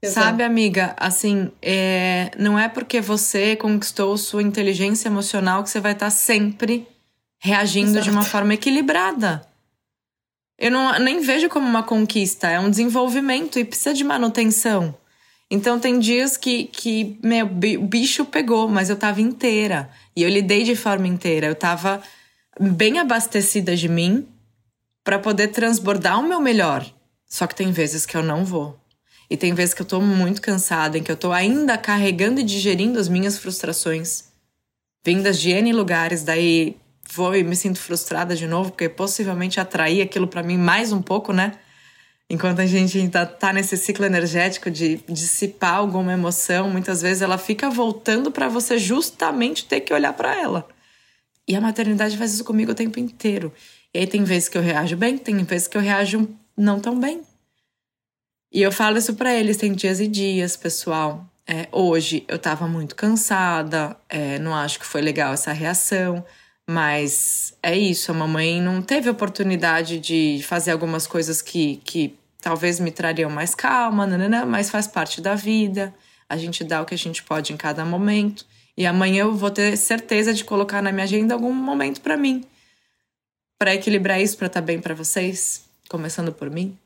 Exato. 0.03 0.27
Sabe, 0.27 0.43
amiga, 0.43 0.93
assim, 0.97 1.49
é, 1.61 2.29
não 2.37 2.59
é 2.59 2.67
porque 2.67 2.99
você 2.99 3.55
conquistou 3.55 4.17
sua 4.17 4.43
inteligência 4.43 5.07
emocional 5.07 5.63
que 5.63 5.69
você 5.69 5.79
vai 5.79 5.93
estar 5.93 6.09
sempre 6.09 6.85
reagindo 7.39 7.91
Exato. 7.91 8.03
de 8.03 8.09
uma 8.11 8.23
forma 8.23 8.53
equilibrada. 8.53 9.47
Eu 10.59 10.71
não, 10.71 10.99
nem 10.99 11.21
vejo 11.21 11.47
como 11.47 11.65
uma 11.65 11.83
conquista, 11.83 12.49
é 12.49 12.59
um 12.59 12.69
desenvolvimento 12.69 13.57
e 13.57 13.63
precisa 13.63 13.93
de 13.93 14.03
manutenção. 14.03 14.93
Então 15.49 15.79
tem 15.79 15.97
dias 15.99 16.35
que, 16.35 16.65
que 16.65 17.17
meu, 17.23 17.45
o 17.45 17.87
bicho 17.87 18.25
pegou, 18.25 18.67
mas 18.67 18.89
eu 18.89 18.97
tava 18.97 19.21
inteira. 19.21 19.89
E 20.13 20.23
eu 20.23 20.29
lidei 20.29 20.63
de 20.63 20.75
forma 20.75 21.07
inteira. 21.07 21.47
Eu 21.47 21.55
tava 21.55 22.01
bem 22.59 22.99
abastecida 22.99 23.73
de 23.73 23.87
mim 23.87 24.27
para 25.01 25.17
poder 25.17 25.49
transbordar 25.49 26.19
o 26.19 26.27
meu 26.27 26.41
melhor. 26.41 26.85
Só 27.25 27.47
que 27.47 27.55
tem 27.55 27.71
vezes 27.71 28.05
que 28.05 28.17
eu 28.17 28.23
não 28.23 28.43
vou. 28.43 28.82
E 29.33 29.37
tem 29.37 29.51
vezes 29.51 29.73
que 29.73 29.81
eu 29.81 29.85
tô 29.87 29.99
muito 29.99 30.39
cansada, 30.39 30.95
em 30.95 31.01
que 31.01 31.11
eu 31.11 31.17
tô 31.17 31.31
ainda 31.31 31.75
carregando 31.75 32.39
e 32.39 32.43
digerindo 32.43 32.99
as 32.99 33.09
minhas 33.09 33.35
frustrações. 33.35 34.25
Vindas 35.03 35.39
de 35.39 35.49
N 35.49 35.73
lugares, 35.73 36.21
daí 36.21 36.77
vou 37.11 37.35
e 37.35 37.43
me 37.43 37.55
sinto 37.55 37.79
frustrada 37.79 38.35
de 38.35 38.45
novo, 38.45 38.69
porque 38.69 38.87
possivelmente 38.87 39.59
atraí 39.59 40.03
aquilo 40.03 40.27
para 40.27 40.43
mim 40.43 40.55
mais 40.55 40.91
um 40.91 41.01
pouco, 41.01 41.33
né? 41.33 41.53
Enquanto 42.29 42.59
a 42.59 42.67
gente 42.67 42.99
ainda 42.99 43.25
tá 43.25 43.51
nesse 43.51 43.75
ciclo 43.75 44.05
energético 44.05 44.69
de 44.69 44.97
dissipar 45.09 45.77
alguma 45.77 46.13
emoção, 46.13 46.69
muitas 46.69 47.01
vezes 47.01 47.23
ela 47.23 47.39
fica 47.39 47.71
voltando 47.71 48.31
para 48.31 48.47
você 48.47 48.77
justamente 48.77 49.65
ter 49.65 49.79
que 49.81 49.95
olhar 49.95 50.13
para 50.13 50.39
ela. 50.39 50.67
E 51.47 51.55
a 51.55 51.59
maternidade 51.59 52.19
faz 52.19 52.35
isso 52.35 52.43
comigo 52.43 52.73
o 52.73 52.75
tempo 52.75 52.99
inteiro. 52.99 53.51
E 53.91 53.97
aí 53.97 54.05
tem 54.05 54.23
vezes 54.23 54.47
que 54.47 54.59
eu 54.59 54.61
reajo 54.61 54.95
bem, 54.95 55.17
tem 55.17 55.35
vezes 55.37 55.67
que 55.67 55.75
eu 55.75 55.81
reajo 55.81 56.29
não 56.55 56.79
tão 56.79 56.99
bem. 56.99 57.23
E 58.53 58.61
eu 58.61 58.71
falo 58.71 58.99
isso 58.99 59.15
para 59.15 59.33
eles, 59.33 59.57
tem 59.57 59.73
dias 59.73 59.99
e 59.99 60.07
dias, 60.07 60.55
pessoal. 60.55 61.25
É, 61.47 61.67
hoje 61.71 62.23
eu 62.27 62.37
tava 62.37 62.67
muito 62.67 62.95
cansada, 62.95 63.97
é, 64.07 64.37
não 64.37 64.55
acho 64.55 64.79
que 64.79 64.85
foi 64.85 65.01
legal 65.01 65.33
essa 65.33 65.51
reação. 65.51 66.23
Mas 66.69 67.57
é 67.63 67.75
isso, 67.75 68.11
a 68.11 68.13
mamãe 68.13 68.61
não 68.61 68.81
teve 68.81 69.09
oportunidade 69.09 69.99
de 69.99 70.39
fazer 70.43 70.71
algumas 70.71 71.07
coisas 71.07 71.41
que, 71.41 71.77
que 71.83 72.15
talvez 72.39 72.79
me 72.79 72.91
trariam 72.91 73.29
mais 73.29 73.55
calma, 73.55 74.05
nanana, 74.05 74.45
mas 74.45 74.69
faz 74.69 74.85
parte 74.87 75.19
da 75.19 75.33
vida. 75.33 75.93
A 76.29 76.37
gente 76.37 76.63
dá 76.63 76.81
o 76.81 76.85
que 76.85 76.93
a 76.93 76.97
gente 76.97 77.23
pode 77.23 77.51
em 77.51 77.57
cada 77.57 77.83
momento. 77.83 78.45
E 78.77 78.85
amanhã 78.85 79.23
eu 79.23 79.35
vou 79.35 79.49
ter 79.49 79.75
certeza 79.77 80.31
de 80.31 80.43
colocar 80.43 80.81
na 80.81 80.91
minha 80.91 81.05
agenda 81.05 81.33
algum 81.33 81.51
momento 81.51 82.01
para 82.01 82.15
mim. 82.15 82.43
Para 83.57 83.73
equilibrar 83.73 84.21
isso, 84.21 84.37
para 84.37 84.47
estar 84.47 84.61
tá 84.61 84.65
bem 84.65 84.79
para 84.79 84.93
vocês, 84.93 85.65
começando 85.89 86.31
por 86.31 86.49
mim. 86.51 86.77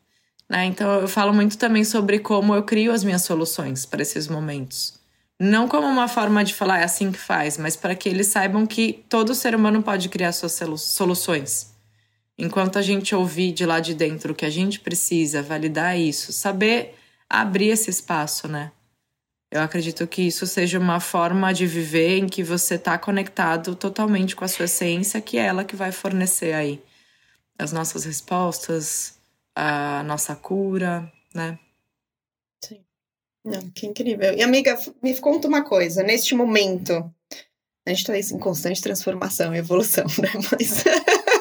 Né? 0.50 0.66
Então 0.66 1.02
eu 1.02 1.08
falo 1.08 1.34
muito 1.34 1.58
também 1.58 1.84
sobre 1.84 2.20
como 2.20 2.56
eu 2.56 2.64
crio 2.64 2.92
as 2.92 3.04
minhas 3.04 3.24
soluções 3.24 3.86
para 3.86 4.02
esses 4.02 4.28
momentos. 4.28 4.98
Não 5.40 5.68
como 5.68 5.86
uma 5.86 6.08
forma 6.08 6.44
de 6.44 6.54
falar 6.54 6.80
é 6.80 6.84
assim 6.84 7.12
que 7.12 7.20
faz, 7.20 7.58
mas 7.58 7.76
para 7.76 7.96
que 7.96 8.10
eles 8.10 8.28
saibam 8.28 8.66
que 8.66 9.06
todo 9.08 9.36
ser 9.36 9.54
humano 9.54 9.84
pode 9.84 10.10
criar 10.10 10.32
suas 10.32 10.60
soluções. 10.82 11.76
Enquanto 12.38 12.80
a 12.80 12.82
gente 12.82 13.14
ouvir 13.14 13.52
de 13.52 13.66
lá 13.66 13.80
de 13.80 13.94
dentro 13.94 14.32
o 14.32 14.36
que 14.36 14.46
a 14.46 14.50
gente 14.50 14.80
precisa, 14.80 15.42
validar 15.42 15.98
isso, 15.98 16.32
saber 16.32 16.96
abrir 17.30 17.70
esse 17.70 17.90
espaço, 17.90 18.48
né? 18.48 18.72
Eu 19.52 19.62
acredito 19.62 20.06
que 20.08 20.24
isso 20.24 20.46
seja 20.46 20.78
uma 20.78 21.00
forma 21.00 21.54
de 21.54 21.66
viver 21.66 22.18
em 22.18 22.28
que 22.28 22.44
você 22.44 22.76
está 22.76 22.98
conectado 22.98 23.76
totalmente 23.76 24.36
com 24.36 24.44
a 24.44 24.48
sua 24.48 24.66
essência, 24.66 25.22
que 25.22 25.38
é 25.38 25.46
ela 25.46 25.64
que 25.64 25.76
vai 25.76 25.92
fornecer 25.92 26.54
aí 26.54 26.82
as 27.58 27.72
nossas 27.72 28.06
respostas, 28.06 29.17
a 29.60 30.04
nossa 30.04 30.36
cura, 30.36 31.12
né? 31.34 31.58
Não, 33.44 33.72
que 33.72 33.88
incrível. 33.88 34.34
E 34.36 34.44
amiga, 34.44 34.78
me 35.02 35.16
conta 35.20 35.48
uma 35.48 35.64
coisa, 35.64 36.04
neste 36.04 36.36
momento, 36.36 36.94
a 37.84 37.90
gente 37.90 38.12
está 38.12 38.36
em 38.36 38.40
constante 38.40 38.82
transformação 38.82 39.56
e 39.56 39.58
evolução, 39.58 40.06
né? 40.20 40.30
Mas 40.52 40.84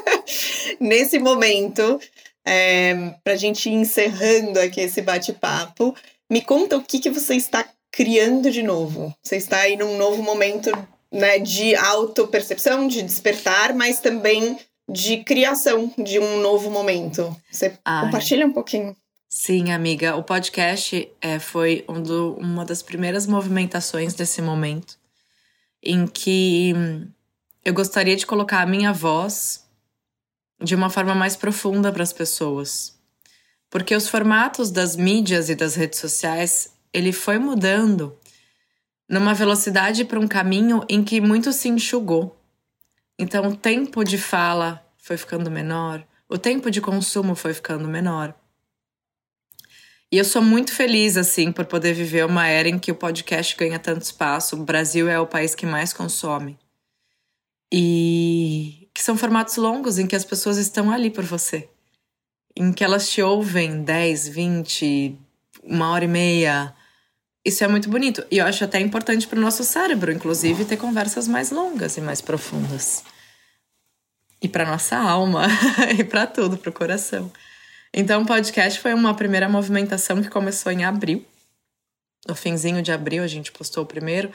nesse 0.81 1.19
momento, 1.19 2.01
é, 2.43 2.95
para 3.23 3.35
a 3.35 3.37
gente 3.37 3.69
ir 3.69 3.75
encerrando 3.75 4.61
aqui 4.61 4.81
esse 4.81 5.03
bate-papo, 5.03 5.95
me 6.31 6.41
conta 6.41 6.79
o 6.79 6.83
que, 6.83 7.01
que 7.01 7.11
você 7.11 7.35
está 7.35 7.69
criando 7.91 8.51
de 8.51 8.63
novo. 8.63 9.15
Você 9.23 9.37
está 9.37 9.59
aí 9.59 9.77
num 9.77 9.99
novo 9.99 10.23
momento 10.23 10.71
né, 11.13 11.39
de 11.39 11.75
autopercepção, 11.75 12.89
de 12.89 13.03
despertar, 13.03 13.75
mas 13.75 14.01
também 14.01 14.59
de 14.89 15.25
criação 15.25 15.93
de 15.99 16.19
um 16.19 16.41
novo 16.41 16.71
momento. 16.71 17.35
Você 17.51 17.77
Ai. 17.85 18.05
compartilha 18.05 18.47
um 18.47 18.53
pouquinho. 18.53 18.97
Sim, 19.29 19.73
amiga. 19.73 20.17
O 20.17 20.23
podcast 20.23 21.11
é, 21.21 21.39
foi 21.39 21.85
um 21.89 22.01
do, 22.01 22.35
uma 22.35 22.65
das 22.65 22.83
primeiras 22.83 23.27
movimentações 23.27 24.15
desse 24.15 24.41
momento 24.41 24.97
em 25.83 26.07
que 26.07 26.73
eu 27.65 27.75
gostaria 27.75 28.17
de 28.17 28.27
colocar 28.27 28.63
a 28.63 28.67
minha 28.67 28.93
voz 28.93 29.65
de 30.63 30.75
uma 30.75 30.89
forma 30.89 31.15
mais 31.15 31.37
profunda 31.37 31.93
para 31.93 32.03
as 32.03 32.13
pessoas. 32.13 32.97
Porque 33.69 33.95
os 33.95 34.09
formatos 34.09 34.71
das 34.71 34.97
mídias 34.97 35.49
e 35.49 35.55
das 35.55 35.75
redes 35.75 35.99
sociais, 35.99 36.73
ele 36.93 37.13
foi 37.13 37.39
mudando 37.39 38.17
numa 39.09 39.35
velocidade 39.35 40.05
para 40.05 40.19
um 40.19 40.27
caminho 40.27 40.85
em 40.89 41.03
que 41.03 41.21
muito 41.21 41.53
se 41.53 41.69
enxugou. 41.69 42.37
Então, 43.19 43.49
o 43.49 43.57
tempo 43.57 44.05
de 44.05 44.19
fala 44.19 44.85
foi 44.99 45.17
ficando 45.17 45.51
menor, 45.51 46.07
o 46.29 46.37
tempo 46.37 46.71
de 46.71 46.81
consumo 46.81 47.35
foi 47.35 47.55
ficando 47.55 47.89
menor. 47.89 48.35
E 50.11 50.19
eu 50.19 50.25
sou 50.25 50.41
muito 50.41 50.73
feliz, 50.73 51.17
assim, 51.17 51.51
por 51.51 51.65
poder 51.65 51.93
viver 51.93 52.25
uma 52.25 52.47
era 52.47 52.69
em 52.69 52.79
que 52.79 52.93
o 52.93 52.95
podcast 52.95 53.57
ganha 53.57 53.79
tanto 53.79 54.03
espaço. 54.03 54.55
O 54.55 54.65
Brasil 54.65 55.09
é 55.09 55.19
o 55.19 55.27
país 55.27 55.55
que 55.55 55.67
mais 55.67 55.93
consome. 55.93 56.57
E 57.73 58.89
que 58.95 59.03
são 59.03 59.17
formatos 59.17 59.57
longos 59.57 59.99
em 59.99 60.07
que 60.07 60.15
as 60.15 60.25
pessoas 60.25 60.59
estão 60.59 60.93
ali 60.93 61.11
por 61.11 61.25
você. 61.25 61.69
Em 62.55 62.73
que 62.73 62.85
elas 62.85 63.11
te 63.11 63.21
ouvem 63.21 63.83
10, 63.83 64.29
20, 64.29 65.19
uma 65.65 65.91
hora 65.91 66.05
e 66.05 66.09
meia. 66.09 66.76
Isso 67.47 67.63
é 67.63 67.69
muito 67.69 67.89
bonito. 67.89 68.27
E 68.29 68.39
eu 68.39 68.45
acho 68.45 68.65
até 68.65 68.81
importante 68.81 69.25
para 69.29 69.39
o 69.39 69.41
nosso 69.41 69.63
cérebro, 69.63 70.11
inclusive, 70.11 70.65
ter 70.65 70.77
conversas 70.77 71.29
mais 71.29 71.53
longas 71.53 71.97
e 71.97 72.01
mais 72.01 72.21
profundas. 72.21 73.05
E 74.43 74.49
para 74.49 74.67
nossa 74.67 74.97
alma, 74.97 75.47
e 75.97 76.03
para 76.03 76.27
tudo, 76.27 76.59
para 76.59 76.71
o 76.71 76.73
coração. 76.73 77.31
Então, 77.95 78.23
o 78.23 78.27
podcast 78.27 78.81
foi 78.81 78.93
uma 78.93 79.15
primeira 79.15 79.49
movimentação 79.49 80.21
que 80.21 80.29
começou 80.29 80.73
em 80.73 80.85
abril. 80.85 81.25
No 82.27 82.35
finzinho 82.35 82.83
de 82.83 82.91
abril, 82.91 83.23
a 83.23 83.29
gente 83.29 83.53
postou 83.53 83.85
o 83.85 83.87
primeiro. 83.87 84.33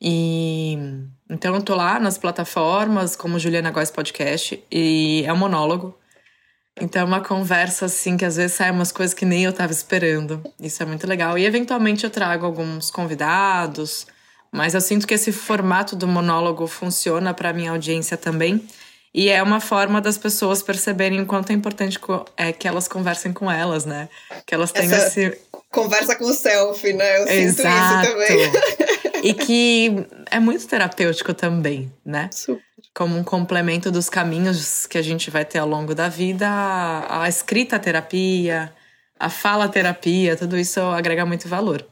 E 0.00 0.78
então 1.28 1.54
eu 1.54 1.62
tô 1.62 1.74
lá 1.74 2.00
nas 2.00 2.16
plataformas, 2.16 3.14
como 3.14 3.38
Juliana 3.38 3.70
Góes 3.70 3.90
Podcast, 3.90 4.64
e 4.72 5.22
é 5.26 5.32
um 5.34 5.36
monólogo. 5.36 5.98
Então 6.80 7.02
é 7.02 7.04
uma 7.04 7.20
conversa 7.20 7.86
assim 7.86 8.16
que 8.16 8.24
às 8.24 8.36
vezes 8.36 8.56
sai 8.56 8.70
umas 8.70 8.90
coisas 8.90 9.14
que 9.14 9.24
nem 9.24 9.44
eu 9.44 9.52
tava 9.52 9.72
esperando. 9.72 10.42
Isso 10.60 10.82
é 10.82 10.86
muito 10.86 11.06
legal. 11.06 11.38
E 11.38 11.44
eventualmente 11.44 12.04
eu 12.04 12.10
trago 12.10 12.44
alguns 12.44 12.90
convidados, 12.90 14.06
mas 14.50 14.74
eu 14.74 14.80
sinto 14.80 15.06
que 15.06 15.14
esse 15.14 15.30
formato 15.30 15.94
do 15.94 16.08
monólogo 16.08 16.66
funciona 16.66 17.32
para 17.32 17.52
minha 17.52 17.70
audiência 17.70 18.16
também. 18.16 18.66
E 19.14 19.28
é 19.28 19.40
uma 19.40 19.60
forma 19.60 20.00
das 20.00 20.18
pessoas 20.18 20.60
perceberem 20.60 21.20
o 21.20 21.26
quanto 21.26 21.50
é 21.50 21.52
importante 21.52 22.00
é 22.36 22.52
que 22.52 22.66
elas 22.66 22.88
conversem 22.88 23.32
com 23.32 23.48
elas, 23.48 23.84
né? 23.84 24.08
Que 24.44 24.52
elas 24.52 24.72
tenham 24.72 24.92
Essa 24.92 25.20
esse. 25.20 25.40
Conversa 25.70 26.16
com 26.16 26.24
o 26.24 26.32
self, 26.32 26.92
né? 26.92 27.20
Eu 27.20 27.28
Exato. 27.28 28.06
sinto 28.06 28.22
isso 28.22 28.50
também. 28.50 29.22
e 29.22 29.34
que 29.34 30.06
é 30.30 30.40
muito 30.40 30.66
terapêutico 30.66 31.32
também, 31.32 31.92
né? 32.04 32.28
Super. 32.32 32.73
Como 32.94 33.18
um 33.18 33.24
complemento 33.24 33.90
dos 33.90 34.08
caminhos 34.08 34.86
que 34.86 34.96
a 34.96 35.02
gente 35.02 35.30
vai 35.30 35.44
ter 35.44 35.58
ao 35.58 35.68
longo 35.68 35.94
da 35.94 36.08
vida, 36.08 36.48
a, 37.08 37.28
escrita 37.28 37.78
terapia, 37.78 38.72
a 39.18 39.28
fala 39.28 39.68
terapia, 39.68 40.36
tudo 40.36 40.56
isso 40.56 40.80
agrega 40.80 41.26
muito 41.26 41.48
valor. 41.48 41.84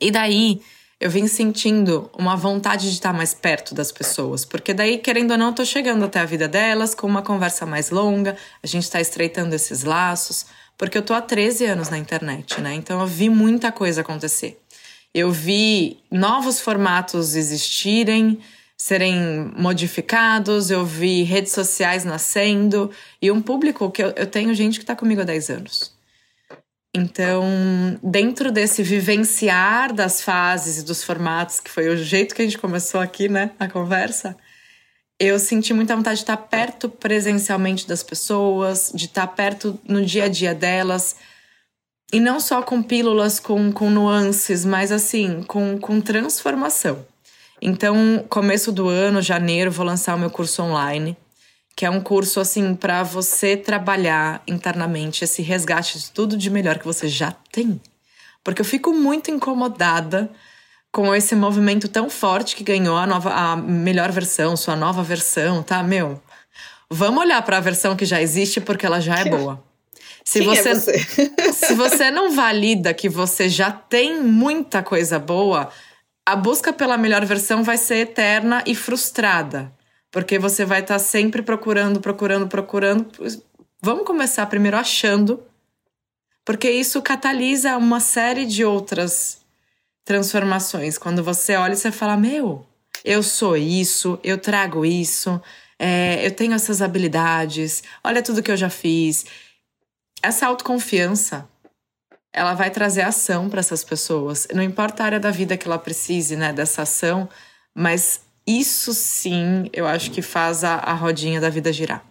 E 0.00 0.10
daí, 0.10 0.60
eu 0.98 1.10
vim 1.10 1.26
sentindo 1.26 2.10
uma 2.18 2.36
vontade 2.36 2.88
de 2.88 2.94
estar 2.94 3.12
mais 3.12 3.34
perto 3.34 3.74
das 3.74 3.92
pessoas, 3.92 4.44
porque 4.44 4.72
daí, 4.72 4.98
querendo 4.98 5.32
ou 5.32 5.38
não, 5.38 5.54
eu 5.56 5.64
chegando 5.64 6.04
até 6.04 6.20
a 6.20 6.24
vida 6.24 6.48
delas 6.48 6.94
com 6.94 7.06
uma 7.06 7.22
conversa 7.22 7.66
mais 7.66 7.90
longa, 7.90 8.36
a 8.62 8.66
gente 8.66 8.84
está 8.84 9.00
estreitando 9.00 9.54
esses 9.54 9.84
laços, 9.84 10.46
porque 10.78 10.96
eu 10.96 11.02
tô 11.02 11.14
há 11.14 11.20
13 11.20 11.66
anos 11.66 11.88
na 11.90 11.98
internet, 11.98 12.60
né? 12.60 12.74
Então 12.74 13.00
eu 13.00 13.06
vi 13.06 13.28
muita 13.28 13.70
coisa 13.70 14.00
acontecer. 14.00 14.60
Eu 15.12 15.30
vi 15.30 15.98
novos 16.10 16.60
formatos 16.60 17.34
existirem, 17.34 18.38
serem 18.76 19.52
modificados, 19.56 20.70
eu 20.70 20.84
vi 20.84 21.22
redes 21.22 21.52
sociais 21.52 22.04
nascendo 22.04 22.90
e 23.20 23.30
um 23.30 23.40
público 23.40 23.90
que 23.90 24.02
eu, 24.02 24.12
eu 24.16 24.26
tenho 24.26 24.54
gente 24.54 24.78
que 24.78 24.84
está 24.84 24.94
comigo 24.94 25.22
há 25.22 25.24
10 25.24 25.50
anos. 25.50 25.96
Então, 26.94 27.44
dentro 28.02 28.50
desse 28.50 28.82
vivenciar 28.82 29.92
das 29.92 30.22
fases 30.22 30.78
e 30.78 30.82
dos 30.82 31.04
formatos, 31.04 31.60
que 31.60 31.70
foi 31.70 31.88
o 31.88 31.96
jeito 31.96 32.34
que 32.34 32.42
a 32.42 32.44
gente 32.44 32.58
começou 32.58 33.00
aqui, 33.00 33.28
né, 33.28 33.50
a 33.58 33.68
conversa, 33.68 34.36
eu 35.18 35.38
senti 35.38 35.72
muita 35.72 35.96
vontade 35.96 36.16
de 36.16 36.22
estar 36.22 36.36
perto 36.36 36.88
presencialmente 36.88 37.86
das 37.86 38.02
pessoas, 38.02 38.92
de 38.94 39.06
estar 39.06 39.26
perto 39.28 39.78
no 39.86 40.04
dia 40.04 40.24
a 40.24 40.28
dia 40.28 40.54
delas. 40.54 41.16
E 42.12 42.20
não 42.20 42.38
só 42.38 42.62
com 42.62 42.82
pílulas, 42.82 43.40
com, 43.40 43.72
com 43.72 43.90
nuances, 43.90 44.64
mas 44.64 44.92
assim, 44.92 45.42
com, 45.42 45.78
com 45.78 46.00
transformação. 46.00 47.04
Então, 47.60 48.24
começo 48.28 48.70
do 48.70 48.88
ano, 48.88 49.22
janeiro, 49.22 49.70
vou 49.70 49.86
lançar 49.86 50.14
o 50.14 50.18
meu 50.18 50.30
curso 50.30 50.62
online 50.62 51.16
que 51.76 51.84
é 51.84 51.90
um 51.90 52.00
curso 52.00 52.40
assim 52.40 52.74
para 52.74 53.02
você 53.02 53.54
trabalhar 53.54 54.42
internamente 54.48 55.22
esse 55.22 55.42
resgate 55.42 55.98
de 55.98 56.10
tudo 56.10 56.34
de 56.34 56.48
melhor 56.48 56.78
que 56.78 56.86
você 56.86 57.06
já 57.06 57.32
tem. 57.52 57.78
Porque 58.42 58.62
eu 58.62 58.64
fico 58.64 58.94
muito 58.94 59.30
incomodada 59.30 60.30
com 60.90 61.14
esse 61.14 61.36
movimento 61.36 61.86
tão 61.86 62.08
forte 62.08 62.56
que 62.56 62.64
ganhou 62.64 62.96
a 62.96 63.06
nova 63.06 63.30
a 63.30 63.56
melhor 63.56 64.10
versão, 64.10 64.56
sua 64.56 64.74
nova 64.74 65.02
versão, 65.02 65.62
tá? 65.62 65.82
Meu, 65.82 66.18
vamos 66.88 67.20
olhar 67.20 67.42
para 67.42 67.58
a 67.58 67.60
versão 67.60 67.94
que 67.94 68.06
já 68.06 68.22
existe 68.22 68.58
porque 68.58 68.86
ela 68.86 68.98
já 68.98 69.18
é 69.18 69.26
boa. 69.26 69.62
Se 70.24 70.40
Quem 70.40 70.56
é 70.56 70.62
você, 70.62 70.74
você? 70.74 71.52
se 71.52 71.74
você 71.74 72.10
não 72.10 72.32
valida 72.32 72.94
que 72.94 73.08
você 73.08 73.50
já 73.50 73.70
tem 73.70 74.22
muita 74.22 74.82
coisa 74.82 75.18
boa, 75.18 75.68
a 76.26 76.34
busca 76.34 76.72
pela 76.72 76.98
melhor 76.98 77.24
versão 77.24 77.62
vai 77.62 77.76
ser 77.78 77.98
eterna 77.98 78.64
e 78.66 78.74
frustrada. 78.74 79.72
Porque 80.10 80.38
você 80.38 80.64
vai 80.64 80.80
estar 80.80 80.98
sempre 80.98 81.40
procurando, 81.40 82.00
procurando, 82.00 82.48
procurando. 82.48 83.06
Vamos 83.80 84.04
começar 84.04 84.44
primeiro 84.46 84.76
achando, 84.76 85.42
porque 86.44 86.68
isso 86.68 87.00
catalisa 87.00 87.76
uma 87.76 88.00
série 88.00 88.44
de 88.44 88.64
outras 88.64 89.40
transformações. 90.04 90.98
Quando 90.98 91.22
você 91.22 91.54
olha 91.54 91.74
e 91.74 91.76
você 91.76 91.92
fala: 91.92 92.16
Meu, 92.16 92.66
eu 93.04 93.22
sou 93.22 93.56
isso, 93.56 94.18
eu 94.24 94.38
trago 94.38 94.84
isso, 94.84 95.40
é, 95.78 96.26
eu 96.26 96.30
tenho 96.30 96.54
essas 96.54 96.82
habilidades, 96.82 97.84
olha 98.02 98.22
tudo 98.22 98.42
que 98.42 98.50
eu 98.50 98.56
já 98.56 98.70
fiz. 98.70 99.26
Essa 100.22 100.46
autoconfiança 100.46 101.48
ela 102.36 102.52
vai 102.52 102.70
trazer 102.70 103.00
ação 103.00 103.48
para 103.48 103.60
essas 103.60 103.82
pessoas. 103.82 104.46
Não 104.54 104.62
importa 104.62 105.02
a 105.02 105.06
área 105.06 105.18
da 105.18 105.30
vida 105.30 105.56
que 105.56 105.66
ela 105.66 105.78
precise, 105.78 106.36
né, 106.36 106.52
dessa 106.52 106.82
ação, 106.82 107.26
mas 107.74 108.20
isso 108.46 108.92
sim, 108.92 109.70
eu 109.72 109.86
acho 109.86 110.10
que 110.10 110.20
faz 110.20 110.62
a, 110.62 110.74
a 110.74 110.92
rodinha 110.92 111.40
da 111.40 111.48
vida 111.48 111.72
girar. 111.72 112.04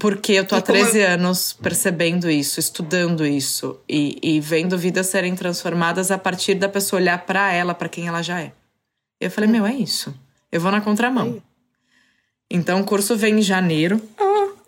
Porque 0.00 0.32
eu 0.32 0.44
tô 0.44 0.56
há 0.56 0.58
E 0.58 0.62
como 0.62 0.78
13 0.78 1.00
anos 1.00 1.52
percebendo 1.52 2.28
isso, 2.28 2.58
estudando 2.58 3.24
isso 3.24 3.80
e, 3.88 4.18
e 4.20 4.40
vendo 4.40 4.76
vidas 4.76 5.06
serem 5.06 5.34
transformadas 5.34 6.10
a 6.10 6.18
partir 6.18 6.54
da 6.56 6.68
pessoa 6.68 7.00
olhar 7.00 7.24
para 7.24 7.52
ela, 7.52 7.74
para 7.74 7.88
quem 7.88 8.08
ela 8.08 8.20
já 8.20 8.40
é. 8.40 8.52
Eu 9.20 9.30
falei, 9.30 9.48
meu, 9.48 9.64
é 9.64 9.72
isso. 9.72 10.12
Eu 10.50 10.60
vou 10.60 10.72
na 10.72 10.80
contramão. 10.80 11.40
Então 12.50 12.80
o 12.80 12.84
curso 12.84 13.16
vem 13.16 13.38
em 13.38 13.42
janeiro. 13.42 14.02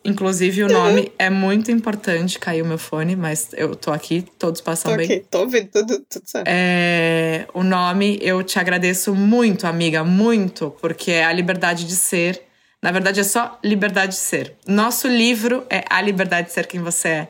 Inclusive, 0.04 0.64
o 0.64 0.68
nome 0.68 1.12
é 1.18 1.28
muito 1.28 1.70
importante. 1.70 2.38
Caiu 2.38 2.64
meu 2.64 2.78
fone, 2.78 3.14
mas 3.14 3.50
eu 3.52 3.76
tô 3.76 3.92
aqui, 3.92 4.24
todos 4.38 4.60
passam 4.60 4.96
bem. 4.96 5.04
ok, 5.04 5.26
tô 5.30 5.40
ouvindo 5.40 5.68
tudo, 5.68 6.00
tudo 6.08 6.22
certo. 6.26 6.46
É, 6.48 7.46
o 7.52 7.62
nome, 7.62 8.18
eu 8.22 8.42
te 8.42 8.58
agradeço 8.58 9.14
muito, 9.14 9.66
amiga, 9.66 10.02
muito, 10.02 10.74
porque 10.80 11.10
é 11.10 11.24
a 11.24 11.32
liberdade 11.32 11.86
de 11.86 11.96
ser. 11.96 12.42
Na 12.82 12.90
verdade, 12.90 13.20
é 13.20 13.24
só 13.24 13.58
liberdade 13.62 14.12
de 14.12 14.18
ser. 14.18 14.54
Nosso 14.66 15.06
livro 15.06 15.66
é 15.68 15.84
A 15.90 16.00
Liberdade 16.00 16.48
de 16.48 16.54
Ser 16.54 16.66
Quem 16.66 16.80
Você 16.80 17.08
É. 17.08 17.28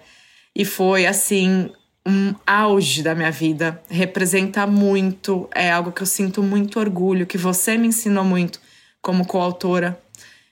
E 0.54 0.64
foi, 0.64 1.06
assim, 1.06 1.70
um 2.06 2.34
auge 2.46 3.02
da 3.02 3.14
minha 3.14 3.30
vida. 3.30 3.82
Representa 3.88 4.66
muito, 4.66 5.48
é 5.54 5.70
algo 5.70 5.92
que 5.92 6.02
eu 6.02 6.06
sinto 6.06 6.42
muito 6.42 6.78
orgulho, 6.78 7.26
que 7.26 7.38
você 7.38 7.76
me 7.76 7.88
ensinou 7.88 8.24
muito 8.24 8.60
como 9.02 9.26
coautora. 9.26 10.00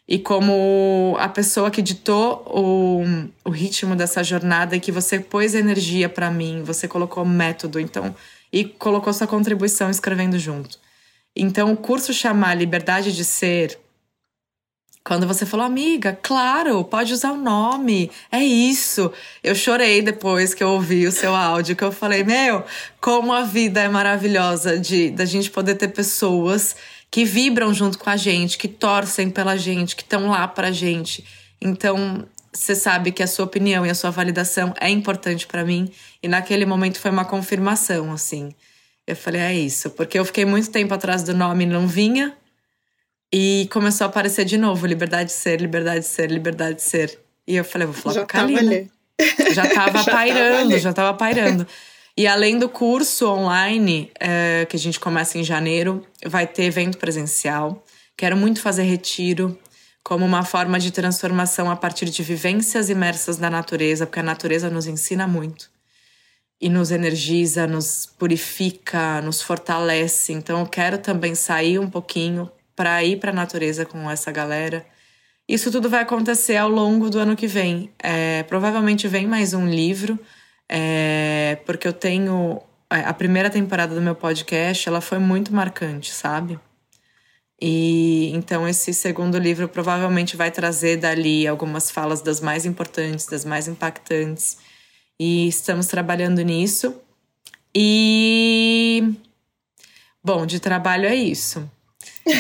E 0.09 0.19
como 0.19 1.15
a 1.21 1.29
pessoa 1.29 1.71
que 1.71 1.83
ditou 1.83 2.43
o, 2.47 3.05
o 3.45 3.51
ritmo 3.51 3.95
dessa 3.95 4.25
jornada 4.25 4.75
e 4.75 4.81
que 4.81 4.91
você 4.91 5.21
pôs 5.21 5.55
energia 5.55 6.09
para 6.09 6.31
mim, 6.31 6.63
você 6.63 6.89
colocou 6.89 7.27
método, 7.27 7.79
então, 7.79 8.17
e 8.51 8.65
colocou 8.65 9.13
sua 9.13 9.27
contribuição 9.27 9.91
escrevendo 9.91 10.39
junto. 10.39 10.79
Então, 11.37 11.73
o 11.73 11.77
curso 11.77 12.15
chamar 12.15 12.55
Liberdade 12.55 13.15
de 13.15 13.23
Ser, 13.23 13.79
quando 15.05 15.27
você 15.27 15.47
falou, 15.47 15.65
amiga, 15.65 16.19
claro, 16.23 16.85
pode 16.85 17.13
usar 17.13 17.33
o 17.33 17.37
nome, 17.37 18.11
é 18.33 18.43
isso. 18.43 19.13
Eu 19.43 19.55
chorei 19.55 20.03
depois 20.03 20.53
que 20.53 20.63
eu 20.63 20.71
ouvi 20.71 21.07
o 21.07 21.13
seu 21.13 21.35
áudio, 21.35 21.77
que 21.77 21.85
eu 21.85 21.93
falei, 21.93 22.25
meu, 22.25 22.65
como 23.01 23.33
a 23.33 23.43
vida 23.43 23.81
é 23.81 23.89
maravilhosa 23.89 24.79
de 24.79 25.11
da 25.11 25.25
gente 25.25 25.51
poder 25.51 25.77
ter 25.77 25.89
pessoas 25.89 26.77
que 27.11 27.25
vibram 27.25 27.73
junto 27.73 27.99
com 27.99 28.11
a 28.11 28.17
gente, 28.17 28.59
que 28.59 28.69
torcem 28.69 29.31
pela 29.31 29.57
gente, 29.57 29.97
que 29.97 30.03
estão 30.03 30.29
lá 30.29 30.47
pra 30.47 30.71
gente. 30.71 31.25
Então, 31.61 32.27
você 32.53 32.75
sabe 32.75 33.13
que 33.13 33.23
a 33.23 33.27
sua 33.27 33.45
opinião 33.45 33.85
e 33.87 33.91
a 33.91 33.95
sua 33.95 34.11
validação 34.11 34.75
é 34.81 34.89
importante 34.91 35.47
para 35.47 35.65
mim, 35.65 35.91
e 36.23 36.29
naquele 36.29 36.67
momento 36.67 36.99
foi 36.99 37.11
uma 37.11 37.25
confirmação, 37.25 38.13
assim. 38.13 38.53
Eu 39.07 39.17
falei, 39.17 39.41
é 39.41 39.55
isso, 39.55 39.91
porque 39.91 40.19
eu 40.19 40.25
fiquei 40.25 40.45
muito 40.45 40.71
tempo 40.71 40.93
atrás 40.93 41.23
do 41.23 41.35
nome 41.35 41.65
e 41.65 41.67
não 41.67 41.87
vinha, 41.87 42.37
e 43.33 43.69
começou 43.71 44.07
a 44.07 44.09
aparecer 44.09 44.45
de 44.45 44.57
novo, 44.57 44.87
liberdade 44.87 45.27
de 45.31 45.33
ser, 45.37 45.61
liberdade 45.61 46.01
de 46.01 46.07
ser, 46.07 46.31
liberdade 46.31 46.77
de 46.77 46.83
ser. 46.83 47.19
E 47.47 47.57
eu 47.57 47.65
falei, 47.65 47.87
vou 47.87 47.95
falar 47.95 48.15
Já 48.15 48.21
com 48.21 48.25
a 48.37 48.41
tava 48.41 48.53
Kalina. 48.55 48.73
ali. 48.73 48.91
Já 49.55 49.63
tava 49.67 49.99
Já 50.03 50.05
tava 50.05 50.05
pairando, 50.11 50.73
ali. 50.73 50.79
já 50.79 50.93
tava 50.93 51.17
pairando. 51.17 51.67
E 52.19 52.27
além 52.27 52.59
do 52.59 52.69
curso 52.69 53.29
online, 53.29 54.11
é, 54.19 54.67
que 54.69 54.75
a 54.75 54.79
gente 54.79 54.99
começa 54.99 55.39
em 55.39 55.45
janeiro, 55.45 56.05
vai 56.27 56.49
ter 56.49 56.65
evento 56.65 56.99
presencial. 56.99 57.87
Quero 58.17 58.37
muito 58.37 58.61
fazer 58.61 58.83
retiro 58.83 59.57
como 60.03 60.27
uma 60.27 60.43
forma 60.43 60.81
de 60.81 60.91
transformação 60.91 61.71
a 61.71 61.77
partir 61.77 62.07
de 62.07 62.21
vivências 62.25 62.91
imersas 62.91 63.39
na 63.39 63.49
natureza, 63.49 64.05
porque 64.05 64.19
a 64.19 64.25
natureza 64.25 64.69
nos 64.69 64.89
ensina 64.89 65.29
muito. 65.29 65.71
E 66.61 66.69
nos 66.69 66.91
energiza, 66.91 67.69
nos 67.69 68.07
purifica, 68.19 69.23
nos 69.23 69.41
fortalece. 69.41 70.33
Então 70.33 70.59
eu 70.59 70.67
quero 70.67 70.99
também 70.99 71.37
sair 71.37 71.79
um 71.79 71.89
pouquinho 71.89 72.51
para 72.75 73.05
ir 73.05 73.21
para 73.21 73.31
a 73.31 73.35
natureza 73.35 73.87
com 73.87 74.11
essa 74.11 74.33
galera. 74.33 74.85
Isso 75.49 75.71
tudo 75.71 75.89
vai 75.89 76.03
acontecer 76.03 76.57
ao 76.57 76.69
longo 76.69 77.09
do 77.11 77.21
ano 77.21 77.37
que 77.37 77.47
vem. 77.47 77.93
É, 78.03 78.43
provavelmente 78.43 79.07
vem 79.07 79.25
mais 79.25 79.55
um 79.55 79.69
livro, 79.69 80.19
é, 80.69 81.59
porque 81.65 81.89
eu 81.89 81.93
tenho. 81.93 82.61
A 82.91 83.13
primeira 83.13 83.51
temporada 83.51 83.95
do 83.95 84.01
meu 84.01 84.15
podcast 84.15 84.89
ela 84.89 85.01
foi 85.01 85.19
muito 85.19 85.53
marcante, 85.53 86.13
sabe? 86.13 86.59
E 87.61 88.31
então 88.35 88.67
esse 88.69 88.95
segundo 88.95 89.37
livro 89.39 89.69
provavelmente 89.69 90.37
vai 90.37 90.51
trazer 90.51 90.97
dali 90.97 91.47
algumas 91.47 91.91
falas 91.91 92.23
das 92.23 92.41
mais 92.41 92.65
importantes, 92.65 93.27
das 93.27 93.45
mais 93.45 93.69
impactantes. 93.69 94.59
E 95.21 95.49
estamos 95.49 95.87
trabalhando 95.87 96.41
nisso. 96.43 96.95
E 97.75 99.13
bom, 100.25 100.47
de 100.47 100.61
trabalho 100.61 101.07
é 101.07 101.15
isso. 101.15 101.69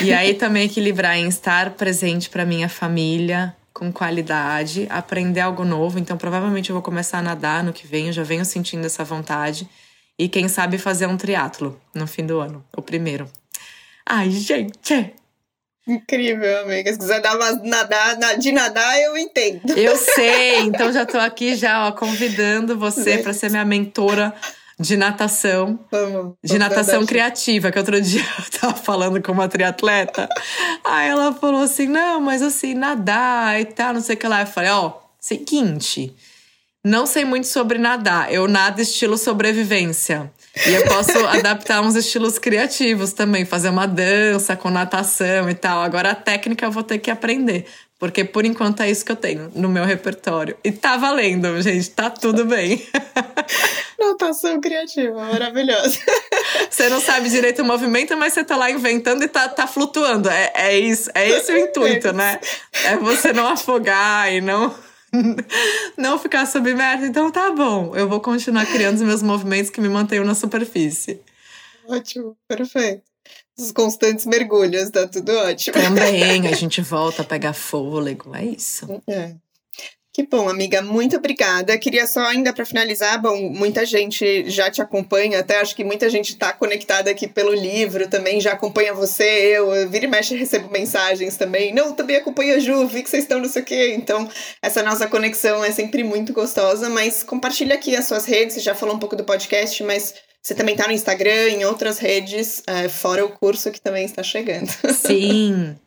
E 0.03 0.13
aí 0.13 0.35
também 0.35 0.65
equilibrar 0.65 1.17
em 1.17 1.29
estar 1.29 1.71
presente 1.71 2.31
para 2.31 2.47
minha 2.47 2.69
família 2.69 3.55
com 3.79 3.93
qualidade, 3.93 4.87
aprender 4.91 5.41
algo 5.41 5.65
novo. 5.65 5.99
Então, 6.01 6.17
provavelmente 6.19 6.71
eu 6.71 6.75
vou 6.75 6.83
começar 6.83 7.19
a 7.19 7.23
nadar 7.23 7.63
no 7.63 7.73
que 7.73 7.87
vem, 7.87 8.09
eu 8.09 8.13
já 8.13 8.25
venho 8.25 8.45
sentindo 8.45 8.85
essa 8.85 9.05
vontade. 9.05 9.69
E 10.19 10.29
quem 10.29 10.49
sabe 10.49 10.79
fazer 10.79 11.07
um 11.07 11.17
triatlo 11.17 11.81
no 11.95 12.07
fim 12.07 12.27
do 12.27 12.41
ano, 12.41 12.65
o 12.77 12.83
primeiro. 12.83 13.31
Ai, 14.05 14.31
gente, 14.31 15.15
Incrível, 15.87 16.63
amiga. 16.63 16.93
Se 16.93 16.99
quiser 16.99 17.23
dar 17.23 17.35
nadar, 17.63 18.19
na- 18.19 18.35
de 18.35 18.53
nadar, 18.53 19.01
eu 19.01 19.17
entendo. 19.17 19.73
eu 19.79 19.97
sei. 19.97 20.59
Então 20.61 20.93
já 20.93 21.07
tô 21.07 21.17
aqui 21.19 21.55
já 21.57 21.87
ó, 21.87 21.93
convidando 21.93 22.77
você 22.79 23.17
para 23.19 23.33
ser 23.33 23.49
minha 23.51 23.65
mentora 23.65 24.35
de 24.79 24.97
natação. 24.97 25.81
De 26.43 26.59
natação 26.59 27.05
criativa, 27.05 27.71
que 27.71 27.79
outro 27.79 28.01
dia 28.03 28.25
eu 28.39 28.61
tava 28.61 28.75
falando 28.75 29.21
com 29.21 29.33
uma 29.33 29.49
triatleta. 29.49 30.29
Aí 30.85 31.09
ela 31.09 31.33
falou 31.33 31.63
assim: 31.63 31.87
não, 31.87 32.21
mas 32.21 32.43
assim, 32.43 32.75
nadar 32.75 33.61
e 33.61 33.65
tal, 33.65 33.95
não 33.95 34.01
sei 34.01 34.15
o 34.15 34.19
que 34.19 34.29
lá. 34.29 34.43
Eu 34.43 34.47
falei: 34.47 34.71
ó, 34.71 34.93
seguinte, 35.19 36.15
não 36.85 37.07
sei 37.07 37.25
muito 37.25 37.47
sobre 37.47 37.79
nadar. 37.79 38.33
Eu 38.33 38.47
nado 38.47 38.81
estilo 38.81 39.19
sobrevivência. 39.19 40.31
E 40.67 40.75
eu 40.75 40.85
posso 40.87 41.19
adaptar 41.27 41.83
uns 41.83 41.95
estilos 41.95 42.39
criativos 42.39 43.13
também, 43.13 43.45
fazer 43.45 43.69
uma 43.69 43.87
dança 43.87 44.57
com 44.57 44.71
natação 44.71 45.51
e 45.51 45.55
tal. 45.55 45.83
Agora 45.83 46.13
a 46.13 46.15
técnica 46.15 46.67
eu 46.67 46.71
vou 46.71 46.83
ter 46.83 46.99
que 46.99 47.11
aprender. 47.11 47.67
Porque 47.99 48.25
por 48.25 48.45
enquanto 48.45 48.81
é 48.81 48.91
isso 48.91 49.05
que 49.05 49.11
eu 49.11 49.17
tenho 49.17 49.51
no 49.57 49.69
meu 49.69 49.85
repertório. 49.85 50.57
E 50.63 50.71
tá 50.71 50.97
valendo, 50.97 51.61
gente, 51.61 51.91
tá 51.91 52.09
tudo 52.09 52.45
bem. 52.45 52.87
Natação 53.99 54.61
criativa, 54.61 55.15
maravilhosa. 55.15 55.99
Você 56.71 56.89
não 56.89 57.01
sabe 57.01 57.29
direito 57.29 57.63
o 57.63 57.65
movimento, 57.65 58.17
mas 58.17 58.33
você 58.33 58.45
tá 58.45 58.57
lá 58.57 58.71
inventando 58.71 59.25
e 59.25 59.29
tá, 59.29 59.49
tá 59.49 59.67
flutuando. 59.67 60.31
É, 60.31 60.53
é 60.55 60.79
isso, 60.79 61.11
é 61.15 61.29
esse 61.29 61.53
o 61.53 61.59
intuito, 61.59 62.13
né? 62.13 62.39
É 62.85 62.97
você 62.97 63.33
não 63.33 63.49
afogar 63.49 64.33
e 64.33 64.41
não, 64.41 64.75
não 65.97 66.19
ficar 66.19 66.47
submerso. 66.47 67.05
Então 67.05 67.31
tá 67.33 67.51
bom, 67.51 67.97
eu 67.97 68.09
vou 68.09 68.21
continuar 68.21 68.67
criando 68.67 68.97
os 68.97 69.03
meus 69.03 69.23
movimentos 69.23 69.71
que 69.71 69.81
me 69.81 69.89
mantenham 69.89 70.25
na 70.25 70.35
superfície. 70.35 71.21
Ótimo, 71.87 72.37
perfeito. 72.47 73.03
Os 73.59 73.73
constantes 73.73 74.25
mergulhos, 74.25 74.91
tá 74.91 75.09
tudo 75.09 75.33
ótimo. 75.37 75.75
Também 75.75 76.47
a 76.47 76.53
gente 76.57 76.81
volta 76.81 77.23
a 77.23 77.25
pegar 77.25 77.53
fôlego, 77.53 78.35
é 78.35 78.45
isso. 78.45 78.87
É. 79.09 79.35
Que 80.19 80.27
bom, 80.27 80.49
amiga, 80.49 80.83
muito 80.83 81.17
obrigada. 81.17 81.79
Queria 81.79 82.05
só 82.05 82.19
ainda 82.27 82.53
para 82.53 82.67
finalizar, 82.67 83.23
bom, 83.23 83.51
muita 83.51 83.87
gente 83.87 84.51
já 84.51 84.69
te 84.69 84.83
acompanha, 84.83 85.39
até 85.39 85.61
acho 85.61 85.77
que 85.77 85.85
muita 85.85 86.11
gente 86.11 86.31
está 86.31 86.53
conectada 86.53 87.09
aqui 87.09 87.29
pelo 87.29 87.55
livro 87.55 88.09
também, 88.09 88.41
já 88.41 88.51
acompanha 88.51 88.93
você, 88.93 89.23
eu, 89.57 89.89
vira 89.89 90.07
e 90.07 90.09
mexe 90.09 90.35
recebo 90.35 90.73
mensagens 90.73 91.37
também. 91.37 91.73
Não, 91.73 91.93
também 91.93 92.17
acompanha 92.17 92.57
a 92.57 92.59
Ju, 92.59 92.89
vi 92.89 93.05
que 93.05 93.11
vocês 93.11 93.23
estão 93.23 93.39
não 93.39 93.49
sei 93.49 93.63
o 93.63 93.65
quê. 93.65 93.95
Então, 93.97 94.29
essa 94.61 94.83
nossa 94.83 95.07
conexão 95.07 95.65
é 95.65 95.71
sempre 95.71 96.03
muito 96.03 96.33
gostosa, 96.33 96.89
mas 96.89 97.23
compartilha 97.23 97.77
aqui 97.77 97.95
as 97.95 98.07
suas 98.07 98.25
redes, 98.25 98.55
você 98.55 98.61
já 98.61 98.75
falou 98.75 98.97
um 98.97 98.99
pouco 98.99 99.15
do 99.15 99.23
podcast, 99.23 99.85
mas 99.85 100.15
você 100.49 100.55
também 100.55 100.75
está 100.75 100.87
no 100.87 100.95
Instagram, 100.95 101.51
em 101.51 101.65
outras 101.67 101.99
redes, 101.99 102.63
é, 102.67 102.89
fora 102.89 103.23
o 103.23 103.29
curso 103.29 103.71
que 103.71 103.79
também 103.79 104.07
está 104.07 104.23
chegando. 104.23 104.71
Sim. 104.95 105.77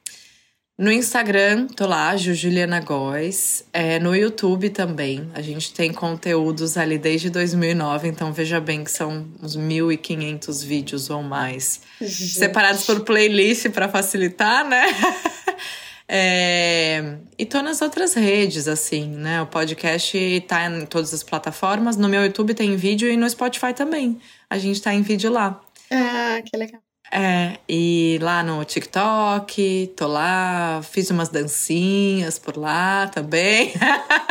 No 0.80 0.92
Instagram, 0.92 1.68
tô 1.68 1.86
lá, 1.86 2.18
Juliana 2.18 2.80
Góes. 2.80 3.64
É, 3.72 4.00
no 4.00 4.16
YouTube 4.16 4.72
também. 4.72 5.30
A 5.36 5.42
gente 5.42 5.72
tem 5.76 5.94
conteúdos 5.94 6.76
ali 6.76 6.98
desde 6.98 7.30
2009, 7.30 8.08
então 8.08 8.34
veja 8.34 8.60
bem 8.60 8.84
que 8.84 8.90
são 8.90 9.28
uns 9.44 9.56
1.500 9.56 10.66
vídeos 10.66 11.12
ou 11.12 11.22
mais. 11.22 11.82
Gente. 12.00 12.34
Separados 12.34 12.84
por 12.84 13.02
playlist 13.02 13.70
para 13.70 13.90
facilitar, 13.90 14.68
né? 14.68 14.86
É, 16.14 17.20
e 17.40 17.46
tô 17.46 17.62
nas 17.62 17.82
outras 17.82 18.16
redes, 18.16 18.68
assim, 18.68 19.08
né? 19.08 19.42
O 19.42 19.48
podcast 19.48 20.44
tá 20.46 20.66
em 20.66 20.86
todas 20.86 21.14
as 21.14 21.24
plataformas. 21.24 21.96
No 21.96 22.10
meu 22.10 22.22
YouTube 22.26 22.54
tem 22.54 22.76
vídeo 22.76 23.10
e 23.10 23.16
no 23.16 23.30
Spotify 23.30 23.74
também. 23.74 24.20
A 24.50 24.58
gente 24.58 24.82
tá 24.82 24.94
em 24.94 25.02
vídeo 25.02 25.32
lá. 25.32 25.62
Ah, 25.90 26.42
que 26.46 26.58
legal. 26.58 26.82
É, 27.14 27.58
e 27.68 28.20
lá 28.22 28.44
no 28.44 28.64
TikTok, 28.66 29.94
tô 29.96 30.08
lá, 30.08 30.82
fiz 30.84 31.10
umas 31.10 31.30
dancinhas 31.30 32.38
por 32.38 32.58
lá 32.58 33.08
também. 33.08 33.72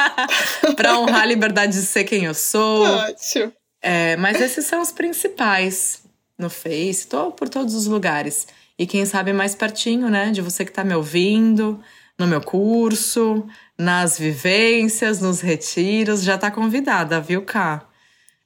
pra 0.76 0.98
honrar 0.98 1.22
a 1.22 1.26
liberdade 1.26 1.72
de 1.72 1.82
ser 1.82 2.04
quem 2.04 2.26
eu 2.26 2.34
sou. 2.34 2.84
Ótimo. 2.84 3.54
É, 3.80 4.16
mas 4.16 4.38
esses 4.38 4.66
são 4.66 4.82
os 4.82 4.92
principais 4.92 6.02
no 6.38 6.50
Face, 6.50 7.06
tô 7.06 7.30
por 7.32 7.48
todos 7.48 7.74
os 7.74 7.86
lugares. 7.86 8.46
E 8.80 8.86
quem 8.86 9.04
sabe 9.04 9.30
mais 9.30 9.54
pertinho, 9.54 10.08
né, 10.08 10.30
de 10.30 10.40
você 10.40 10.64
que 10.64 10.72
tá 10.72 10.82
me 10.82 10.94
ouvindo, 10.94 11.78
no 12.18 12.26
meu 12.26 12.40
curso, 12.40 13.46
nas 13.76 14.18
vivências, 14.18 15.20
nos 15.20 15.42
retiros, 15.42 16.22
já 16.22 16.38
tá 16.38 16.50
convidada, 16.50 17.20
viu, 17.20 17.42
Cá? 17.42 17.86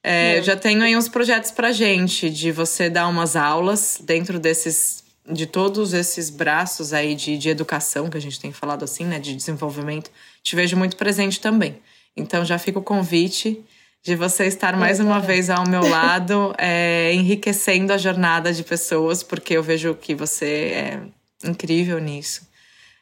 É, 0.03 0.43
já 0.43 0.57
tenho 0.57 0.83
aí 0.83 0.97
uns 0.97 1.09
projetos 1.09 1.53
pra 1.53 1.71
gente, 1.71 2.29
de 2.29 2.51
você 2.51 2.91
dar 2.91 3.07
umas 3.07 3.37
aulas 3.37 4.01
dentro 4.03 4.41
desses. 4.41 5.05
De 5.31 5.47
todos 5.47 5.95
esses 5.95 6.31
braços 6.31 6.93
aí 6.93 7.15
de, 7.15 7.39
de 7.39 7.49
educação 7.49 8.11
que 8.11 8.19
a 8.19 8.21
gente 8.21 8.39
tem 8.41 8.53
falado 8.53 8.83
assim, 8.83 9.05
né? 9.05 9.21
De 9.21 9.37
desenvolvimento. 9.37 10.11
Te 10.43 10.57
vejo 10.57 10.77
muito 10.77 10.97
presente 10.97 11.41
também. 11.41 11.81
Então 12.17 12.45
já 12.45 12.59
fica 12.59 12.81
o 12.81 12.83
convite 12.83 13.65
de 14.05 14.15
você 14.15 14.45
estar 14.45 14.77
mais 14.77 15.01
uma 15.01 15.19
vez 15.19 15.49
ao 15.49 15.67
meu 15.67 15.81
lado, 15.81 16.55
é, 16.59 17.11
enriquecendo 17.15 17.91
a 17.91 17.97
jornada 17.97 18.53
de 18.53 18.63
pessoas, 18.63 19.23
porque 19.23 19.55
eu 19.55 19.63
vejo 19.63 19.95
que 19.95 20.15
você 20.15 20.47
é 20.75 21.01
incrível 21.49 21.99
nisso. 21.99 22.47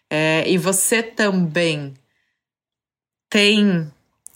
É, 0.09 0.45
e 0.47 0.57
você 0.57 1.03
também 1.03 1.95
tem 3.29 3.91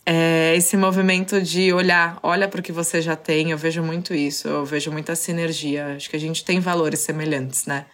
é, 0.05 0.57
esse 0.57 0.77
movimento 0.77 1.41
de 1.41 1.73
olhar, 1.73 2.19
olha 2.21 2.49
para 2.49 2.59
o 2.59 2.63
que 2.63 2.73
você 2.73 3.01
já 3.01 3.15
tem, 3.15 3.53
eu 3.53 3.59
vejo 3.59 3.81
muito 3.81 4.13
isso, 4.13 4.49
eu 4.49 4.65
vejo 4.65 4.91
muita 4.91 5.15
sinergia. 5.15 5.95
Acho 5.95 6.11
que 6.11 6.17
a 6.17 6.21
gente 6.21 6.45
tem 6.45 6.59
valores 6.59 6.99
semelhantes, 6.99 7.67
né? 7.67 7.87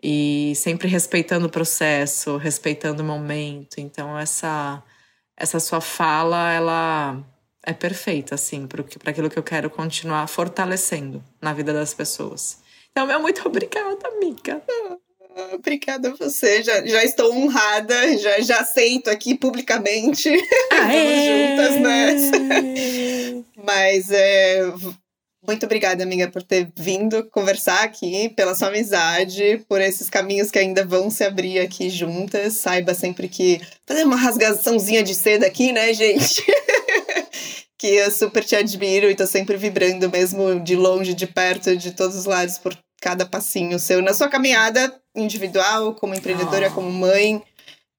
E 0.00 0.52
sempre 0.54 0.86
respeitando 0.86 1.46
o 1.46 1.50
processo, 1.50 2.36
respeitando 2.36 3.02
o 3.02 3.06
momento. 3.06 3.78
Então, 3.78 4.16
essa, 4.16 4.84
essa 5.36 5.58
sua 5.58 5.80
fala, 5.80 6.52
ela 6.52 7.24
é 7.64 7.72
perfeita, 7.72 8.34
assim, 8.34 8.66
para 8.66 9.10
aquilo 9.10 9.30
que 9.30 9.38
eu 9.38 9.42
quero 9.42 9.70
continuar 9.70 10.26
fortalecendo 10.26 11.22
na 11.40 11.52
vida 11.52 11.72
das 11.72 11.92
pessoas. 11.92 12.58
Então, 12.90 13.06
meu 13.06 13.20
muito 13.20 13.42
obrigada, 13.48 14.08
amiga. 14.08 14.62
Obrigada 15.54 16.08
a 16.10 16.14
você, 16.14 16.64
já, 16.64 16.84
já 16.84 17.04
estou 17.04 17.32
honrada, 17.32 18.18
já, 18.18 18.40
já 18.40 18.58
aceito 18.58 19.08
aqui 19.08 19.36
publicamente. 19.36 20.28
Vamos 20.72 21.24
juntas 21.24 21.80
nessa. 21.80 23.44
Mas 23.64 24.10
é, 24.10 24.62
muito 25.46 25.64
obrigada, 25.64 26.02
amiga, 26.02 26.28
por 26.28 26.42
ter 26.42 26.68
vindo 26.76 27.22
conversar 27.30 27.84
aqui, 27.84 28.28
pela 28.30 28.54
sua 28.54 28.68
amizade, 28.68 29.64
por 29.68 29.80
esses 29.80 30.10
caminhos 30.10 30.50
que 30.50 30.58
ainda 30.58 30.84
vão 30.84 31.08
se 31.08 31.22
abrir 31.22 31.60
aqui 31.60 31.88
juntas. 31.88 32.54
Saiba 32.54 32.92
sempre 32.92 33.28
que 33.28 33.60
fazer 33.86 34.04
uma 34.04 34.16
rasgaçãozinha 34.16 35.02
de 35.02 35.14
seda 35.14 35.46
aqui, 35.46 35.72
né, 35.72 35.94
gente? 35.94 36.44
Que 37.78 37.86
eu 37.86 38.10
super 38.10 38.44
te 38.44 38.56
admiro 38.56 39.08
e 39.08 39.14
tô 39.14 39.26
sempre 39.26 39.56
vibrando, 39.56 40.10
mesmo 40.10 40.60
de 40.60 40.74
longe, 40.74 41.14
de 41.14 41.26
perto, 41.26 41.76
de 41.76 41.92
todos 41.92 42.16
os 42.16 42.24
lados, 42.24 42.58
por 42.58 42.76
cada 43.00 43.24
passinho 43.24 43.78
seu 43.78 44.02
na 44.02 44.12
sua 44.12 44.28
caminhada 44.28 44.92
individual, 45.14 45.94
como 45.94 46.14
empreendedora, 46.14 46.68
oh. 46.68 46.74
como 46.74 46.90
mãe. 46.90 47.42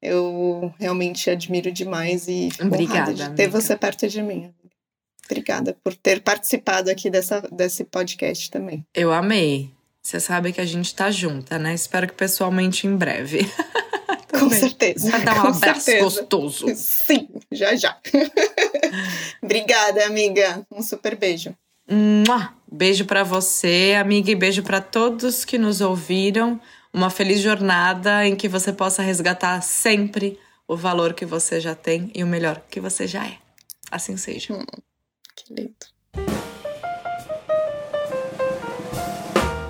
Eu 0.01 0.73
realmente 0.79 1.29
admiro 1.29 1.71
demais 1.71 2.27
e 2.27 2.49
fico 2.51 2.67
Obrigada, 2.67 3.13
de 3.13 3.23
ter 3.31 3.43
amiga. 3.43 3.49
você 3.49 3.75
perto 3.75 4.07
de 4.07 4.21
mim. 4.21 4.53
Obrigada 5.25 5.77
por 5.83 5.95
ter 5.95 6.21
participado 6.21 6.89
aqui 6.89 7.09
dessa, 7.09 7.41
desse 7.51 7.83
podcast 7.83 8.49
também. 8.49 8.85
Eu 8.93 9.13
amei. 9.13 9.71
Você 10.01 10.19
sabe 10.19 10.51
que 10.51 10.61
a 10.61 10.65
gente 10.65 10.95
tá 10.95 11.11
junta, 11.11 11.59
né? 11.59 11.73
Espero 11.73 12.07
que 12.07 12.13
pessoalmente 12.13 12.87
em 12.87 12.95
breve. 12.95 13.39
Com 14.39 14.49
certeza. 14.49 15.11
Vai 15.11 15.23
dar 15.23 15.45
um 15.45 15.47
abraço 15.49 15.81
certeza. 15.81 16.03
gostoso. 16.03 16.67
Sim, 16.75 17.27
já 17.51 17.75
já. 17.75 17.97
Obrigada, 19.41 20.05
amiga. 20.05 20.65
Um 20.71 20.81
super 20.81 21.15
beijo. 21.15 21.55
Beijo 22.71 23.05
para 23.05 23.23
você, 23.23 23.95
amiga, 23.99 24.29
e 24.29 24.35
beijo 24.35 24.61
para 24.61 24.79
todos 24.79 25.43
que 25.43 25.57
nos 25.57 25.81
ouviram. 25.81 26.61
Uma 26.93 27.09
feliz 27.09 27.39
jornada 27.39 28.25
em 28.25 28.35
que 28.35 28.47
você 28.47 28.71
possa 28.71 29.01
resgatar 29.01 29.61
sempre 29.61 30.39
o 30.67 30.77
valor 30.77 31.13
que 31.13 31.25
você 31.25 31.59
já 31.59 31.73
tem 31.73 32.11
e 32.13 32.23
o 32.23 32.27
melhor 32.27 32.61
que 32.69 32.79
você 32.79 33.07
já 33.07 33.25
é. 33.25 33.37
Assim 33.91 34.17
seja. 34.17 34.53
Hum, 34.53 34.65
que 35.35 35.53
lindo. 35.53 35.73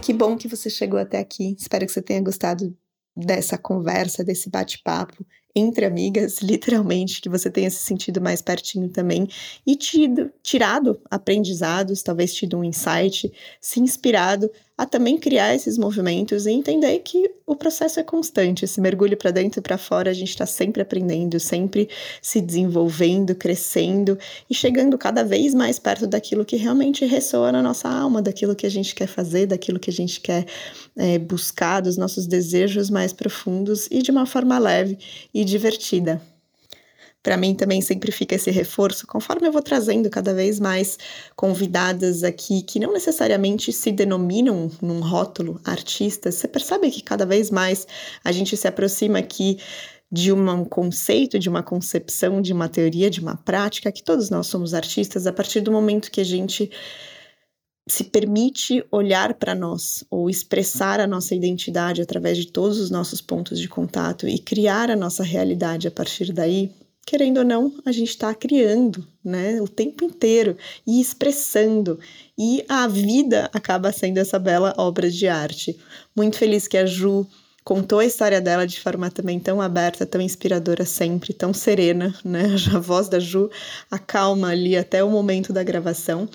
Que 0.02 0.14
bom 0.14 0.38
que 0.38 0.48
você 0.48 0.70
chegou 0.70 1.00
até 1.00 1.20
aqui. 1.20 1.56
Espero 1.58 1.86
que 1.86 1.92
você 1.92 2.02
tenha 2.02 2.22
gostado 2.22 2.76
dessa 3.16 3.58
conversa, 3.58 4.24
desse 4.24 4.50
bate-papo 4.50 5.26
entre 5.56 5.86
amigas, 5.86 6.40
literalmente, 6.44 7.22
que 7.22 7.30
você 7.30 7.50
tenha 7.50 7.70
se 7.70 7.78
sentido 7.78 8.22
mais 8.22 8.42
pertinho 8.42 8.90
também 8.90 9.28
e 9.66 9.76
tido, 9.76 10.32
tirado 10.42 11.00
aprendizados, 11.10 12.04
talvez 12.04 12.34
tido 12.34 12.58
um 12.58 12.64
insight, 12.64 13.32
se 13.60 13.80
inspirado 13.80 14.50
a 14.80 14.86
também 14.86 15.18
criar 15.18 15.54
esses 15.54 15.78
movimentos 15.78 16.46
e 16.46 16.52
entender 16.52 16.98
que 17.00 17.30
o 17.46 17.54
processo 17.54 18.00
é 18.00 18.04
constante, 18.04 18.64
esse 18.64 18.80
mergulho 18.80 19.18
para 19.18 19.30
dentro 19.30 19.60
e 19.60 19.62
para 19.62 19.78
fora, 19.78 20.10
a 20.10 20.14
gente 20.14 20.30
está 20.30 20.46
sempre 20.46 20.82
aprendendo, 20.82 21.38
sempre 21.38 21.90
se 22.22 22.40
desenvolvendo, 22.40 23.36
crescendo 23.36 24.18
e 24.50 24.56
chegando 24.56 24.98
cada 24.98 25.22
vez 25.22 25.54
mais 25.54 25.78
perto 25.78 26.08
daquilo 26.08 26.46
que 26.46 26.56
realmente 26.56 27.06
ressoa 27.06 27.52
na 27.52 27.62
nossa 27.62 27.90
alma, 27.90 28.22
daquilo 28.22 28.56
que 28.56 28.66
a 28.66 28.72
gente 28.72 28.96
quer 28.96 29.08
fazer, 29.08 29.48
daquilo 29.48 29.80
que 29.82 29.90
a 29.90 29.94
gente 29.94 30.22
quer 30.22 30.46
é, 30.96 31.20
buscar, 31.20 31.82
dos 31.82 31.98
nossos 31.98 32.26
desejos 32.26 32.90
mais 32.90 33.12
profundos 33.12 33.86
e 33.92 34.02
de 34.02 34.12
uma 34.12 34.26
forma 34.26 34.58
leve 34.58 34.98
e 35.34 35.44
divertida 35.44 36.22
para 37.22 37.36
mim 37.36 37.54
também 37.54 37.82
sempre 37.82 38.12
fica 38.12 38.36
esse 38.36 38.50
reforço, 38.50 39.06
conforme 39.06 39.48
eu 39.48 39.52
vou 39.52 39.62
trazendo 39.62 40.10
cada 40.10 40.34
vez 40.34 40.60
mais 40.60 40.98
convidadas 41.36 42.24
aqui 42.24 42.62
que 42.62 42.80
não 42.80 42.94
necessariamente 42.94 43.74
se 43.74 43.92
denominam 43.92 44.72
num 44.82 45.02
rótulo 45.02 45.60
artistas. 45.66 46.36
Você 46.36 46.48
percebe 46.48 46.90
que 46.90 47.04
cada 47.04 47.26
vez 47.26 47.52
mais 47.52 47.86
a 48.24 48.32
gente 48.32 48.56
se 48.56 48.68
aproxima 48.68 49.20
aqui 49.20 49.58
de 50.12 50.32
um 50.32 50.66
conceito, 50.66 51.38
de 51.38 51.50
uma 51.50 51.62
concepção, 51.62 52.42
de 52.42 52.52
uma 52.52 52.68
teoria, 52.68 53.10
de 53.10 53.20
uma 53.20 53.36
prática, 53.36 53.92
que 53.92 54.04
todos 54.04 54.30
nós 54.30 54.48
somos 54.48 54.74
artistas 54.74 55.28
a 55.28 55.34
partir 55.34 55.62
do 55.62 55.72
momento 55.72 56.10
que 56.10 56.22
a 56.22 56.26
gente 56.26 56.72
se 57.88 58.04
permite 58.04 58.84
olhar 58.92 59.34
para 59.34 59.54
nós 59.56 60.04
ou 60.10 60.30
expressar 60.30 61.00
a 61.00 61.08
nossa 61.08 61.36
identidade 61.36 62.02
através 62.02 62.38
de 62.38 62.48
todos 62.48 62.80
os 62.80 62.90
nossos 62.90 63.20
pontos 63.20 63.60
de 63.60 63.68
contato 63.68 64.28
e 64.28 64.40
criar 64.40 64.90
a 64.90 64.96
nossa 64.96 65.24
realidade 65.24 65.88
a 65.88 65.92
partir 65.92 66.32
daí, 66.32 66.72
querendo 67.10 67.40
ou 67.40 67.44
não, 67.44 67.74
a 67.84 67.92
gente 67.92 68.10
está 68.10 68.36
criando, 68.36 69.04
né, 69.26 69.60
o 69.60 69.68
tempo 69.68 70.06
inteiro 70.06 70.56
e 70.86 71.02
expressando. 71.02 72.00
E 72.38 72.64
a 72.70 72.88
vida 72.88 73.50
acaba 73.52 73.92
sendo 73.92 74.20
essa 74.20 74.38
bela 74.38 74.76
obra 74.78 75.10
de 75.10 75.28
arte. 75.28 75.76
Muito 76.16 76.38
feliz 76.38 76.68
que 76.68 76.78
a 76.78 76.86
Ju 76.86 77.26
contou 77.64 77.98
a 77.98 78.06
história 78.06 78.40
dela 78.40 78.68
de 78.68 78.80
forma 78.80 79.10
também 79.10 79.40
tão 79.40 79.60
aberta, 79.60 80.06
tão 80.06 80.22
inspiradora 80.22 80.86
sempre, 80.86 81.34
tão 81.34 81.52
serena, 81.52 82.14
né? 82.24 82.44
A 82.76 82.80
voz 82.80 83.10
da 83.10 83.20
Ju 83.20 83.50
acalma 83.90 84.50
ali 84.50 84.78
até 84.78 85.04
o 85.04 85.10
momento 85.10 85.52
da 85.52 85.64
gravação. 85.64 86.30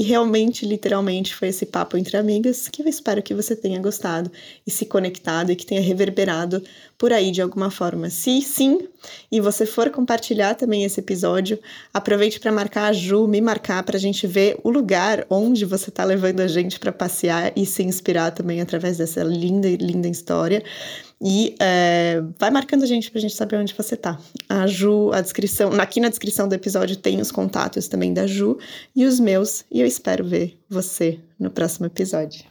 E 0.00 0.02
realmente, 0.02 0.64
literalmente, 0.64 1.34
foi 1.34 1.48
esse 1.48 1.66
papo 1.66 1.94
entre 1.94 2.16
amigas 2.16 2.68
que 2.68 2.80
eu 2.80 2.88
espero 2.88 3.22
que 3.22 3.34
você 3.34 3.54
tenha 3.54 3.78
gostado 3.78 4.32
e 4.66 4.70
se 4.70 4.86
conectado 4.86 5.52
e 5.52 5.54
que 5.54 5.66
tenha 5.66 5.82
reverberado 5.82 6.64
por 6.96 7.12
aí 7.12 7.30
de 7.30 7.42
alguma 7.42 7.70
forma. 7.70 8.08
Se 8.08 8.40
sim, 8.40 8.88
e 9.30 9.42
você 9.42 9.66
for 9.66 9.90
compartilhar 9.90 10.54
também 10.54 10.84
esse 10.84 11.00
episódio, 11.00 11.58
aproveite 11.92 12.40
para 12.40 12.50
marcar 12.50 12.86
a 12.86 12.94
Ju, 12.94 13.28
me 13.28 13.42
marcar 13.42 13.82
para 13.82 13.98
a 13.98 14.00
gente 14.00 14.26
ver 14.26 14.58
o 14.64 14.70
lugar 14.70 15.26
onde 15.28 15.66
você 15.66 15.90
está 15.90 16.02
levando 16.02 16.40
a 16.40 16.48
gente 16.48 16.80
para 16.80 16.92
passear 16.92 17.52
e 17.54 17.66
se 17.66 17.82
inspirar 17.82 18.30
também 18.30 18.62
através 18.62 18.96
dessa 18.96 19.22
linda, 19.22 19.68
linda 19.68 20.08
história. 20.08 20.64
E 21.22 21.54
é, 21.60 22.22
vai 22.38 22.50
marcando 22.50 22.82
a 22.82 22.86
gente 22.86 23.10
pra 23.10 23.20
gente 23.20 23.34
saber 23.34 23.56
onde 23.56 23.74
você 23.74 23.94
tá. 23.94 24.18
A 24.48 24.66
Ju, 24.66 25.10
a 25.12 25.20
descrição, 25.20 25.72
aqui 25.78 26.00
na 26.00 26.08
descrição 26.08 26.48
do 26.48 26.54
episódio 26.54 26.96
tem 26.96 27.20
os 27.20 27.30
contatos 27.30 27.88
também 27.88 28.14
da 28.14 28.26
Ju 28.26 28.58
e 28.96 29.04
os 29.04 29.20
meus, 29.20 29.64
e 29.70 29.80
eu 29.80 29.86
espero 29.86 30.24
ver 30.24 30.58
você 30.68 31.20
no 31.38 31.50
próximo 31.50 31.86
episódio. 31.86 32.44